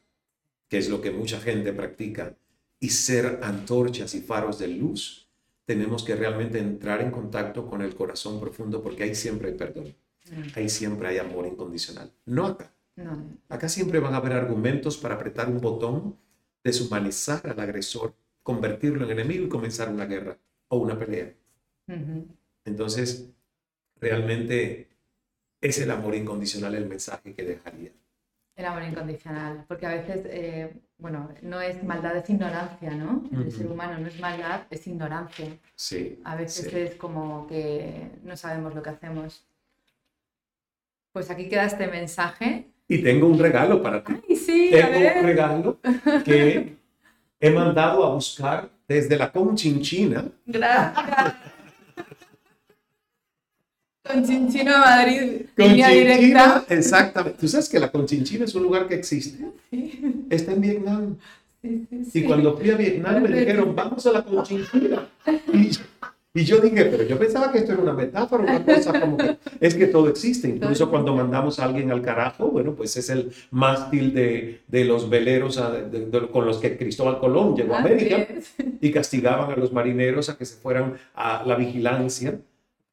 que 0.68 0.78
es 0.78 0.88
lo 0.88 1.00
que 1.00 1.10
mucha 1.10 1.40
gente 1.40 1.72
practica, 1.72 2.36
y 2.80 2.90
ser 2.90 3.40
antorchas 3.42 4.14
y 4.14 4.20
faros 4.20 4.58
de 4.58 4.68
luz, 4.68 5.28
tenemos 5.64 6.04
que 6.04 6.16
realmente 6.16 6.58
entrar 6.58 7.00
en 7.00 7.10
contacto 7.10 7.66
con 7.66 7.82
el 7.82 7.94
corazón 7.94 8.40
profundo 8.40 8.82
porque 8.82 9.04
ahí 9.04 9.14
siempre 9.14 9.48
hay 9.48 9.54
perdón, 9.54 9.94
Mm, 10.30 10.58
ahí 10.58 10.68
siempre 10.68 11.08
hay 11.08 11.18
amor 11.18 11.46
incondicional. 11.46 12.10
No 12.26 12.46
acá. 12.46 12.72
No, 12.96 13.38
Acá 13.48 13.68
siempre 13.68 13.98
van 13.98 14.14
a 14.14 14.18
haber 14.18 14.32
argumentos 14.32 14.96
para 14.96 15.16
apretar 15.16 15.48
un 15.48 15.60
botón, 15.60 16.16
deshumanizar 16.64 17.46
al 17.46 17.60
agresor, 17.60 18.14
convertirlo 18.42 19.04
en 19.04 19.10
enemigo 19.12 19.44
y 19.44 19.48
comenzar 19.48 19.90
una 19.90 20.06
guerra 20.06 20.36
o 20.68 20.78
una 20.78 20.98
pelea. 20.98 21.32
Entonces, 22.64 23.30
realmente 24.00 24.88
es 25.60 25.78
el 25.78 25.90
amor 25.90 26.14
incondicional 26.14 26.74
el 26.74 26.86
mensaje 26.86 27.34
que 27.34 27.44
dejaría. 27.44 27.92
El 28.56 28.64
amor 28.66 28.84
incondicional, 28.84 29.64
porque 29.66 29.86
a 29.86 29.94
veces, 29.94 30.26
eh, 30.26 30.72
bueno, 30.96 31.28
no 31.42 31.60
es 31.60 31.82
maldad, 31.82 32.16
es 32.16 32.30
ignorancia, 32.30 32.92
¿no? 32.92 33.28
El 33.32 33.50
ser 33.50 33.66
humano 33.66 33.98
no 33.98 34.06
es 34.06 34.18
maldad, 34.20 34.66
es 34.70 34.86
ignorancia. 34.86 35.58
Sí. 35.74 36.20
A 36.24 36.36
veces 36.36 36.70
sí. 36.70 36.78
es 36.78 36.94
como 36.94 37.46
que 37.48 38.12
no 38.22 38.36
sabemos 38.36 38.74
lo 38.74 38.82
que 38.82 38.90
hacemos. 38.90 39.44
Pues 41.12 41.30
aquí 41.30 41.48
queda 41.48 41.64
este 41.64 41.88
mensaje. 41.88 42.73
Y 42.94 43.02
tengo 43.02 43.26
un 43.26 43.38
regalo 43.38 43.82
para 43.82 44.04
ti. 44.04 44.12
¡Ay, 44.28 44.36
sí! 44.36 44.68
Tengo 44.70 45.18
un 45.18 45.24
regalo 45.24 45.78
que 46.24 46.76
he 47.40 47.50
mandado 47.50 48.04
a 48.04 48.14
buscar 48.14 48.70
desde 48.86 49.18
la 49.18 49.32
Conchinchina. 49.32 50.24
Gracias. 50.46 51.34
Con 54.06 54.24
Chinchino 54.24 54.76
a 54.76 54.78
Madrid, 54.80 55.46
Conchinchina, 55.56 55.88
directa. 55.88 56.64
exactamente. 56.68 57.38
Tú 57.40 57.48
sabes 57.48 57.68
que 57.68 57.80
la 57.80 57.90
Conchinchina 57.90 58.44
es 58.44 58.54
un 58.54 58.62
lugar 58.62 58.86
que 58.86 58.94
existe. 58.94 59.44
Está 60.30 60.52
en 60.52 60.60
Vietnam. 60.60 61.16
Y 61.62 62.22
cuando 62.22 62.56
fui 62.56 62.70
a 62.70 62.76
Vietnam 62.76 63.22
me 63.22 63.40
dijeron, 63.40 63.74
vamos 63.74 64.06
a 64.06 64.12
la 64.12 64.22
conchinchina. 64.22 65.08
Y, 65.52 65.70
y, 66.34 66.44
yo 66.44 66.60
dije, 66.60 66.84
pero 66.86 67.04
yo 67.04 67.18
pensaba 67.18 67.50
que 67.52 67.58
esto 67.58 67.72
era 67.72 67.82
una 67.82 67.92
metáfora, 67.92 68.42
una 68.42 68.64
cosa 68.64 69.00
como 69.00 69.16
que 69.16 69.38
es 69.60 69.74
que 69.74 69.86
todo 69.86 70.08
existe. 70.08 70.48
Incluso 70.48 70.90
cuando 70.90 71.14
mandamos 71.14 71.58
a 71.58 71.64
alguien 71.64 71.90
al 71.90 72.02
carajo, 72.02 72.48
bueno, 72.48 72.74
pues 72.74 72.96
es 72.96 73.08
el 73.08 73.32
mástil 73.50 74.12
de, 74.12 74.60
de 74.66 74.84
los 74.84 75.08
veleros 75.08 75.60
con 76.32 76.46
los 76.46 76.58
que 76.58 76.76
Cristóbal 76.76 77.18
Colón 77.18 77.56
llegó 77.56 77.74
a 77.74 77.78
América 77.78 78.26
y 78.80 78.90
castigaban 78.90 79.50
a 79.50 79.56
los 79.56 79.72
marineros 79.72 80.28
a 80.28 80.36
que 80.36 80.44
se 80.44 80.56
fueran 80.56 80.94
a 81.14 81.44
la 81.46 81.56
vigilancia 81.56 82.38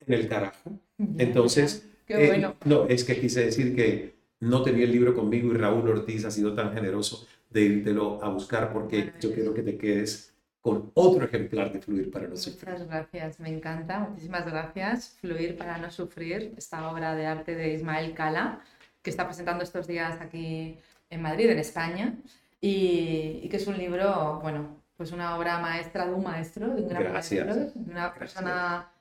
en 0.05 0.13
el 0.13 0.27
carajo. 0.27 0.71
Entonces, 1.17 1.87
eh, 2.07 2.47
no, 2.65 2.85
es 2.87 3.03
que 3.03 3.19
quise 3.19 3.45
decir 3.45 3.75
que 3.75 4.15
no 4.39 4.63
tenía 4.63 4.85
el 4.85 4.91
libro 4.91 5.13
conmigo 5.13 5.51
y 5.51 5.57
Raúl 5.57 5.89
Ortiz 5.89 6.25
ha 6.25 6.31
sido 6.31 6.53
tan 6.53 6.73
generoso 6.73 7.27
de 7.49 7.61
irtelo 7.61 8.23
a 8.23 8.29
buscar 8.29 8.71
porque 8.73 9.13
yo 9.19 9.33
quiero 9.33 9.53
que 9.53 9.61
te 9.61 9.77
quedes 9.77 10.30
con 10.62 10.91
otro 10.93 11.26
ejemplar 11.26 11.74
de 11.74 11.82
Fluir 11.82 12.12
para 12.12 12.28
no 12.28 12.38
sufrir. 12.38 12.72
Muchas 12.74 12.88
gracias, 12.88 13.39
me 13.39 13.49
encanta. 13.49 13.99
Muchísimas 13.99 14.45
gracias. 14.45 15.18
Fluir 15.20 15.57
para 15.57 15.78
no 15.80 15.89
sufrir, 15.89 16.53
esta 16.55 16.89
obra 16.89 17.16
de 17.16 17.26
arte 17.26 17.55
de 17.55 17.74
Ismael 17.74 18.14
Cala, 18.14 18.62
que 19.01 19.09
está 19.09 19.26
presentando 19.26 19.64
estos 19.64 19.88
días 19.88 20.22
aquí 20.22 20.78
en 21.09 21.22
Madrid, 21.22 21.49
en 21.49 21.57
España, 21.57 22.16
y, 22.62 23.47
que 23.49 23.57
es 23.57 23.66
un 23.66 23.78
libro, 23.78 24.39
bueno, 24.41 24.78
pues 24.95 25.12
una 25.12 25.36
obra 25.36 25.57
maestra 25.57 26.05
de 26.05 26.14
un 26.14 26.24
maestro, 26.24 26.76
de 26.76 26.84
un 26.84 26.89
gran 26.89 27.12
maestro, 27.12 27.55
de 27.55 27.91
una 27.91 28.14
persona 28.14 28.91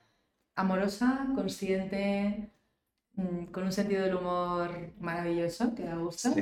amorosa, 0.55 1.27
consciente, 1.35 2.49
mm, 3.13 3.45
con 3.45 3.65
un 3.65 3.71
sentido 3.71 4.03
del 4.03 4.15
humor 4.15 4.71
maravilloso 4.99 5.75
que 5.75 5.83
da 5.83 5.95
gusto. 5.95 6.33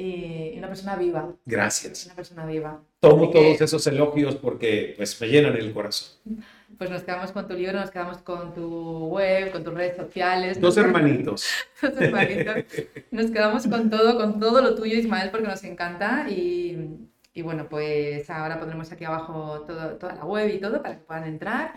Y 0.00 0.54
una 0.56 0.68
persona 0.68 0.96
viva. 0.96 1.30
Gracias. 1.44 2.06
Una 2.06 2.14
persona 2.14 2.46
viva. 2.46 2.80
Tomo 3.00 3.30
todos 3.30 3.60
esos 3.60 3.86
elogios 3.86 4.34
porque 4.36 4.94
pues 4.96 5.20
me 5.20 5.28
llenan 5.28 5.56
el 5.56 5.72
corazón. 5.72 6.18
Pues 6.78 6.88
nos 6.88 7.02
quedamos 7.02 7.32
con 7.32 7.46
tu 7.46 7.52
libro, 7.52 7.78
nos 7.78 7.90
quedamos 7.90 8.18
con 8.18 8.54
tu 8.54 9.08
web, 9.08 9.50
con 9.52 9.62
tus 9.64 9.74
redes 9.74 9.96
sociales. 9.96 10.58
Dos 10.58 10.78
hermanitos. 10.78 11.44
Dos 11.82 11.92
hermanitos. 12.00 12.64
Nos 13.10 13.30
quedamos 13.32 13.66
con 13.66 13.90
todo, 13.90 14.16
con 14.16 14.40
todo 14.40 14.62
lo 14.62 14.74
tuyo, 14.76 14.96
Ismael, 14.96 15.30
porque 15.30 15.48
nos 15.48 15.62
encanta. 15.64 16.30
Y, 16.30 17.10
y 17.34 17.42
bueno, 17.42 17.68
pues 17.68 18.30
ahora 18.30 18.58
pondremos 18.58 18.90
aquí 18.92 19.04
abajo 19.04 19.64
todo, 19.66 19.96
toda 19.98 20.14
la 20.14 20.24
web 20.24 20.48
y 20.54 20.58
todo 20.58 20.80
para 20.80 20.96
que 20.96 21.04
puedan 21.04 21.24
entrar. 21.24 21.74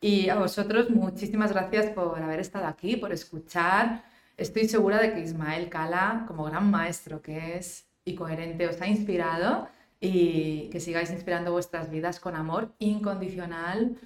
Y 0.00 0.28
a 0.28 0.34
vosotros, 0.34 0.90
muchísimas 0.90 1.52
gracias 1.52 1.86
por 1.92 2.20
haber 2.20 2.40
estado 2.40 2.66
aquí, 2.66 2.96
por 2.96 3.12
escuchar. 3.12 4.04
Estoy 4.36 4.68
segura 4.68 5.00
de 5.00 5.12
que 5.12 5.20
Ismael 5.20 5.68
Cala, 5.68 6.24
como 6.26 6.44
gran 6.44 6.70
maestro 6.70 7.22
que 7.22 7.56
es 7.56 7.86
y 8.04 8.14
coherente, 8.14 8.66
os 8.66 8.80
ha 8.80 8.86
inspirado 8.86 9.68
y 10.00 10.68
que 10.70 10.80
sigáis 10.80 11.10
inspirando 11.10 11.52
vuestras 11.52 11.90
vidas 11.90 12.18
con 12.18 12.34
amor 12.34 12.72
incondicional 12.78 13.96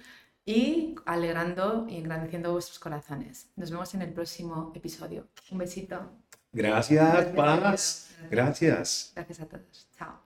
y 0.44 0.94
alegrando 1.06 1.86
y 1.88 1.96
engrandeciendo 1.96 2.52
vuestros 2.52 2.78
corazones. 2.78 3.50
Nos 3.56 3.70
vemos 3.70 3.94
en 3.94 4.02
el 4.02 4.12
próximo 4.12 4.72
episodio. 4.74 5.26
Un 5.50 5.58
besito. 5.58 6.12
Gracias, 6.52 7.26
Paz. 7.34 8.10
Gracias. 8.30 9.12
Gracias 9.14 9.40
a 9.40 9.46
todos. 9.46 9.88
Chao. 9.98 10.25